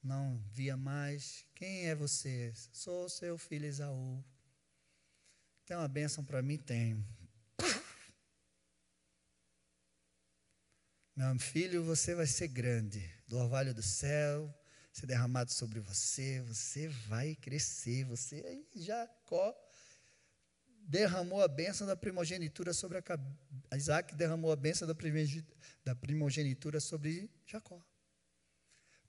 não 0.00 0.38
via 0.52 0.76
mais. 0.76 1.44
Quem 1.56 1.88
é 1.88 1.94
você? 1.94 2.52
Sou 2.72 3.08
seu 3.08 3.36
filho 3.36 3.66
Esaú. 3.66 4.24
Tem 5.66 5.76
uma 5.76 5.88
bênção 5.88 6.24
para 6.24 6.40
mim? 6.40 6.56
Tenho. 6.56 7.04
Meu 11.16 11.36
filho, 11.40 11.84
você 11.84 12.14
vai 12.14 12.26
ser 12.26 12.48
grande. 12.48 13.10
Do 13.26 13.38
orvalho 13.38 13.74
do 13.74 13.82
céu, 13.82 14.54
ser 14.92 15.06
derramado 15.06 15.52
sobre 15.52 15.80
você. 15.80 16.40
Você 16.42 16.86
vai 17.08 17.34
crescer. 17.34 18.04
Você, 18.04 18.36
aí, 18.46 18.68
Jacó, 18.76 19.52
derramou 20.86 21.42
a 21.42 21.48
bênção 21.48 21.86
da 21.86 21.96
primogenitura 21.96 22.72
sobre 22.72 22.98
a. 22.98 23.76
Isaac 23.76 24.14
derramou 24.14 24.52
a 24.52 24.56
bênção 24.56 24.86
da 24.86 25.94
primogenitura 25.94 26.80
sobre 26.80 27.30
Jacó. 27.46 27.82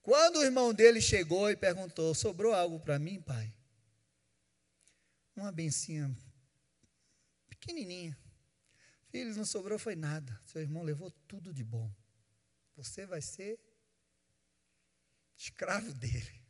Quando 0.01 0.37
o 0.37 0.43
irmão 0.43 0.73
dele 0.73 1.01
chegou 1.01 1.49
e 1.49 1.55
perguntou: 1.55 2.13
Sobrou 2.15 2.53
algo 2.53 2.79
para 2.79 2.97
mim, 2.97 3.21
pai? 3.21 3.53
Uma 5.35 5.51
bencinha 5.51 6.15
pequenininha. 7.49 8.17
Filhos, 9.09 9.37
não 9.37 9.45
sobrou 9.45 9.77
foi 9.77 9.95
nada. 9.95 10.39
Seu 10.45 10.61
irmão 10.61 10.83
levou 10.83 11.11
tudo 11.27 11.53
de 11.53 11.63
bom. 11.63 11.91
Você 12.75 13.05
vai 13.05 13.21
ser 13.21 13.59
escravo 15.37 15.93
dele. 15.93 16.43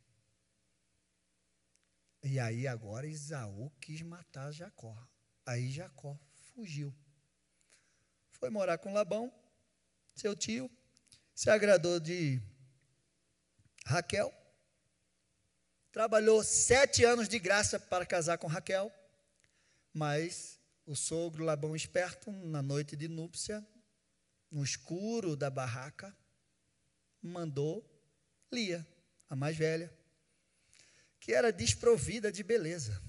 E 2.23 2.39
aí 2.39 2.67
agora 2.67 3.05
Isaú 3.05 3.71
quis 3.79 4.01
matar 4.01 4.51
Jacó. 4.51 4.97
Aí 5.45 5.71
Jacó 5.71 6.17
fugiu. 6.53 6.93
Foi 8.31 8.49
morar 8.49 8.77
com 8.77 8.93
Labão, 8.93 9.31
seu 10.15 10.35
tio, 10.35 10.69
se 11.33 11.49
agradou 11.49 11.99
de 11.99 12.41
Raquel, 13.85 14.33
trabalhou 15.91 16.43
sete 16.43 17.03
anos 17.03 17.29
de 17.29 17.37
graça 17.37 17.79
para 17.79 18.05
casar 18.05 18.37
com 18.37 18.47
Raquel, 18.47 18.91
mas 19.93 20.59
o 20.85 20.95
sogro 20.95 21.43
Labão 21.43 21.75
esperto, 21.75 22.31
na 22.31 22.61
noite 22.61 22.95
de 22.95 23.07
núpcia, 23.07 23.65
no 24.49 24.63
escuro 24.63 25.35
da 25.35 25.49
barraca, 25.49 26.15
mandou 27.21 27.83
Lia, 28.51 28.87
a 29.29 29.35
mais 29.35 29.57
velha, 29.57 29.93
que 31.19 31.33
era 31.33 31.51
desprovida 31.51 32.31
de 32.31 32.43
beleza. 32.43 33.01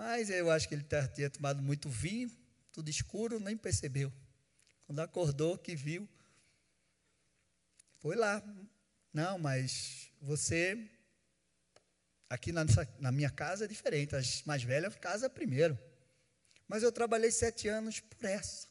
Mas 0.00 0.30
eu 0.30 0.50
acho 0.50 0.66
que 0.66 0.74
ele 0.74 0.86
tinha 1.14 1.28
tomado 1.28 1.62
muito 1.62 1.86
vinho, 1.86 2.34
tudo 2.72 2.88
escuro, 2.88 3.38
nem 3.38 3.54
percebeu. 3.54 4.10
Quando 4.86 5.00
acordou, 5.00 5.58
que 5.58 5.76
viu, 5.76 6.08
foi 7.98 8.16
lá. 8.16 8.42
Não, 9.12 9.38
mas 9.38 10.10
você, 10.18 10.88
aqui 12.30 12.50
na, 12.50 12.64
na 12.98 13.12
minha 13.12 13.28
casa 13.28 13.66
é 13.66 13.68
diferente, 13.68 14.16
as 14.16 14.42
mais 14.44 14.62
velhas 14.62 14.96
casa 14.96 15.28
primeiro. 15.28 15.78
Mas 16.66 16.82
eu 16.82 16.90
trabalhei 16.90 17.30
sete 17.30 17.68
anos 17.68 18.00
por 18.00 18.24
essa. 18.24 18.68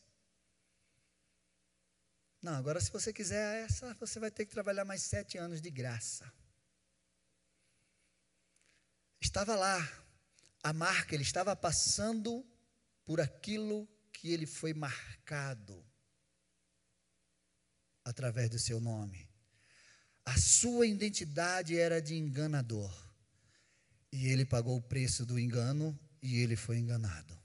Não, 2.41 2.55
agora 2.55 2.81
se 2.81 2.91
você 2.91 3.13
quiser 3.13 3.65
essa, 3.65 3.93
você 3.99 4.19
vai 4.19 4.31
ter 4.31 4.47
que 4.47 4.51
trabalhar 4.51 4.83
mais 4.83 5.03
sete 5.03 5.37
anos 5.37 5.61
de 5.61 5.69
graça. 5.69 6.33
Estava 9.21 9.55
lá, 9.55 9.77
a 10.63 10.73
marca, 10.73 11.15
ele 11.15 11.23
estava 11.23 11.55
passando 11.55 12.45
por 13.05 13.21
aquilo 13.21 13.87
que 14.11 14.31
ele 14.31 14.45
foi 14.45 14.73
marcado 14.73 15.85
através 18.03 18.49
do 18.49 18.59
seu 18.59 18.79
nome. 18.79 19.29
A 20.25 20.37
sua 20.37 20.85
identidade 20.85 21.77
era 21.77 22.01
de 22.01 22.15
enganador. 22.15 22.91
E 24.11 24.27
ele 24.27 24.45
pagou 24.45 24.77
o 24.77 24.81
preço 24.81 25.25
do 25.25 25.39
engano 25.39 25.97
e 26.21 26.41
ele 26.41 26.55
foi 26.55 26.77
enganado. 26.77 27.39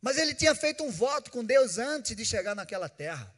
Mas 0.00 0.16
ele 0.16 0.34
tinha 0.34 0.54
feito 0.54 0.84
um 0.84 0.90
voto 0.90 1.30
com 1.30 1.44
Deus 1.44 1.78
antes 1.78 2.14
de 2.14 2.24
chegar 2.24 2.54
naquela 2.54 2.88
terra. 2.88 3.34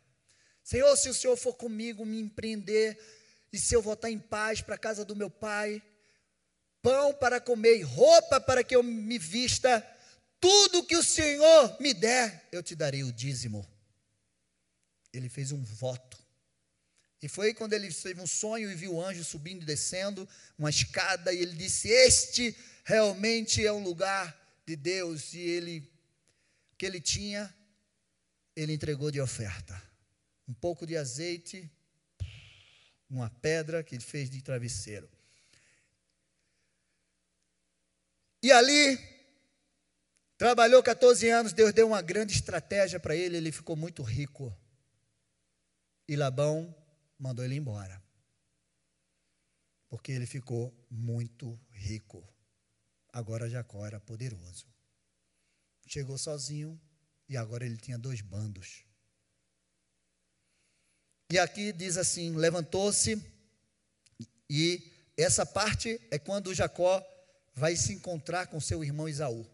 Senhor, 0.63 0.95
se 0.97 1.09
o 1.09 1.15
Senhor 1.15 1.37
for 1.37 1.55
comigo, 1.55 2.05
me 2.05 2.21
empreender, 2.21 2.99
e 3.53 3.59
se 3.59 3.75
eu 3.75 3.83
voltar 3.83 4.11
em 4.11 4.19
paz 4.19 4.61
para 4.61 4.75
a 4.75 4.79
casa 4.79 5.05
do 5.05 5.17
meu 5.17 5.31
pai, 5.31 5.83
pão 6.83 7.15
para 7.15 7.41
comer 7.41 7.79
e 7.79 7.83
roupa 7.83 8.41
para 8.41 8.65
que 8.65 8.75
eu 8.75 8.83
me 8.83 9.19
vista, 9.19 9.87
tudo 10.41 10.85
que 10.85 10.97
o 10.97 11.03
Senhor 11.03 11.77
me 11.81 11.93
der, 11.93 12.49
eu 12.51 12.63
te 12.63 12.75
darei 12.75 13.05
o 13.05 13.13
dízimo. 13.13 13.67
Ele 15.13 15.29
fez 15.29 15.53
um 15.53 15.63
voto. 15.63 16.19
E 17.23 17.29
foi 17.29 17.53
quando 17.53 17.75
ele 17.75 17.93
teve 17.93 18.21
um 18.21 18.27
sonho 18.27 18.71
e 18.71 18.75
viu 18.75 18.95
o 18.95 19.05
anjo 19.05 19.23
subindo 19.23 19.63
e 19.63 19.67
descendo 19.67 20.27
uma 20.59 20.71
escada, 20.71 21.33
e 21.33 21.39
ele 21.43 21.55
disse: 21.55 21.89
Este 21.89 22.57
realmente 22.83 23.65
é 23.65 23.73
um 23.73 23.83
lugar 23.83 24.35
de 24.67 24.75
Deus. 24.75 25.35
E 25.35 25.41
ele, 25.41 25.93
que 26.79 26.87
ele 26.87 27.01
tinha, 27.01 27.55
ele 28.57 28.73
entregou 28.73 29.11
de 29.11 29.21
oferta. 29.21 29.81
Um 30.49 30.55
pouco 30.55 30.87
de 30.87 30.97
azeite, 30.97 31.71
uma 33.09 33.29
pedra 33.29 33.83
que 33.85 33.95
ele 33.95 34.05
fez 34.05 34.31
de 34.31 34.41
travesseiro. 34.41 35.09
E 38.43 38.51
ali, 38.51 38.99
trabalhou 40.39 40.83
14 40.83 41.29
anos, 41.29 41.53
Deus 41.53 41.73
deu 41.73 41.87
uma 41.87 42.01
grande 42.01 42.33
estratégia 42.33 42.99
para 42.99 43.15
ele, 43.15 43.37
ele 43.37 43.53
ficou 43.53 43.77
muito 43.77 44.03
rico. 44.03 44.57
E 46.09 46.17
Labão 46.17 46.75
mandou 47.19 47.45
ele 47.45 47.55
embora. 47.55 48.03
Porque 49.89 50.13
ele 50.13 50.27
ficou 50.27 50.73
muito 50.91 51.61
rico. 51.71 52.27
Agora 53.13 53.51
Jacó 53.51 53.87
era 53.87 54.01
poderoso. 54.01 54.67
Chegou 55.87 56.17
sozinho 56.17 56.81
e 57.29 57.37
agora 57.37 57.67
ele 57.67 57.77
tinha 57.77 57.99
dois 57.99 58.21
bandos. 58.21 58.85
E 61.31 61.39
aqui 61.39 61.73
diz 61.73 61.97
assim: 61.97 62.35
levantou-se, 62.35 63.23
e 64.49 64.93
essa 65.17 65.47
parte 65.47 66.01
é 66.11 66.19
quando 66.19 66.55
Jacó 66.55 67.05
vai 67.61 67.77
se 67.77 67.93
encontrar 67.93 68.47
com 68.47 68.59
seu 68.59 68.83
irmão 68.83 69.09
Isaú. 69.09 69.47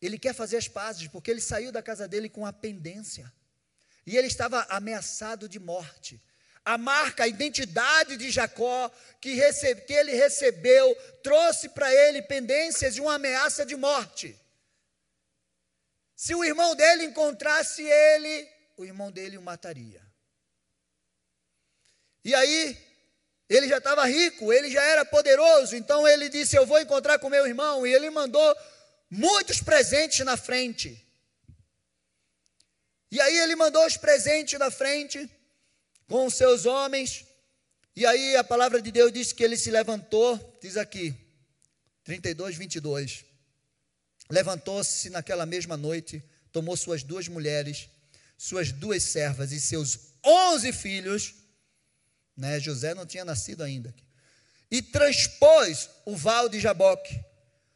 Ele 0.00 0.16
quer 0.16 0.32
fazer 0.32 0.56
as 0.56 0.68
pazes, 0.68 1.08
porque 1.08 1.28
ele 1.28 1.40
saiu 1.40 1.72
da 1.72 1.82
casa 1.82 2.06
dele 2.06 2.28
com 2.28 2.46
a 2.46 2.52
pendência. 2.52 3.30
E 4.06 4.16
ele 4.16 4.28
estava 4.28 4.62
ameaçado 4.70 5.48
de 5.48 5.58
morte. 5.58 6.22
A 6.64 6.78
marca, 6.78 7.24
a 7.24 7.28
identidade 7.28 8.16
de 8.16 8.30
Jacó 8.30 8.90
que, 9.20 9.34
recebe, 9.34 9.80
que 9.82 9.92
ele 9.92 10.12
recebeu, 10.12 10.94
trouxe 11.22 11.68
para 11.68 11.92
ele 11.92 12.22
pendências 12.22 12.96
e 12.96 13.00
uma 13.00 13.14
ameaça 13.14 13.66
de 13.66 13.74
morte. 13.74 14.38
Se 16.14 16.34
o 16.34 16.44
irmão 16.44 16.76
dele 16.76 17.04
encontrasse 17.04 17.82
ele, 17.82 18.48
o 18.76 18.84
irmão 18.84 19.10
dele 19.10 19.36
o 19.36 19.42
mataria. 19.42 20.02
E 22.24 22.34
aí, 22.34 22.87
ele 23.48 23.66
já 23.66 23.78
estava 23.78 24.04
rico, 24.04 24.52
ele 24.52 24.70
já 24.70 24.82
era 24.82 25.04
poderoso, 25.04 25.74
então 25.74 26.06
ele 26.06 26.28
disse: 26.28 26.56
Eu 26.56 26.66
vou 26.66 26.80
encontrar 26.80 27.18
com 27.18 27.30
meu 27.30 27.46
irmão. 27.46 27.86
E 27.86 27.92
ele 27.92 28.10
mandou 28.10 28.56
muitos 29.10 29.60
presentes 29.60 30.24
na 30.24 30.36
frente. 30.36 31.04
E 33.10 33.20
aí 33.20 33.38
ele 33.38 33.56
mandou 33.56 33.84
os 33.86 33.96
presentes 33.96 34.58
na 34.58 34.70
frente 34.70 35.30
com 36.06 36.26
os 36.26 36.34
seus 36.34 36.66
homens. 36.66 37.24
E 37.96 38.04
aí 38.04 38.36
a 38.36 38.44
palavra 38.44 38.82
de 38.82 38.92
Deus 38.92 39.10
diz 39.10 39.32
que 39.32 39.42
ele 39.42 39.56
se 39.56 39.70
levantou, 39.70 40.58
diz 40.60 40.76
aqui, 40.76 41.14
32, 42.04 42.56
22. 42.56 43.24
Levantou-se 44.30 45.08
naquela 45.08 45.46
mesma 45.46 45.76
noite, 45.76 46.22
tomou 46.52 46.76
suas 46.76 47.02
duas 47.02 47.28
mulheres, 47.28 47.88
suas 48.36 48.70
duas 48.70 49.02
servas 49.02 49.52
e 49.52 49.60
seus 49.60 49.98
onze 50.22 50.70
filhos. 50.70 51.34
Né? 52.38 52.60
José 52.60 52.94
não 52.94 53.04
tinha 53.04 53.24
nascido 53.24 53.64
ainda. 53.64 53.92
E 54.70 54.80
transpôs 54.80 55.90
o 56.06 56.16
val 56.16 56.48
de 56.48 56.60
Jaboque. 56.60 57.20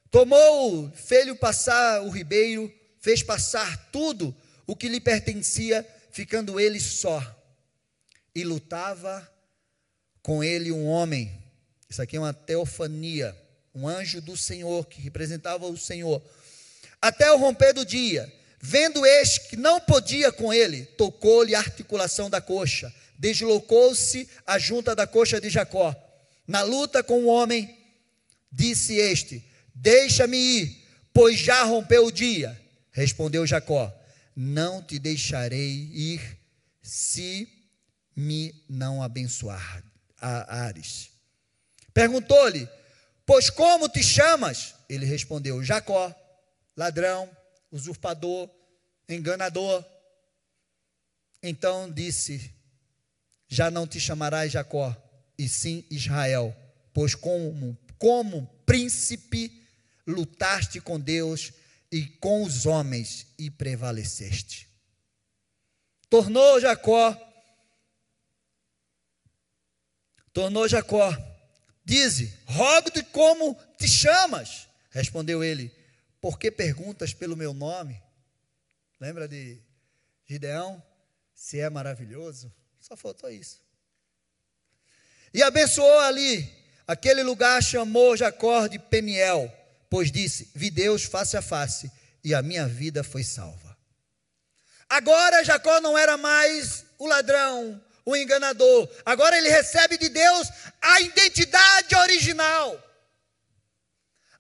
Tomou, 0.09 0.90
fez 0.92 1.37
passar 1.37 2.03
o 2.03 2.09
ribeiro, 2.09 2.72
fez 3.01 3.22
passar 3.22 3.90
tudo 3.90 4.35
o 4.66 4.77
que 4.77 4.88
lhe 4.88 5.01
pertencia, 5.01 5.85
ficando 6.12 6.61
ele 6.61 6.79
só. 6.79 7.20
E 8.33 8.44
lutava 8.44 9.29
com 10.22 10.44
ele 10.44 10.70
um 10.70 10.87
homem. 10.87 11.42
Isso 11.90 12.01
aqui 12.01 12.16
é 12.16 12.20
uma 12.20 12.33
teofania, 12.33 13.37
um 13.75 13.88
anjo 13.88 14.20
do 14.20 14.37
Senhor 14.37 14.87
que 14.87 15.01
representava 15.01 15.66
o 15.66 15.77
Senhor 15.77 16.22
até 17.01 17.33
o 17.33 17.37
romper 17.37 17.72
do 17.72 17.85
dia. 17.85 18.33
Vendo 18.61 19.05
este 19.05 19.48
que 19.48 19.57
não 19.57 19.81
podia 19.81 20.31
com 20.31 20.53
ele, 20.53 20.85
tocou-lhe 20.85 21.53
a 21.53 21.59
articulação 21.59 22.31
da 22.31 22.40
coxa, 22.40 22.94
deslocou-se 23.23 24.29
a 24.45 24.59
junta 24.59 24.97
da 24.97 25.07
coxa 25.07 25.41
de 25.41 25.49
Jacó. 25.49 25.95
Na 26.45 26.63
luta 26.63 27.05
com 27.05 27.23
o 27.23 27.29
homem, 27.29 27.79
disse 28.51 28.97
este: 28.97 29.45
Deixa-me 29.73 30.37
ir, 30.37 30.85
pois 31.15 31.39
já 31.39 31.63
rompeu 31.63 32.07
o 32.07 32.11
dia. 32.11 32.61
Respondeu 32.91 33.47
Jacó: 33.47 33.95
Não 34.35 34.83
te 34.83 34.99
deixarei 34.99 35.89
ir 35.95 36.37
se 36.83 37.49
me 38.17 38.53
não 38.69 39.01
abençoar. 39.01 39.85
Ares. 40.21 41.11
Perguntou-lhe: 41.95 42.69
Pois 43.25 43.49
como 43.51 43.89
te 43.89 44.03
chamas? 44.03 44.75
Ele 44.89 45.07
respondeu: 45.07 45.63
Jacó 45.63 46.13
ladrão, 46.77 47.31
usurpador, 47.71 48.51
enganador. 49.09 49.85
Então 51.41 51.89
disse: 51.89 52.53
Já 53.53 53.71
não 53.71 53.87
te 53.87 54.01
chamarás 54.01 54.51
Jacó, 54.51 54.97
e 55.37 55.47
sim 55.47 55.85
Israel, 55.91 56.57
pois 56.91 57.15
como, 57.15 57.77
como 57.99 58.47
príncipe 58.65 59.62
lutaste 60.07 60.81
com 60.81 60.99
Deus 60.99 61.53
e 61.91 62.07
com 62.07 62.45
os 62.45 62.65
homens 62.65 63.27
e 63.38 63.51
prevaleceste. 63.51 64.71
Tornou 66.09 66.59
Jacó, 66.61 67.15
tornou 70.33 70.67
Jacó, 70.67 71.15
dize, 71.85 72.33
rogo-te 72.47 73.03
como 73.03 73.55
te 73.77 73.87
chamas. 73.87 74.67
Respondeu 74.88 75.45
ele, 75.45 75.71
por 76.23 76.38
que 76.38 76.51
perguntas 76.51 77.12
pelo 77.12 77.37
meu 77.37 77.53
nome? 77.53 78.03
Lembra 78.99 79.29
de 79.29 79.61
Gideão? 80.25 80.83
Se 81.35 81.61
é 81.61 81.69
maravilhoso? 81.69 82.51
Só 82.92 82.96
faltou 82.96 83.31
isso. 83.31 83.59
E 85.33 85.42
abençoou 85.42 86.00
ali, 86.00 86.46
aquele 86.87 87.22
lugar 87.22 87.62
chamou 87.62 88.14
Jacó 88.14 88.66
de 88.66 88.78
Peniel, 88.78 89.50
pois 89.88 90.12
disse: 90.12 90.50
Vi 90.55 90.68
Deus 90.68 91.05
face 91.05 91.35
a 91.35 91.40
face, 91.40 91.90
e 92.22 92.35
a 92.35 92.42
minha 92.42 92.68
vida 92.68 93.02
foi 93.02 93.24
salva. 93.24 93.74
Agora 94.90 95.42
Jacó 95.42 95.81
não 95.81 95.96
era 95.96 96.18
mais 96.18 96.85
o 96.98 97.07
ladrão, 97.07 97.83
o 98.05 98.14
enganador. 98.14 98.87
Agora 99.07 99.38
ele 99.38 99.48
recebe 99.48 99.96
de 99.96 100.11
Deus 100.11 100.48
a 100.83 101.00
identidade 101.00 101.96
original 101.96 102.78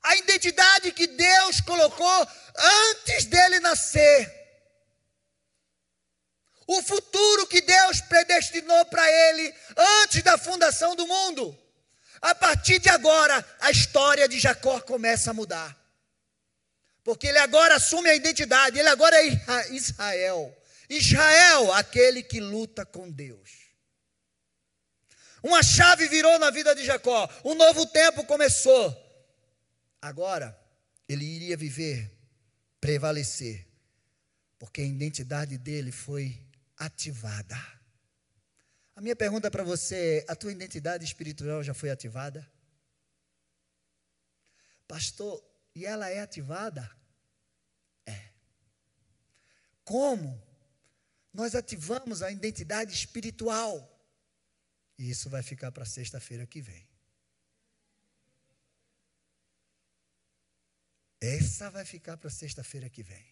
a 0.02 0.16
identidade 0.16 0.90
que 0.90 1.06
Deus 1.06 1.60
colocou 1.60 2.28
antes 2.90 3.24
dele 3.26 3.60
nascer. 3.60 4.41
O 6.72 6.82
futuro 6.82 7.46
que 7.46 7.60
Deus 7.60 8.00
predestinou 8.00 8.86
para 8.86 9.06
ele 9.06 9.54
antes 9.76 10.22
da 10.22 10.38
fundação 10.38 10.96
do 10.96 11.06
mundo. 11.06 11.58
A 12.22 12.34
partir 12.34 12.78
de 12.78 12.88
agora, 12.88 13.44
a 13.60 13.70
história 13.70 14.26
de 14.26 14.40
Jacó 14.40 14.80
começa 14.80 15.32
a 15.32 15.34
mudar. 15.34 15.76
Porque 17.04 17.26
ele 17.26 17.38
agora 17.38 17.74
assume 17.74 18.08
a 18.08 18.14
identidade, 18.14 18.78
ele 18.78 18.88
agora 18.88 19.14
é 19.16 19.74
Israel. 19.74 20.56
Israel, 20.88 21.72
aquele 21.74 22.22
que 22.22 22.40
luta 22.40 22.86
com 22.86 23.10
Deus. 23.10 23.50
Uma 25.42 25.62
chave 25.62 26.08
virou 26.08 26.38
na 26.38 26.50
vida 26.50 26.74
de 26.74 26.86
Jacó, 26.86 27.28
um 27.44 27.54
novo 27.54 27.84
tempo 27.84 28.24
começou. 28.24 28.96
Agora, 30.00 30.58
ele 31.06 31.24
iria 31.24 31.56
viver, 31.56 32.10
prevalecer, 32.80 33.66
porque 34.58 34.80
a 34.80 34.86
identidade 34.86 35.58
dele 35.58 35.92
foi 35.92 36.41
ativada. 36.84 37.56
A 38.94 39.00
minha 39.00 39.16
pergunta 39.16 39.50
para 39.50 39.62
você 39.62 40.24
é: 40.26 40.32
a 40.32 40.36
tua 40.36 40.52
identidade 40.52 41.04
espiritual 41.04 41.62
já 41.62 41.74
foi 41.74 41.90
ativada? 41.90 42.50
Pastor, 44.86 45.42
e 45.74 45.86
ela 45.86 46.08
é 46.08 46.20
ativada? 46.20 46.90
É. 48.04 48.30
Como? 49.84 50.40
Nós 51.32 51.54
ativamos 51.54 52.22
a 52.22 52.30
identidade 52.30 52.92
espiritual. 52.92 53.88
E 54.98 55.08
isso 55.08 55.30
vai 55.30 55.42
ficar 55.42 55.72
para 55.72 55.86
sexta-feira 55.86 56.46
que 56.46 56.60
vem. 56.60 56.86
Essa 61.20 61.70
vai 61.70 61.84
ficar 61.84 62.16
para 62.16 62.28
sexta-feira 62.28 62.90
que 62.90 63.02
vem. 63.02 63.24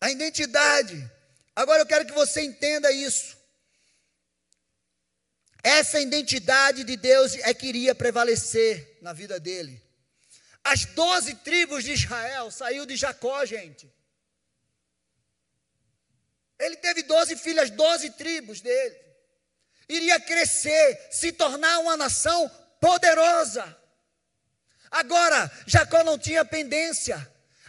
A 0.00 0.10
identidade 0.10 1.19
Agora 1.60 1.82
eu 1.82 1.86
quero 1.86 2.06
que 2.06 2.12
você 2.12 2.40
entenda 2.40 2.90
isso. 2.90 3.36
Essa 5.62 6.00
identidade 6.00 6.84
de 6.84 6.96
Deus 6.96 7.34
é 7.34 7.52
que 7.52 7.66
iria 7.66 7.94
prevalecer 7.94 8.96
na 9.02 9.12
vida 9.12 9.38
dele. 9.38 9.78
As 10.64 10.86
doze 10.86 11.34
tribos 11.34 11.84
de 11.84 11.92
Israel 11.92 12.50
saiu 12.50 12.86
de 12.86 12.96
Jacó, 12.96 13.44
gente. 13.44 13.92
Ele 16.58 16.76
teve 16.76 17.02
doze 17.02 17.36
filhas, 17.36 17.68
doze 17.68 18.08
tribos 18.12 18.62
dele. 18.62 18.96
Iria 19.86 20.18
crescer, 20.18 21.08
se 21.10 21.30
tornar 21.30 21.80
uma 21.80 21.94
nação 21.94 22.50
poderosa. 22.80 23.76
Agora, 24.90 25.52
Jacó 25.66 26.02
não 26.04 26.18
tinha 26.18 26.42
pendência. 26.42 27.18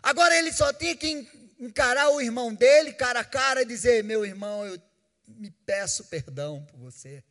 Agora 0.01 0.33
ele 0.37 0.53
só 0.53 0.71
tinha 0.71 0.95
que 0.95 1.40
encarar 1.61 2.09
o 2.09 2.19
irmão 2.19 2.53
dele 2.53 2.91
cara 2.91 3.19
a 3.19 3.23
cara 3.23 3.61
e 3.61 3.65
dizer: 3.65 4.03
Meu 4.03 4.25
irmão, 4.25 4.65
eu 4.65 4.81
me 5.27 5.51
peço 5.51 6.05
perdão 6.05 6.65
por 6.65 6.79
você. 6.79 7.23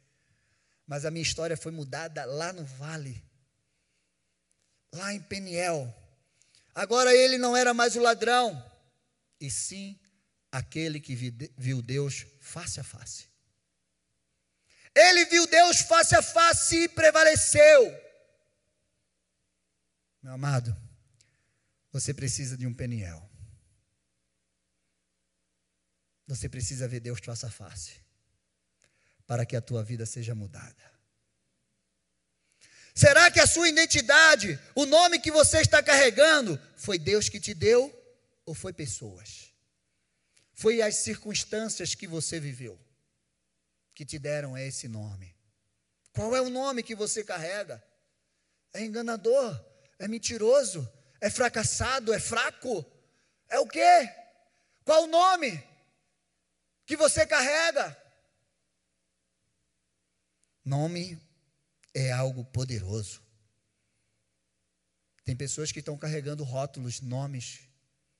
Mas 0.86 1.04
a 1.04 1.10
minha 1.10 1.22
história 1.22 1.56
foi 1.56 1.72
mudada 1.72 2.24
lá 2.24 2.52
no 2.52 2.64
vale, 2.64 3.22
lá 4.92 5.12
em 5.12 5.20
Peniel. 5.20 5.92
Agora 6.74 7.14
ele 7.14 7.36
não 7.36 7.56
era 7.56 7.74
mais 7.74 7.96
o 7.96 8.00
ladrão, 8.00 8.64
e 9.40 9.50
sim 9.50 9.98
aquele 10.50 11.00
que 11.00 11.14
viu 11.56 11.82
Deus 11.82 12.26
face 12.40 12.80
a 12.80 12.84
face. 12.84 13.28
Ele 14.94 15.24
viu 15.26 15.46
Deus 15.46 15.80
face 15.80 16.16
a 16.16 16.22
face 16.22 16.84
e 16.84 16.88
prevaleceu. 16.88 18.10
Meu 20.20 20.32
amado, 20.32 20.76
você 21.92 22.12
precisa 22.12 22.56
de 22.56 22.66
um 22.66 22.74
Peniel. 22.74 23.29
Você 26.30 26.48
precisa 26.48 26.86
ver 26.86 27.00
Deus 27.00 27.18
face 27.20 27.44
a 27.44 27.50
face 27.50 28.00
para 29.26 29.44
que 29.44 29.56
a 29.56 29.60
tua 29.60 29.82
vida 29.82 30.06
seja 30.06 30.32
mudada. 30.32 30.90
Será 32.94 33.30
que 33.32 33.40
a 33.40 33.46
sua 33.48 33.68
identidade, 33.68 34.56
o 34.76 34.86
nome 34.86 35.18
que 35.18 35.32
você 35.32 35.60
está 35.60 35.82
carregando, 35.82 36.60
foi 36.76 37.00
Deus 37.00 37.28
que 37.28 37.40
te 37.40 37.52
deu 37.52 37.92
ou 38.46 38.54
foi 38.54 38.72
pessoas? 38.72 39.52
Foi 40.52 40.80
as 40.80 40.96
circunstâncias 40.96 41.96
que 41.96 42.06
você 42.06 42.38
viveu 42.38 42.78
que 43.92 44.04
te 44.04 44.18
deram 44.18 44.56
esse 44.56 44.86
nome? 44.86 45.34
Qual 46.12 46.34
é 46.36 46.40
o 46.40 46.48
nome 46.48 46.84
que 46.84 46.94
você 46.94 47.24
carrega? 47.24 47.82
É 48.72 48.84
enganador, 48.84 49.60
é 49.98 50.06
mentiroso, 50.06 50.88
é 51.20 51.28
fracassado, 51.28 52.12
é 52.12 52.20
fraco. 52.20 52.86
É 53.48 53.58
o 53.58 53.66
quê? 53.66 54.08
Qual 54.84 55.04
o 55.04 55.08
nome 55.08 55.69
que 56.90 56.96
você 56.96 57.24
carrega? 57.24 57.96
Nome 60.64 61.16
é 61.94 62.10
algo 62.10 62.44
poderoso. 62.44 63.22
Tem 65.24 65.36
pessoas 65.36 65.70
que 65.70 65.78
estão 65.78 65.96
carregando 65.96 66.42
rótulos, 66.42 67.00
nomes, 67.00 67.60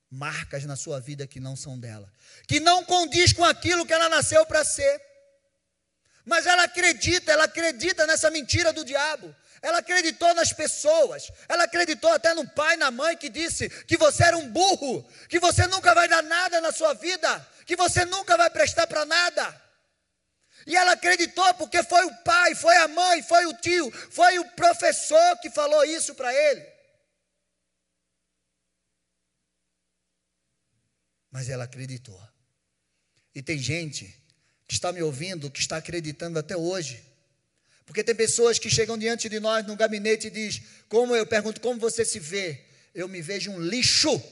marcas 0.09 0.65
na 0.67 0.77
sua 0.77 1.01
vida 1.01 1.27
que 1.27 1.41
não 1.41 1.57
são 1.57 1.77
dela, 1.81 2.13
que 2.47 2.61
não 2.61 2.85
condiz 2.85 3.33
com 3.33 3.45
aquilo 3.45 3.85
que 3.85 3.93
ela 3.93 4.09
nasceu 4.09 4.47
para 4.47 4.65
ser. 4.65 5.03
Mas 6.25 6.47
ela 6.47 6.63
acredita, 6.63 7.33
ela 7.33 7.47
acredita 7.47 8.07
nessa 8.07 8.31
mentira 8.31 8.73
do 8.73 8.85
diabo. 8.85 9.35
Ela 9.63 9.79
acreditou 9.79 10.33
nas 10.35 10.53
pessoas, 10.53 11.31
ela 11.47 11.65
acreditou 11.65 12.11
até 12.11 12.33
no 12.33 12.49
pai, 12.49 12.77
na 12.77 12.91
mãe 12.91 13.17
que 13.17 13.29
disse 13.29 13.69
que 13.85 13.97
você 13.97 14.25
era 14.25 14.39
um 14.39 14.51
burro, 14.51 15.07
que 15.29 15.39
você 15.39 15.67
nunca 15.67 15.95
vai 15.95 16.09
dar 16.09 16.23
nada 16.23 16.61
na 16.63 16.73
sua 16.73 16.95
vida, 16.95 17.47
que 17.67 17.77
você 17.77 18.05
nunca 18.07 18.37
vai 18.39 18.49
prestar 18.49 18.87
para 18.87 19.05
nada. 19.05 19.63
E 20.67 20.75
ela 20.75 20.93
acreditou 20.93 21.53
porque 21.55 21.83
foi 21.83 22.05
o 22.07 22.17
pai, 22.23 22.55
foi 22.55 22.77
a 22.77 22.89
mãe, 22.89 23.23
foi 23.23 23.47
o 23.47 23.55
tio, 23.55 23.91
foi 24.11 24.39
o 24.39 24.51
professor 24.53 25.39
que 25.41 25.51
falou 25.51 25.85
isso 25.85 26.15
para 26.15 26.33
ele. 26.33 26.67
Mas 31.31 31.49
ela 31.51 31.65
acreditou. 31.65 32.21
E 33.35 33.43
tem 33.43 33.59
gente 33.59 34.07
que 34.67 34.75
está 34.75 34.91
me 34.91 35.03
ouvindo, 35.03 35.51
que 35.51 35.61
está 35.61 35.77
acreditando 35.77 36.39
até 36.39 36.57
hoje 36.57 37.10
porque 37.91 38.05
tem 38.05 38.15
pessoas 38.15 38.57
que 38.57 38.71
chegam 38.71 38.97
diante 38.97 39.29
de 39.29 39.41
nós 39.41 39.67
no 39.67 39.75
gabinete 39.75 40.29
e 40.29 40.31
diz: 40.31 40.63
"Como 40.89 41.17
eu 41.17 41.27
pergunto, 41.27 41.61
como 41.61 41.81
você 41.81 42.05
se 42.05 42.21
vê?" 42.21 42.61
Eu 42.95 43.09
me 43.09 43.21
vejo 43.21 43.51
um 43.51 43.61
lixo. 43.61 44.23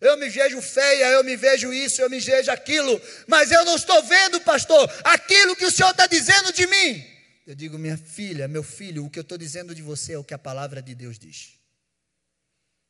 Eu 0.00 0.16
me 0.16 0.28
vejo 0.28 0.62
feia, 0.62 1.06
eu 1.10 1.24
me 1.24 1.36
vejo 1.36 1.72
isso, 1.72 2.00
eu 2.00 2.08
me 2.08 2.20
vejo 2.20 2.50
aquilo, 2.50 3.00
mas 3.26 3.50
eu 3.50 3.64
não 3.64 3.74
estou 3.74 4.02
vendo, 4.04 4.40
pastor, 4.40 4.88
aquilo 5.04 5.56
que 5.56 5.64
o 5.64 5.70
Senhor 5.70 5.90
está 5.90 6.06
dizendo 6.06 6.52
de 6.52 6.64
mim. 6.66 7.04
Eu 7.44 7.54
digo, 7.56 7.78
minha 7.78 7.96
filha, 7.96 8.48
meu 8.48 8.62
filho, 8.62 9.04
o 9.04 9.10
que 9.10 9.18
eu 9.18 9.22
estou 9.22 9.38
dizendo 9.38 9.74
de 9.74 9.82
você 9.82 10.12
é 10.12 10.18
o 10.18 10.24
que 10.24 10.34
a 10.34 10.38
palavra 10.38 10.82
de 10.82 10.94
Deus 10.94 11.18
diz. 11.18 11.54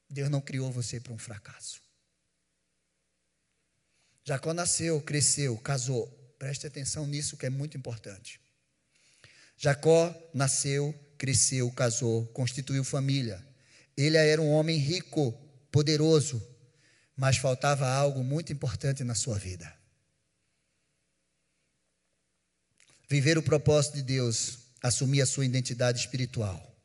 Deus 0.09 0.31
não 0.31 0.41
criou 0.41 0.71
você 0.71 1.01
para 1.01 1.13
um 1.13 1.19
fracasso. 1.19 1.83
Jacó 4.25 4.53
nasceu, 4.55 5.01
cresceu, 5.01 5.57
casou. 5.59 6.07
Preste 6.39 6.67
atenção 6.67 7.07
nisso 7.07 7.37
que 7.37 7.45
é 7.45 7.51
muito 7.51 7.77
importante. 7.77 8.41
Jacó 9.57 10.15
nasceu, 10.35 10.95
cresceu, 11.17 11.71
casou, 11.71 12.27
constituiu 12.29 12.83
família. 12.83 13.45
Ele 13.97 14.17
era 14.17 14.41
um 14.41 14.51
homem 14.51 14.77
rico, 14.77 15.33
poderoso, 15.71 16.43
mas 17.17 17.37
faltava 17.37 17.87
algo 17.89 18.25
muito 18.25 18.53
importante 18.53 19.05
na 19.05 19.15
sua 19.15 19.39
vida. 19.39 19.73
Viver 23.09 23.39
o 23.39 23.43
propósito 23.43 23.97
de 23.97 24.03
Deus, 24.03 24.59
assumir 24.83 25.23
a 25.23 25.27
sua 25.27 25.45
identidade 25.45 26.01
espiritual, 26.01 26.77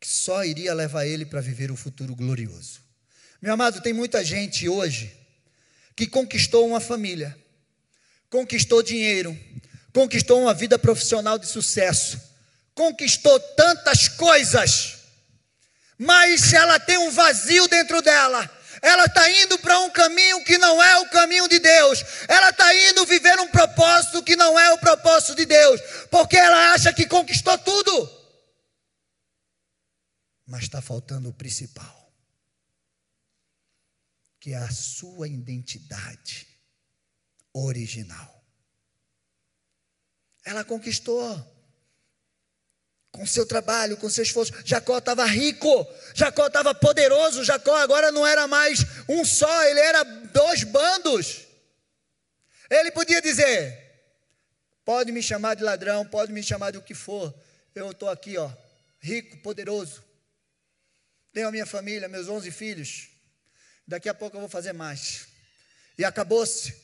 que 0.00 0.08
só 0.08 0.44
iria 0.44 0.74
levar 0.74 1.06
ele 1.06 1.24
para 1.24 1.40
viver 1.40 1.70
o 1.70 1.76
futuro 1.76 2.16
glorioso. 2.16 2.80
Meu 3.40 3.52
amado, 3.52 3.80
tem 3.80 3.92
muita 3.92 4.24
gente 4.24 4.68
hoje 4.68 5.14
que 5.94 6.06
conquistou 6.06 6.66
uma 6.66 6.80
família, 6.80 7.36
conquistou 8.28 8.82
dinheiro, 8.82 9.38
conquistou 9.96 10.42
uma 10.42 10.52
vida 10.52 10.78
profissional 10.78 11.38
de 11.38 11.46
sucesso, 11.46 12.20
conquistou 12.74 13.40
tantas 13.40 14.08
coisas, 14.08 14.98
mas 15.96 16.52
ela 16.52 16.78
tem 16.78 16.98
um 16.98 17.10
vazio 17.10 17.66
dentro 17.66 18.02
dela. 18.02 18.44
Ela 18.82 19.06
está 19.06 19.26
indo 19.30 19.58
para 19.58 19.78
um 19.80 19.88
caminho 19.88 20.44
que 20.44 20.58
não 20.58 20.82
é 20.82 20.98
o 20.98 21.08
caminho 21.08 21.48
de 21.48 21.58
Deus. 21.58 22.04
Ela 22.28 22.50
está 22.50 22.74
indo 22.90 23.06
viver 23.06 23.40
um 23.40 23.48
propósito 23.48 24.22
que 24.22 24.36
não 24.36 24.58
é 24.58 24.70
o 24.74 24.78
propósito 24.78 25.34
de 25.34 25.46
Deus, 25.46 25.80
porque 26.10 26.36
ela 26.36 26.74
acha 26.74 26.92
que 26.92 27.06
conquistou 27.06 27.56
tudo. 27.56 28.26
Mas 30.46 30.64
está 30.64 30.82
faltando 30.82 31.30
o 31.30 31.32
principal, 31.32 32.12
que 34.38 34.52
é 34.52 34.58
a 34.58 34.70
sua 34.70 35.26
identidade 35.26 36.46
original. 37.54 38.35
Ela 40.46 40.64
conquistou. 40.64 41.44
Com 43.10 43.26
seu 43.26 43.44
trabalho, 43.44 43.96
com 43.96 44.08
seu 44.08 44.22
esforço. 44.22 44.52
Jacó 44.64 44.98
estava 44.98 45.24
rico, 45.24 45.86
Jacó 46.14 46.46
estava 46.46 46.72
poderoso. 46.74 47.42
Jacó 47.42 47.74
agora 47.76 48.12
não 48.12 48.24
era 48.24 48.46
mais 48.46 48.80
um 49.08 49.24
só, 49.24 49.64
ele 49.64 49.80
era 49.80 50.04
dois 50.04 50.62
bandos. 50.62 51.46
Ele 52.70 52.92
podia 52.92 53.20
dizer: 53.20 53.76
pode 54.84 55.10
me 55.10 55.22
chamar 55.22 55.56
de 55.56 55.64
ladrão, 55.64 56.06
pode 56.06 56.32
me 56.32 56.42
chamar 56.42 56.70
de 56.70 56.78
o 56.78 56.82
que 56.82 56.94
for. 56.94 57.34
Eu 57.74 57.90
estou 57.90 58.08
aqui, 58.08 58.38
ó, 58.38 58.50
rico, 59.00 59.38
poderoso. 59.38 60.04
Tenho 61.32 61.48
a 61.48 61.52
minha 61.52 61.66
família, 61.66 62.08
meus 62.08 62.28
onze 62.28 62.50
filhos. 62.52 63.08
Daqui 63.86 64.08
a 64.08 64.14
pouco 64.14 64.36
eu 64.36 64.40
vou 64.40 64.48
fazer 64.48 64.72
mais. 64.72 65.26
E 65.98 66.04
acabou-se. 66.04 66.74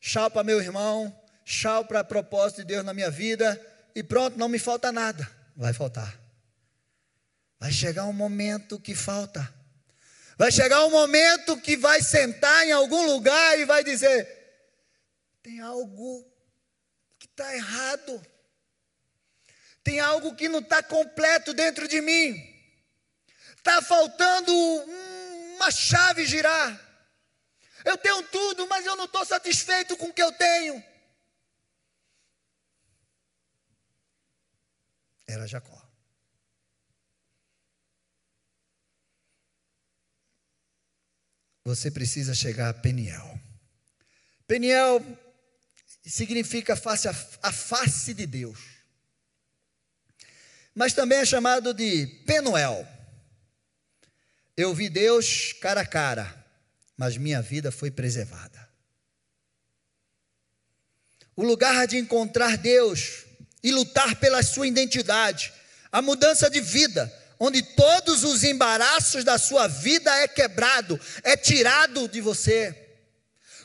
Tchau 0.00 0.30
para 0.30 0.44
meu 0.44 0.60
irmão, 0.60 1.14
tchau 1.44 1.84
para 1.84 2.04
propósito 2.04 2.58
de 2.58 2.64
Deus 2.64 2.84
na 2.84 2.94
minha 2.94 3.10
vida 3.10 3.60
e 3.94 4.02
pronto, 4.02 4.38
não 4.38 4.48
me 4.48 4.58
falta 4.58 4.92
nada. 4.92 5.28
Vai 5.56 5.72
faltar. 5.72 6.18
Vai 7.58 7.72
chegar 7.72 8.06
um 8.06 8.12
momento 8.12 8.80
que 8.80 8.94
falta. 8.94 9.52
Vai 10.38 10.50
chegar 10.50 10.84
um 10.86 10.90
momento 10.90 11.60
que 11.60 11.76
vai 11.76 12.02
sentar 12.02 12.66
em 12.66 12.72
algum 12.72 13.04
lugar 13.04 13.58
e 13.58 13.66
vai 13.66 13.84
dizer: 13.84 14.26
tem 15.42 15.60
algo 15.60 16.26
que 17.18 17.26
está 17.26 17.54
errado. 17.54 18.26
Tem 19.82 20.00
algo 20.00 20.34
que 20.34 20.48
não 20.48 20.60
está 20.60 20.82
completo 20.82 21.52
dentro 21.52 21.88
de 21.88 22.00
mim. 22.00 22.34
Está 23.56 23.82
faltando 23.82 24.52
uma 25.56 25.70
chave 25.70 26.24
girar. 26.24 26.88
Eu 27.84 27.96
tenho 27.96 28.22
tudo, 28.24 28.66
mas 28.66 28.84
eu 28.86 28.96
não 28.96 29.04
estou 29.04 29.24
satisfeito 29.24 29.96
com 29.96 30.06
o 30.06 30.12
que 30.12 30.22
eu 30.22 30.32
tenho. 30.32 30.82
Era 35.30 35.46
Jacó. 35.46 35.80
Você 41.64 41.90
precisa 41.90 42.34
chegar 42.34 42.70
a 42.70 42.74
Peniel. 42.74 43.38
Peniel 44.46 45.00
significa 46.04 46.74
face 46.74 47.06
a, 47.06 47.14
a 47.42 47.52
face 47.52 48.12
de 48.14 48.26
Deus. 48.26 48.58
Mas 50.74 50.92
também 50.92 51.18
é 51.18 51.24
chamado 51.24 51.72
de 51.74 52.06
Penuel. 52.26 52.86
Eu 54.56 54.74
vi 54.74 54.88
Deus 54.88 55.52
cara 55.54 55.82
a 55.82 55.86
cara, 55.86 56.44
mas 56.96 57.16
minha 57.16 57.40
vida 57.40 57.70
foi 57.70 57.90
preservada. 57.90 58.68
O 61.36 61.44
lugar 61.44 61.86
de 61.86 61.96
encontrar 61.96 62.58
Deus 62.58 63.26
e 63.62 63.70
lutar 63.70 64.16
pela 64.16 64.42
sua 64.42 64.66
identidade, 64.66 65.52
a 65.92 66.00
mudança 66.00 66.48
de 66.48 66.60
vida, 66.60 67.12
onde 67.38 67.62
todos 67.62 68.22
os 68.24 68.44
embaraços 68.44 69.24
da 69.24 69.38
sua 69.38 69.66
vida 69.66 70.14
é 70.18 70.28
quebrado, 70.28 70.98
é 71.22 71.36
tirado 71.36 72.08
de 72.08 72.20
você. 72.20 72.88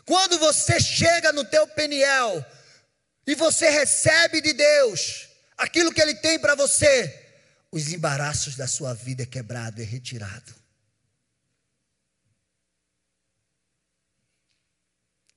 Quando 0.05 0.37
você 0.37 0.79
chega 0.79 1.33
no 1.33 1.43
teu 1.43 1.67
Peniel 1.67 2.45
e 3.25 3.35
você 3.35 3.69
recebe 3.69 4.39
de 4.41 4.53
Deus 4.53 5.27
aquilo 5.57 5.91
que 5.91 6.01
ele 6.01 6.15
tem 6.15 6.39
para 6.39 6.55
você, 6.55 7.23
os 7.71 7.91
embaraços 7.91 8.55
da 8.55 8.67
sua 8.67 8.93
vida 8.93 9.23
é 9.23 9.25
quebrado, 9.25 9.81
é 9.81 9.85
retirado. 9.85 10.55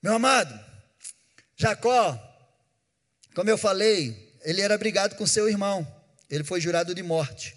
Meu 0.01 0.15
amado, 0.15 0.59
Jacó, 1.57 2.17
como 3.35 3.51
eu 3.51 3.59
falei, 3.59 4.28
ele 4.43 4.61
era 4.61 4.77
brigado 4.79 5.17
com 5.17 5.27
seu 5.27 5.49
irmão, 5.49 5.87
ele 6.29 6.45
foi 6.45 6.61
jurado 6.61 6.95
de 6.95 7.03
morte. 7.03 7.57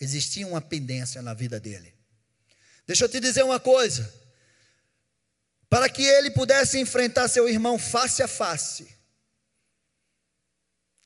Existia 0.00 0.46
uma 0.46 0.60
pendência 0.60 1.22
na 1.22 1.32
vida 1.34 1.60
dele. 1.60 1.94
Deixa 2.86 3.04
eu 3.04 3.08
te 3.08 3.20
dizer 3.20 3.44
uma 3.44 3.60
coisa: 3.60 4.12
para 5.68 5.88
que 5.88 6.02
ele 6.02 6.30
pudesse 6.30 6.78
enfrentar 6.78 7.28
seu 7.28 7.48
irmão 7.48 7.78
face 7.78 8.22
a 8.22 8.28
face, 8.28 8.88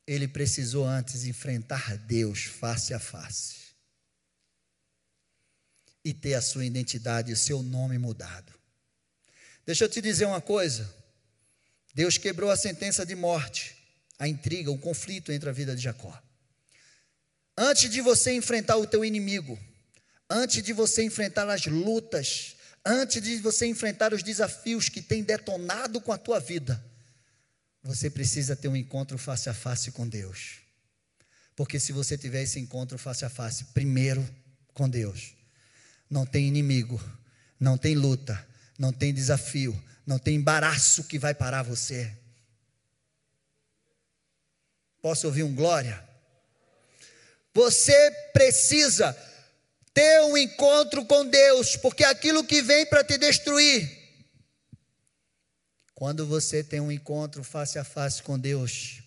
ele 0.06 0.26
precisou 0.26 0.86
antes 0.86 1.24
enfrentar 1.24 1.96
Deus 1.98 2.44
face 2.44 2.94
a 2.94 2.98
face 2.98 3.66
e 6.04 6.14
ter 6.14 6.34
a 6.34 6.40
sua 6.40 6.64
identidade, 6.64 7.32
o 7.32 7.36
seu 7.36 7.62
nome 7.62 7.98
mudado. 7.98 8.54
Deixa 9.66 9.84
eu 9.84 9.88
te 9.88 10.00
dizer 10.00 10.24
uma 10.24 10.40
coisa. 10.40 10.88
Deus 11.92 12.16
quebrou 12.16 12.50
a 12.50 12.56
sentença 12.56 13.04
de 13.04 13.16
morte, 13.16 13.75
a 14.18 14.26
intriga, 14.26 14.70
o 14.70 14.78
conflito 14.78 15.32
entre 15.32 15.48
a 15.48 15.52
vida 15.52 15.74
de 15.74 15.82
Jacó. 15.82 16.16
Antes 17.56 17.90
de 17.90 18.00
você 18.00 18.32
enfrentar 18.32 18.76
o 18.76 18.86
teu 18.86 19.04
inimigo, 19.04 19.58
antes 20.28 20.62
de 20.62 20.72
você 20.72 21.02
enfrentar 21.02 21.48
as 21.48 21.66
lutas, 21.66 22.56
antes 22.84 23.22
de 23.22 23.38
você 23.38 23.66
enfrentar 23.66 24.12
os 24.12 24.22
desafios 24.22 24.88
que 24.88 25.00
têm 25.00 25.22
detonado 25.22 26.00
com 26.00 26.12
a 26.12 26.18
tua 26.18 26.38
vida, 26.38 26.82
você 27.82 28.10
precisa 28.10 28.56
ter 28.56 28.68
um 28.68 28.76
encontro 28.76 29.16
face 29.16 29.48
a 29.48 29.54
face 29.54 29.92
com 29.92 30.08
Deus. 30.08 30.58
Porque 31.54 31.80
se 31.80 31.92
você 31.92 32.18
tiver 32.18 32.42
esse 32.42 32.58
encontro 32.58 32.98
face 32.98 33.24
a 33.24 33.30
face, 33.30 33.64
primeiro 33.66 34.28
com 34.74 34.88
Deus, 34.88 35.34
não 36.10 36.26
tem 36.26 36.46
inimigo, 36.46 37.00
não 37.58 37.78
tem 37.78 37.94
luta, 37.94 38.46
não 38.78 38.92
tem 38.92 39.14
desafio, 39.14 39.80
não 40.06 40.18
tem 40.18 40.36
embaraço 40.36 41.04
que 41.04 41.18
vai 41.18 41.34
parar 41.34 41.62
você. 41.62 42.12
Posso 45.06 45.28
ouvir 45.28 45.44
um 45.44 45.54
glória? 45.54 46.02
Você 47.54 48.10
precisa 48.32 49.16
ter 49.94 50.20
um 50.22 50.36
encontro 50.36 51.04
com 51.04 51.24
Deus, 51.24 51.76
porque 51.76 52.02
aquilo 52.02 52.42
que 52.42 52.60
vem 52.60 52.84
para 52.84 53.04
te 53.04 53.16
destruir, 53.16 53.88
quando 55.94 56.26
você 56.26 56.64
tem 56.64 56.80
um 56.80 56.90
encontro 56.90 57.44
face 57.44 57.78
a 57.78 57.84
face 57.84 58.20
com 58.20 58.36
Deus, 58.36 59.00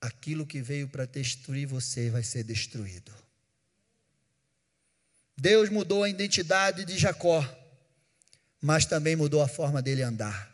aquilo 0.00 0.44
que 0.44 0.60
veio 0.60 0.88
para 0.88 1.04
destruir 1.04 1.68
você 1.68 2.10
vai 2.10 2.24
ser 2.24 2.42
destruído. 2.42 3.14
Deus 5.36 5.70
mudou 5.70 6.02
a 6.02 6.08
identidade 6.08 6.84
de 6.84 6.98
Jacó 6.98 7.48
mas 8.60 8.86
também 8.86 9.14
mudou 9.14 9.40
a 9.40 9.46
forma 9.46 9.80
dele 9.80 10.02
andar. 10.02 10.52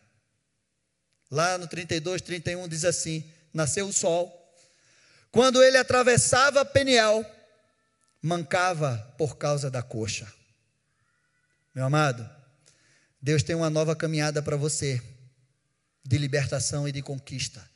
Lá 1.30 1.56
no 1.56 1.66
32, 1.66 2.20
31 2.20 2.68
diz 2.68 2.84
assim: 2.84 3.24
Nasceu 3.58 3.88
o 3.88 3.92
sol. 3.92 4.32
Quando 5.32 5.60
ele 5.60 5.76
atravessava 5.76 6.64
Peniel, 6.64 7.26
mancava 8.22 8.96
por 9.18 9.36
causa 9.36 9.68
da 9.68 9.82
coxa. 9.82 10.32
Meu 11.74 11.84
amado, 11.84 12.28
Deus 13.20 13.42
tem 13.42 13.56
uma 13.56 13.68
nova 13.68 13.96
caminhada 13.96 14.40
para 14.40 14.56
você, 14.56 15.02
de 16.04 16.16
libertação 16.18 16.86
e 16.86 16.92
de 16.92 17.02
conquista. 17.02 17.68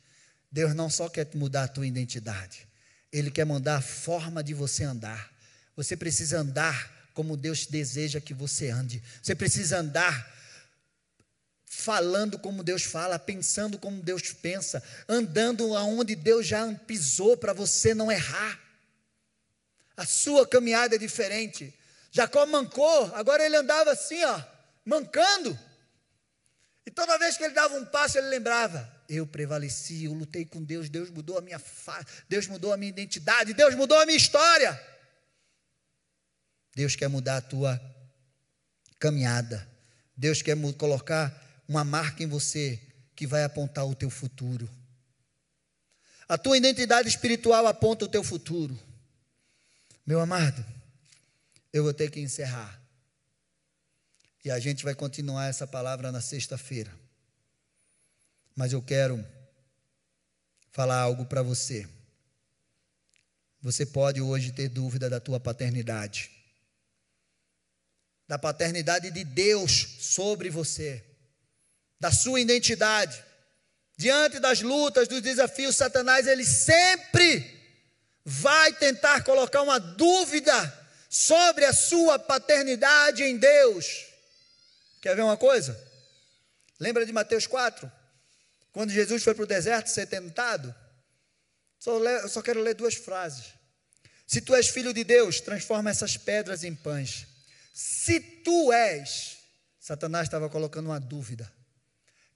Deus 0.49 0.73
não 0.73 0.89
só 0.89 1.09
quer 1.09 1.27
mudar 1.35 1.65
a 1.65 1.67
tua 1.67 1.85
identidade, 1.85 2.65
Ele 3.11 3.29
quer 3.29 3.45
mudar 3.45 3.75
a 3.75 3.81
forma 3.81 4.41
de 4.41 4.53
você 4.53 4.85
andar. 4.85 5.33
Você 5.75 5.97
precisa 5.97 6.39
andar 6.39 7.09
como 7.13 7.35
Deus 7.35 7.65
deseja 7.65 8.21
que 8.21 8.33
você 8.33 8.69
ande. 8.69 9.03
Você 9.21 9.35
precisa 9.35 9.79
andar 9.79 10.33
falando 11.75 12.37
como 12.39 12.63
Deus 12.63 12.83
fala, 12.83 13.17
pensando 13.19 13.77
como 13.77 14.01
Deus 14.01 14.31
pensa, 14.31 14.81
andando 15.07 15.75
aonde 15.75 16.15
Deus 16.15 16.45
já 16.45 16.71
pisou 16.73 17.35
para 17.35 17.51
você 17.51 17.93
não 17.93 18.11
errar. 18.11 18.59
A 19.97 20.05
sua 20.05 20.47
caminhada 20.47 20.95
é 20.95 20.97
diferente. 20.97 21.73
Jacó 22.11 22.45
mancou, 22.45 23.13
agora 23.15 23.45
ele 23.45 23.57
andava 23.57 23.91
assim, 23.91 24.23
ó, 24.23 24.41
mancando. 24.85 25.57
E 26.85 26.91
toda 26.91 27.17
vez 27.17 27.37
que 27.37 27.43
ele 27.43 27.53
dava 27.53 27.75
um 27.75 27.85
passo, 27.85 28.17
ele 28.17 28.27
lembrava: 28.27 28.89
eu 29.09 29.25
prevaleci, 29.25 30.05
eu 30.05 30.13
lutei 30.13 30.45
com 30.45 30.63
Deus, 30.63 30.89
Deus 30.89 31.09
mudou 31.09 31.37
a 31.37 31.41
minha 31.41 31.59
face, 31.59 32.05
Deus 32.29 32.47
mudou 32.47 32.71
a 32.71 32.77
minha 32.77 32.89
identidade, 32.89 33.53
Deus 33.53 33.75
mudou 33.75 33.99
a 33.99 34.05
minha 34.05 34.17
história. 34.17 34.79
Deus 36.75 36.95
quer 36.95 37.07
mudar 37.07 37.37
a 37.37 37.41
tua 37.41 37.79
caminhada. 38.99 39.67
Deus 40.15 40.41
quer 40.41 40.55
colocar 40.77 41.42
uma 41.67 41.83
marca 41.83 42.23
em 42.23 42.27
você 42.27 42.79
que 43.15 43.27
vai 43.27 43.43
apontar 43.43 43.85
o 43.85 43.95
teu 43.95 44.09
futuro. 44.09 44.69
A 46.27 46.37
tua 46.37 46.57
identidade 46.57 47.07
espiritual 47.07 47.67
aponta 47.67 48.05
o 48.05 48.07
teu 48.07 48.23
futuro. 48.23 48.77
Meu 50.05 50.19
amado, 50.19 50.65
eu 51.71 51.83
vou 51.83 51.93
ter 51.93 52.09
que 52.09 52.19
encerrar. 52.19 52.81
E 54.43 54.51
a 54.51 54.59
gente 54.59 54.83
vai 54.83 54.93
continuar 54.93 55.47
essa 55.47 55.65
palavra 55.65 56.11
na 56.11 56.21
sexta-feira. 56.21 56.93
Mas 58.55 58.73
eu 58.73 58.81
quero 58.81 59.23
falar 60.71 60.99
algo 60.99 61.25
para 61.25 61.41
você. 61.41 61.87
Você 63.61 63.85
pode 63.85 64.21
hoje 64.21 64.51
ter 64.51 64.67
dúvida 64.69 65.09
da 65.09 65.19
tua 65.19 65.39
paternidade 65.39 66.29
da 68.27 68.39
paternidade 68.39 69.11
de 69.11 69.23
Deus 69.23 69.97
sobre 69.99 70.49
você, 70.49 71.03
da 72.03 72.11
sua 72.11 72.41
identidade. 72.41 73.23
Diante 73.95 74.37
das 74.37 74.59
lutas, 74.61 75.07
dos 75.07 75.21
desafios, 75.21 75.77
Satanás, 75.77 76.27
ele 76.27 76.43
sempre 76.43 77.61
vai 78.25 78.73
tentar 78.73 79.23
colocar 79.23 79.61
uma 79.61 79.79
dúvida 79.79 80.53
sobre 81.09 81.63
a 81.63 81.71
sua 81.71 82.19
paternidade 82.19 83.23
em 83.23 83.37
Deus. 83.37 84.05
Quer 85.01 85.15
ver 85.15 85.21
uma 85.21 85.37
coisa? 85.37 85.81
Lembra 86.77 87.05
de 87.05 87.13
Mateus 87.13 87.47
4? 87.47 87.89
Quando 88.73 88.89
Jesus 88.89 89.23
foi 89.23 89.33
para 89.33 89.45
o 89.45 89.47
deserto 89.47 89.87
ser 89.87 90.05
tentado? 90.07 90.75
Só, 91.79 91.97
eu 91.99 92.27
só 92.27 92.41
quero 92.41 92.59
ler 92.59 92.73
duas 92.73 92.95
frases. 92.95 93.45
Se 94.27 94.41
tu 94.41 94.53
és 94.53 94.67
filho 94.67 94.93
de 94.93 95.05
Deus, 95.05 95.39
transforma 95.39 95.89
essas 95.89 96.17
pedras 96.17 96.65
em 96.65 96.75
pães. 96.75 97.25
Se 97.73 98.19
tu 98.19 98.73
és, 98.73 99.37
Satanás 99.79 100.27
estava 100.27 100.49
colocando 100.49 100.87
uma 100.87 100.99
dúvida, 100.99 101.49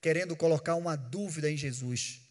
querendo 0.02 0.36
colocar 0.36 0.76
uma 0.76 0.96
dúvida 0.96 1.50
em 1.50 1.58
Jesus. 1.58 2.22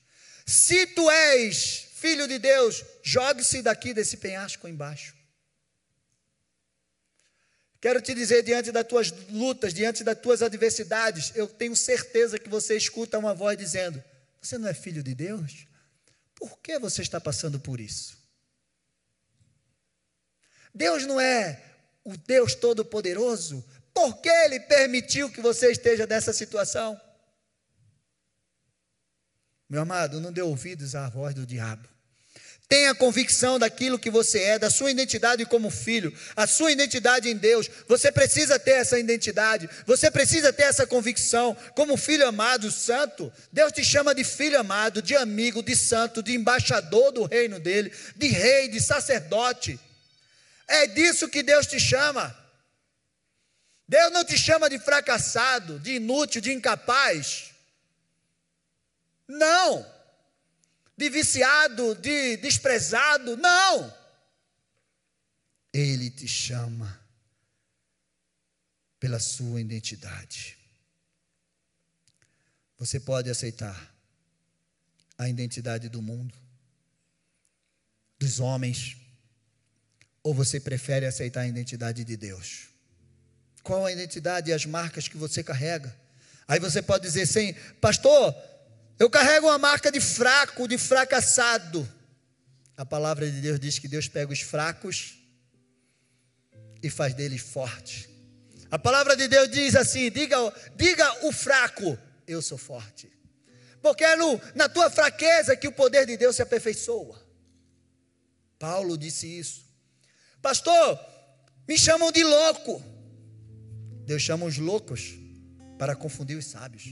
Se 0.47 0.87
tu 0.87 1.11
és 1.11 1.89
filho 1.95 2.29
de 2.29 2.39
Deus, 2.39 2.85
jogue-se 3.03 3.63
daqui 3.63 3.93
desse 3.93 4.17
penhasco 4.19 4.69
embaixo. 4.69 5.15
Quero 7.81 8.01
te 8.01 8.15
dizer, 8.15 8.43
diante 8.43 8.73
das 8.73 8.87
tuas 8.87 9.11
lutas, 9.29 9.73
diante 9.75 10.03
das 10.03 10.19
tuas 10.19 10.43
adversidades, 10.43 11.33
eu 11.35 11.47
tenho 11.47 11.77
certeza 11.77 12.39
que 12.39 12.49
você 12.49 12.77
escuta 12.77 13.19
uma 13.19 13.35
voz 13.35 13.57
dizendo: 13.57 14.03
Você 14.41 14.59
não 14.59 14.69
é 14.69 14.75
filho 14.75 15.03
de 15.03 15.15
Deus? 15.15 15.67
Por 16.35 16.59
que 16.59 16.79
você 16.79 17.03
está 17.03 17.21
passando 17.21 17.61
por 17.61 17.81
isso? 17.81 18.17
Deus 20.75 21.07
não 21.07 21.21
é 21.21 21.63
o 22.05 22.17
Deus 22.17 22.55
Todo-Poderoso, 22.55 23.65
por 23.93 24.19
que 24.19 24.29
Ele 24.29 24.61
permitiu 24.61 25.31
que 25.31 25.41
você 25.41 25.73
esteja 25.73 26.07
nessa 26.07 26.33
situação? 26.33 27.01
Meu 29.69 29.83
amado, 29.83 30.21
não 30.21 30.33
dê 30.33 30.43
ouvidos 30.43 30.95
à 30.95 31.09
voz 31.09 31.35
do 31.35 31.45
diabo. 31.45 31.89
Tenha 32.69 32.95
convicção 32.97 33.61
daquilo 33.61 33.99
que 33.99 34.11
você 34.11 34.41
é, 34.43 34.59
da 34.59 34.69
sua 34.69 34.91
identidade 34.91 35.47
como 35.47 35.71
filho, 35.71 36.13
a 36.35 36.49
sua 36.49 36.73
identidade 36.73 37.29
em 37.29 37.37
Deus. 37.37 37.71
Você 37.87 38.11
precisa 38.11 38.59
ter 38.59 38.73
essa 38.73 38.99
identidade, 38.99 39.71
você 39.87 40.11
precisa 40.11 40.53
ter 40.53 40.65
essa 40.65 40.85
convicção. 40.85 41.57
Como 41.77 41.97
filho 41.97 42.27
amado, 42.27 42.71
santo, 42.73 43.33
Deus 43.53 43.71
te 43.71 43.85
chama 43.85 44.13
de 44.13 44.25
filho 44.25 44.59
amado, 44.59 45.01
de 45.01 45.15
amigo, 45.15 45.63
de 45.63 45.77
santo, 45.77 46.21
de 46.23 46.35
embaixador 46.35 47.13
do 47.13 47.25
reino 47.25 47.61
dele, 47.61 47.93
de 48.17 48.27
rei, 48.27 48.69
de 48.69 48.81
sacerdote. 48.81 49.79
É 50.67 50.89
disso 50.89 51.29
que 51.29 51.45
Deus 51.45 51.69
te 51.69 51.79
chama. 51.79 52.37
Deus 53.89 54.13
não 54.13 54.25
te 54.25 54.37
chama 54.37 54.69
de 54.69 54.81
fracassado, 54.81 55.79
de 55.79 55.93
inútil, 55.93 56.41
de 56.41 56.53
incapaz. 56.53 57.56
Não 59.29 59.97
de 60.97 61.11
viciado, 61.11 61.95
de 61.97 62.37
desprezado. 62.39 63.37
Não! 63.37 63.95
Ele 65.73 66.11
te 66.11 66.27
chama 66.27 66.99
pela 68.99 69.21
sua 69.21 69.61
identidade. 69.61 70.57
Você 72.79 72.99
pode 72.99 73.29
aceitar 73.29 73.95
a 75.19 75.29
identidade 75.29 75.89
do 75.89 76.01
mundo, 76.01 76.35
dos 78.19 78.41
homens, 78.41 78.97
ou 80.23 80.35
você 80.35 80.59
prefere 80.59 81.07
aceitar 81.07 81.43
a 81.43 81.47
identidade 81.47 82.05
de 82.05 82.17
Deus? 82.17 82.69
Qual 83.63 83.85
a 83.85 83.93
identidade 83.93 84.51
e 84.51 84.55
as 84.55 84.65
marcas 84.65 85.09
que 85.09 85.17
você 85.17 85.43
carrega? 85.43 85.95
Aí 86.49 86.61
você 86.61 86.81
pode 86.81 87.03
dizer 87.05 87.23
assim, 87.23 87.53
pastor, 87.81 88.35
eu 88.99 89.11
carrego 89.11 89.47
uma 89.47 89.59
marca 89.59 89.91
de 89.91 90.01
fraco, 90.01 90.67
de 90.67 90.79
fracassado. 90.79 91.87
A 92.77 92.85
palavra 92.85 93.31
de 93.31 93.41
Deus 93.41 93.61
diz 93.61 93.79
que 93.79 93.89
Deus 93.89 94.09
pega 94.09 94.33
os 94.33 94.41
fracos 94.41 95.19
e 96.83 96.89
faz 96.89 97.15
deles 97.15 97.43
fortes. 97.43 98.09
A 98.71 98.79
palavra 98.79 99.17
de 99.17 99.29
Deus 99.29 99.51
diz 99.51 99.75
assim: 99.77 100.11
diga, 100.11 100.37
diga 100.75 101.27
o 101.27 101.33
fraco, 101.33 101.99
eu 102.27 102.41
sou 102.41 102.59
forte. 102.59 103.11
Porque 103.83 104.05
é 104.05 104.17
no, 104.17 104.41
na 104.55 104.69
tua 104.69 104.91
fraqueza 104.91 105.57
que 105.57 105.69
o 105.69 105.73
poder 105.73 106.07
de 106.07 106.17
Deus 106.17 106.37
se 106.37 106.43
aperfeiçoa. 106.43 107.25
Paulo 108.59 108.97
disse 108.97 109.27
isso. 109.27 109.65
Pastor, 110.41 110.99
me 111.69 111.79
chamam 111.79 112.11
de 112.11 112.25
louco. 112.25 112.83
Deus 114.05 114.23
chama 114.23 114.47
os 114.47 114.57
loucos 114.57 115.15
para 115.79 115.95
confundir 115.95 116.37
os 116.37 116.47
sábios. 116.47 116.85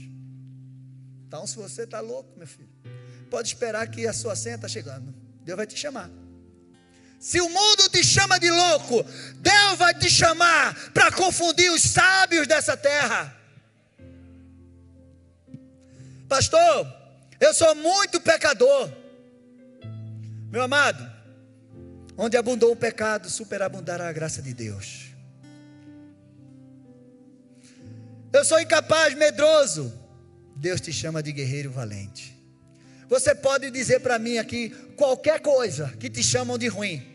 Então, 1.27 1.45
se 1.47 1.55
você 1.55 1.83
está 1.83 1.99
louco, 1.99 2.37
meu 2.37 2.47
filho, 2.47 2.69
pode 3.29 3.47
esperar 3.47 3.87
que 3.87 4.07
a 4.07 4.13
sua 4.13 4.35
senha 4.35 4.55
está 4.55 4.67
chegando. 4.67 5.13
Deus 5.43 5.57
vai 5.57 5.67
te 5.67 5.77
chamar. 5.77 6.09
Se 7.19 7.41
o 7.41 7.49
mundo 7.49 7.89
te 7.89 8.03
chama 8.03 8.39
de 8.39 8.51
louco, 8.51 9.03
Deus 9.37 9.77
vai 9.77 9.93
te 9.93 10.09
chamar 10.09 10.91
para 10.91 11.11
confundir 11.11 11.71
os 11.71 11.81
sábios 11.81 12.47
dessa 12.47 12.77
terra. 12.77 13.35
Pastor, 16.27 16.87
eu 17.39 17.53
sou 17.53 17.73
muito 17.75 18.21
pecador. 18.21 18.91
Meu 20.51 20.61
amado, 20.61 21.11
onde 22.17 22.37
abundou 22.37 22.71
o 22.71 22.75
pecado, 22.75 23.29
superabundará 23.29 24.07
a 24.07 24.13
graça 24.13 24.41
de 24.41 24.53
Deus. 24.53 25.07
Eu 28.31 28.43
sou 28.43 28.59
incapaz, 28.59 29.15
medroso. 29.15 30.04
Deus 30.55 30.79
te 30.79 30.93
chama 30.93 31.21
de 31.21 31.31
guerreiro 31.31 31.71
valente. 31.71 32.35
Você 33.07 33.35
pode 33.35 33.69
dizer 33.69 33.99
para 33.99 34.17
mim 34.17 34.37
aqui 34.37 34.69
qualquer 34.95 35.39
coisa 35.39 35.93
que 35.99 36.09
te 36.09 36.23
chamam 36.23 36.57
de 36.57 36.67
ruim. 36.67 37.05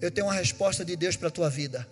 Eu 0.00 0.10
tenho 0.10 0.26
uma 0.26 0.34
resposta 0.34 0.84
de 0.84 0.96
Deus 0.96 1.16
para 1.16 1.28
a 1.28 1.30
tua 1.30 1.50
vida. 1.50 1.86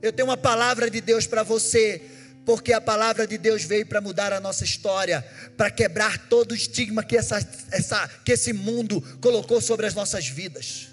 Eu 0.00 0.12
tenho 0.12 0.28
uma 0.28 0.36
palavra 0.36 0.90
de 0.90 1.00
Deus 1.00 1.26
para 1.26 1.42
você, 1.42 2.02
porque 2.44 2.72
a 2.72 2.80
palavra 2.80 3.26
de 3.26 3.36
Deus 3.36 3.64
veio 3.64 3.86
para 3.86 4.00
mudar 4.00 4.32
a 4.32 4.40
nossa 4.40 4.64
história, 4.64 5.22
para 5.56 5.70
quebrar 5.70 6.28
todo 6.28 6.52
o 6.52 6.54
estigma 6.54 7.02
que, 7.04 7.16
essa, 7.16 7.36
essa, 7.70 8.08
que 8.24 8.32
esse 8.32 8.52
mundo 8.52 9.00
colocou 9.20 9.60
sobre 9.60 9.86
as 9.86 9.94
nossas 9.94 10.26
vidas. 10.28 10.88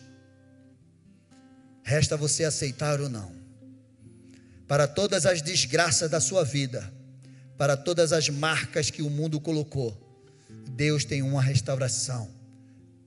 Resta 1.83 2.17
você 2.17 2.43
aceitar 2.43 2.99
ou 2.99 3.07
não. 3.07 3.31
Para 4.67 4.87
todas 4.87 5.25
as 5.25 5.41
desgraças 5.41 6.09
da 6.09 6.19
sua 6.19 6.43
vida, 6.43 6.91
para 7.57 7.77
todas 7.77 8.11
as 8.11 8.29
marcas 8.29 8.89
que 8.89 9.01
o 9.01 9.09
mundo 9.09 9.39
colocou, 9.39 9.95
Deus 10.69 11.05
tem 11.05 11.21
uma 11.21 11.41
restauração 11.41 12.29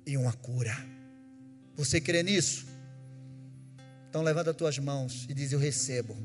e 0.06 0.16
uma 0.16 0.32
cura. 0.32 0.76
Você 1.76 2.00
crê 2.00 2.22
nisso? 2.22 2.66
Então 4.08 4.22
levanta 4.22 4.50
as 4.50 4.56
tuas 4.56 4.78
mãos 4.78 5.26
e 5.28 5.34
diz: 5.34 5.52
Eu 5.52 5.58
recebo 5.58 6.16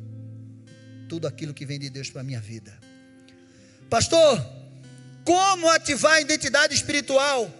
tudo 1.10 1.28
aquilo 1.28 1.54
que 1.54 1.66
vem 1.66 1.78
de 1.78 1.90
Deus 1.90 2.10
para 2.10 2.22
a 2.22 2.24
minha 2.24 2.40
vida. 2.40 2.78
Pastor, 3.90 4.44
como 5.26 5.70
ativar 5.70 6.14
a 6.14 6.22
identidade 6.22 6.74
espiritual? 6.74 7.52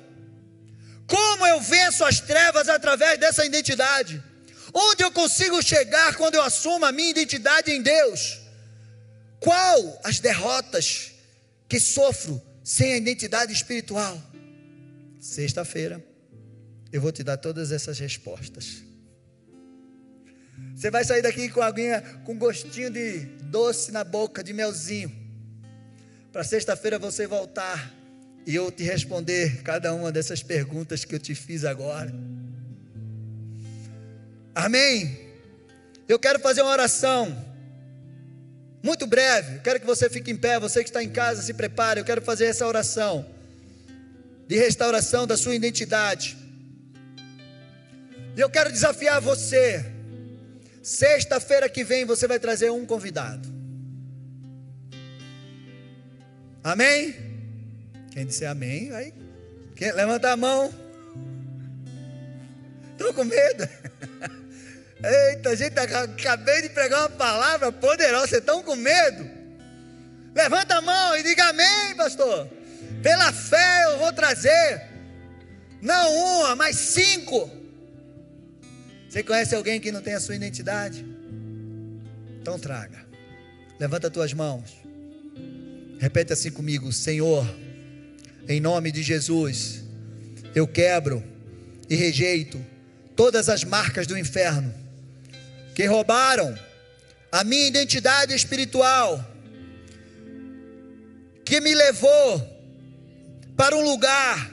Como 1.06 1.46
eu 1.46 1.60
venço 1.60 2.04
as 2.06 2.20
trevas 2.20 2.70
através 2.70 3.20
dessa 3.20 3.46
identidade? 3.46 4.24
Onde 4.74 5.04
eu 5.04 5.12
consigo 5.12 5.62
chegar 5.62 6.16
quando 6.16 6.36
eu 6.36 6.42
assumo 6.42 6.86
a 6.86 6.92
minha 6.92 7.12
identidade 7.12 7.70
em 7.70 7.82
Deus? 7.82 8.40
Qual 9.44 10.00
as 10.06 10.22
derrotas 10.22 11.12
que 11.68 11.78
sofro 11.78 12.42
sem 12.64 12.94
a 12.94 12.98
identidade 12.98 13.52
espiritual? 13.52 14.18
Sexta-feira 15.20 16.02
eu 16.94 17.02
vou 17.02 17.12
te 17.12 17.24
dar 17.24 17.36
todas 17.36 17.74
essas 17.74 18.00
respostas. 18.00 18.84
Você 20.74 20.90
vai 20.90 21.04
sair 21.04 21.22
daqui 21.22 21.50
com 21.50 21.62
aguinha 21.62 22.02
com 22.24 22.38
gostinho 22.38 22.90
de 22.90 23.26
doce 23.52 23.92
na 23.92 24.06
boca, 24.06 24.42
de 24.42 24.54
melzinho. 24.54 25.12
Para 26.32 26.46
sexta-feira 26.46 26.98
você 26.98 27.28
voltar 27.28 27.94
e 28.48 28.56
eu 28.56 28.72
te 28.72 28.84
responder 28.84 29.62
cada 29.62 29.94
uma 29.94 30.10
dessas 30.10 30.42
perguntas 30.42 31.04
que 31.04 31.16
eu 31.16 31.20
te 31.20 31.36
fiz 31.36 31.66
agora. 31.66 32.14
Amém? 34.56 35.20
Eu 36.08 36.18
quero 36.18 36.40
fazer 36.40 36.62
uma 36.62 36.72
oração. 36.72 37.53
Muito 38.84 39.08
breve, 39.08 39.60
quero 39.60 39.80
que 39.80 39.86
você 39.86 40.10
fique 40.10 40.30
em 40.30 40.36
pé, 40.36 40.60
você 40.60 40.84
que 40.84 40.90
está 40.90 41.02
em 41.02 41.10
casa, 41.10 41.42
se 41.42 41.54
prepare. 41.54 42.02
Eu 42.02 42.06
quero 42.06 42.22
fazer 42.22 42.48
essa 42.48 42.68
oração 42.68 43.26
de 44.46 44.58
restauração 44.58 45.26
da 45.26 45.38
sua 45.38 45.56
identidade. 45.56 46.38
E 48.36 48.42
eu 48.42 48.50
quero 48.50 48.70
desafiar 48.70 49.22
você. 49.22 49.86
Sexta-feira 50.82 51.70
que 51.70 51.82
vem 51.82 52.04
você 52.04 52.28
vai 52.28 52.38
trazer 52.40 52.72
um 52.72 52.86
convidado. 52.86 53.48
Amém? 56.62 57.16
Quem 58.12 58.26
disser 58.26 58.50
amém, 58.50 58.90
vai. 58.90 59.14
Quem, 59.78 59.94
levanta 59.94 60.30
a 60.30 60.36
mão. 60.36 60.74
Estou 62.92 63.14
com 63.14 63.24
medo. 63.24 63.68
Eita, 65.04 65.54
gente, 65.54 65.78
acabei 65.78 66.62
de 66.62 66.70
pregar 66.70 67.02
uma 67.02 67.10
palavra 67.10 67.74
poderosa. 67.74 68.28
Vocês 68.28 68.40
estão 68.40 68.64
com 68.64 68.74
medo? 68.76 69.30
Levanta 70.34 70.76
a 70.76 70.82
mão 70.82 71.18
e 71.18 71.24
diga 71.24 71.50
amém, 71.50 71.96
pastor. 71.98 72.48
Pela 73.02 73.34
fé 73.34 73.84
eu 73.92 73.98
vou 73.98 74.14
trazer. 74.14 74.82
Não 75.82 76.40
uma, 76.40 76.56
mas 76.56 76.78
cinco. 76.78 77.52
Você 79.10 79.22
conhece 79.22 79.54
alguém 79.54 79.82
que 79.82 79.92
não 79.92 80.02
tem 80.02 80.14
a 80.14 80.22
sua 80.22 80.38
identidade? 80.38 81.06
Então 82.42 82.58
traga. 82.58 83.06
Levanta 83.78 84.08
as 84.08 84.14
tuas 84.14 84.34
mãos. 84.34 84.72
Repete 86.00 86.32
assim 86.32 86.50
comigo: 86.50 86.94
Senhor, 86.94 87.46
em 88.48 88.62
nome 88.62 88.90
de 88.90 89.04
Jesus, 89.04 89.84
eu 90.56 90.66
quebro 90.66 91.22
e 91.90 91.96
rejeito 91.96 92.66
todas 93.18 93.50
as 93.50 93.66
marcas 93.66 94.08
do 94.08 94.18
inferno 94.18 94.83
que 95.74 95.86
roubaram 95.86 96.58
a 97.32 97.44
minha 97.44 97.68
identidade 97.68 98.34
espiritual, 98.36 99.24
que 101.44 101.60
me 101.60 101.74
levou 101.74 102.48
para 103.58 103.76
um 103.76 103.84
lugar 103.84 104.52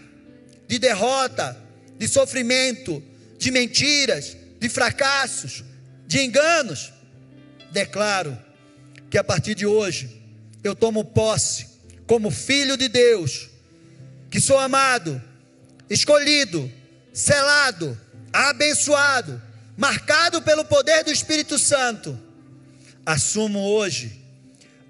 de 0.67 0.79
derrota, 0.79 1.57
de 1.99 2.09
sofrimento, 2.09 3.03
de 3.39 3.51
mentiras, 3.51 4.37
de 4.59 4.69
fracassos, 4.69 5.63
de 6.07 6.23
enganos. 6.23 6.93
Declaro 7.71 8.37
que 9.11 9.19
a 9.19 9.25
partir 9.25 9.55
de 9.55 9.67
hoje 9.67 10.23
eu 10.65 10.75
tomo 10.75 11.05
posse 11.05 11.67
como 12.07 12.31
filho 12.31 12.77
de 12.77 12.89
Deus, 12.89 13.51
que 14.31 14.41
sou 14.41 14.59
amado, 14.59 15.23
escolhido, 15.89 16.71
selado, 17.13 17.99
abençoado 18.33 19.50
marcado 19.81 20.43
pelo 20.43 20.63
poder 20.63 21.03
do 21.03 21.11
Espírito 21.11 21.59
Santo, 21.59 22.21
assumo 23.05 23.61
hoje 23.61 24.21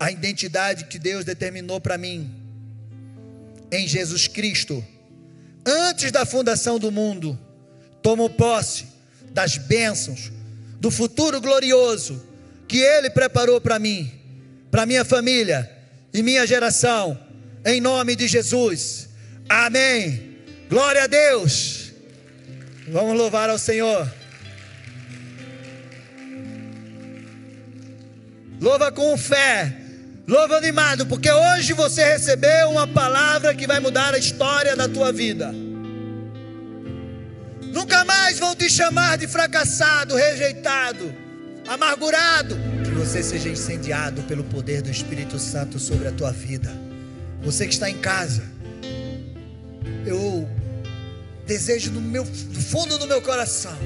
a 0.00 0.10
identidade 0.10 0.86
que 0.86 0.98
Deus 0.98 1.24
determinou 1.24 1.80
para 1.80 1.96
mim 1.96 2.28
em 3.70 3.86
Jesus 3.86 4.26
Cristo. 4.26 4.84
Antes 5.64 6.10
da 6.10 6.26
fundação 6.26 6.76
do 6.76 6.90
mundo, 6.90 7.38
Tomo 8.02 8.28
posse 8.30 8.86
das 9.30 9.56
bênçãos, 9.58 10.32
do 10.80 10.90
futuro 10.90 11.40
glorioso 11.40 12.26
que 12.66 12.78
Ele 12.78 13.10
preparou 13.10 13.60
para 13.60 13.78
mim, 13.78 14.10
para 14.72 14.86
minha 14.86 15.04
família 15.04 15.70
e 16.12 16.20
minha 16.20 16.44
geração, 16.44 17.16
em 17.64 17.80
nome 17.80 18.16
de 18.16 18.26
Jesus. 18.26 19.08
Amém. 19.48 20.38
Glória 20.68 21.04
a 21.04 21.06
Deus. 21.06 21.92
Vamos 22.88 23.16
louvar 23.16 23.48
ao 23.50 23.58
Senhor. 23.58 24.19
Louva 28.60 28.92
com 28.92 29.16
fé. 29.16 29.74
Louva 30.28 30.58
animado, 30.58 31.06
porque 31.06 31.30
hoje 31.32 31.72
você 31.72 32.04
recebeu 32.04 32.70
uma 32.70 32.86
palavra 32.86 33.54
que 33.54 33.66
vai 33.66 33.80
mudar 33.80 34.14
a 34.14 34.18
história 34.18 34.76
da 34.76 34.86
tua 34.86 35.10
vida. 35.12 35.52
Nunca 37.72 38.04
mais 38.04 38.38
vão 38.38 38.54
te 38.54 38.68
chamar 38.68 39.16
de 39.16 39.26
fracassado, 39.26 40.14
rejeitado, 40.14 41.12
amargurado. 41.66 42.56
Que 42.84 42.90
você 42.90 43.22
seja 43.22 43.48
incendiado 43.48 44.22
pelo 44.24 44.44
poder 44.44 44.82
do 44.82 44.90
Espírito 44.90 45.38
Santo 45.38 45.78
sobre 45.78 46.06
a 46.06 46.12
tua 46.12 46.30
vida. 46.30 46.70
Você 47.42 47.66
que 47.66 47.72
está 47.72 47.88
em 47.88 47.98
casa, 47.98 48.44
eu 50.06 50.48
desejo 51.46 51.90
no, 51.92 52.00
meu, 52.00 52.24
no 52.24 52.60
fundo 52.60 52.98
do 52.98 53.06
meu 53.06 53.22
coração 53.22 53.76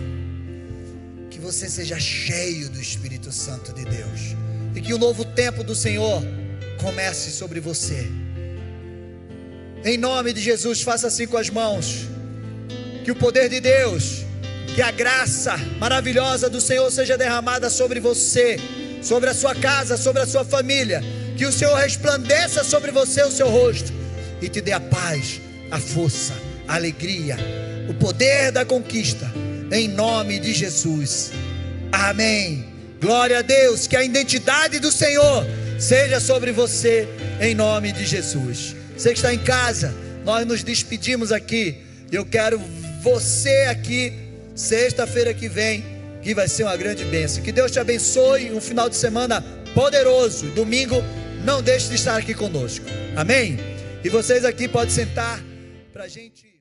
que 1.31 1.39
você 1.39 1.69
seja 1.69 1.99
cheio 1.99 2.69
do 2.69 2.81
Espírito 2.81 3.31
Santo 3.33 3.73
de 3.73 3.85
Deus 3.85 4.44
e 4.75 4.81
que 4.81 4.93
o 4.93 4.99
novo 4.99 5.25
tempo 5.25 5.63
do 5.63 5.75
Senhor 5.75 6.23
comece 6.81 7.31
sobre 7.31 7.61
você. 7.61 8.07
Em 9.85 9.97
nome 9.97 10.33
de 10.33 10.41
Jesus, 10.41 10.83
faça 10.83 11.09
assim 11.09 11.27
com 11.27 11.37
as 11.37 11.51
mãos 11.51 12.09
que 13.05 13.11
o 13.11 13.15
poder 13.15 13.51
de 13.51 13.61
Deus, 13.61 14.25
que 14.75 14.81
a 14.81 14.91
graça 14.91 15.57
maravilhosa 15.79 16.49
do 16.49 16.61
Senhor 16.61 16.91
seja 16.91 17.19
derramada 17.19 17.69
sobre 17.69 18.01
você, 18.01 18.59
sobre 19.03 19.29
a 19.29 19.35
sua 19.35 19.55
casa, 19.55 19.97
sobre 19.97 20.23
a 20.23 20.27
sua 20.27 20.45
família, 20.45 21.03
que 21.37 21.45
o 21.45 21.53
Senhor 21.53 21.75
resplandeça 21.77 22.65
sobre 22.65 22.91
você 22.91 23.23
o 23.23 23.31
seu 23.31 23.51
rosto 23.51 23.93
e 24.41 24.49
te 24.49 24.61
dê 24.61 24.73
a 24.73 24.81
paz, 24.81 25.41
a 25.71 25.79
força, 25.79 26.33
a 26.67 26.77
alegria, 26.77 27.37
o 27.89 27.95
poder 27.95 28.51
da 28.51 28.65
conquista, 28.65 29.31
em 29.71 29.87
nome 29.87 30.39
de 30.39 30.53
Jesus. 30.55 31.31
Amém. 31.93 32.74
Glória 33.05 33.41
a 33.41 33.43
Deus, 33.43 33.87
que 33.87 33.99
a 33.99 34.03
identidade 34.03 34.79
do 34.79 34.91
Senhor 34.91 35.45
seja 35.79 36.19
sobre 36.19 36.53
você, 36.53 37.07
em 37.39 37.55
nome 37.55 37.93
de 37.93 38.07
Jesus. 38.07 38.75
Você 38.97 39.11
que 39.11 39.19
está 39.19 39.35
em 39.35 39.39
casa, 39.39 39.95
nós 40.25 40.47
nos 40.47 40.63
despedimos 40.63 41.31
aqui. 41.31 41.83
Eu 42.11 42.25
quero 42.25 42.59
você 43.03 43.67
aqui, 43.69 44.11
sexta-feira 44.55 45.35
que 45.35 45.51
vem, 45.51 45.85
que 46.23 46.35
vai 46.35 46.49
ser 46.49 46.63
uma 46.63 46.79
grande 46.79 47.05
bênção. 47.05 47.43
Que 47.43 47.53
Deus 47.53 47.71
te 47.71 47.79
abençoe, 47.79 48.51
um 48.51 48.61
final 48.61 48.89
de 48.89 48.97
semana 48.97 49.45
poderoso. 49.75 50.47
Domingo, 50.53 50.97
não 51.45 51.61
deixe 51.61 51.91
de 51.91 51.97
estar 51.97 52.17
aqui 52.17 52.33
conosco. 52.33 52.87
Amém? 53.15 53.59
E 54.03 54.09
vocês 54.09 54.47
aqui 54.47 54.67
podem 54.67 54.89
sentar 54.89 55.45
para 55.93 56.05
a 56.05 56.09
gente. 56.09 56.54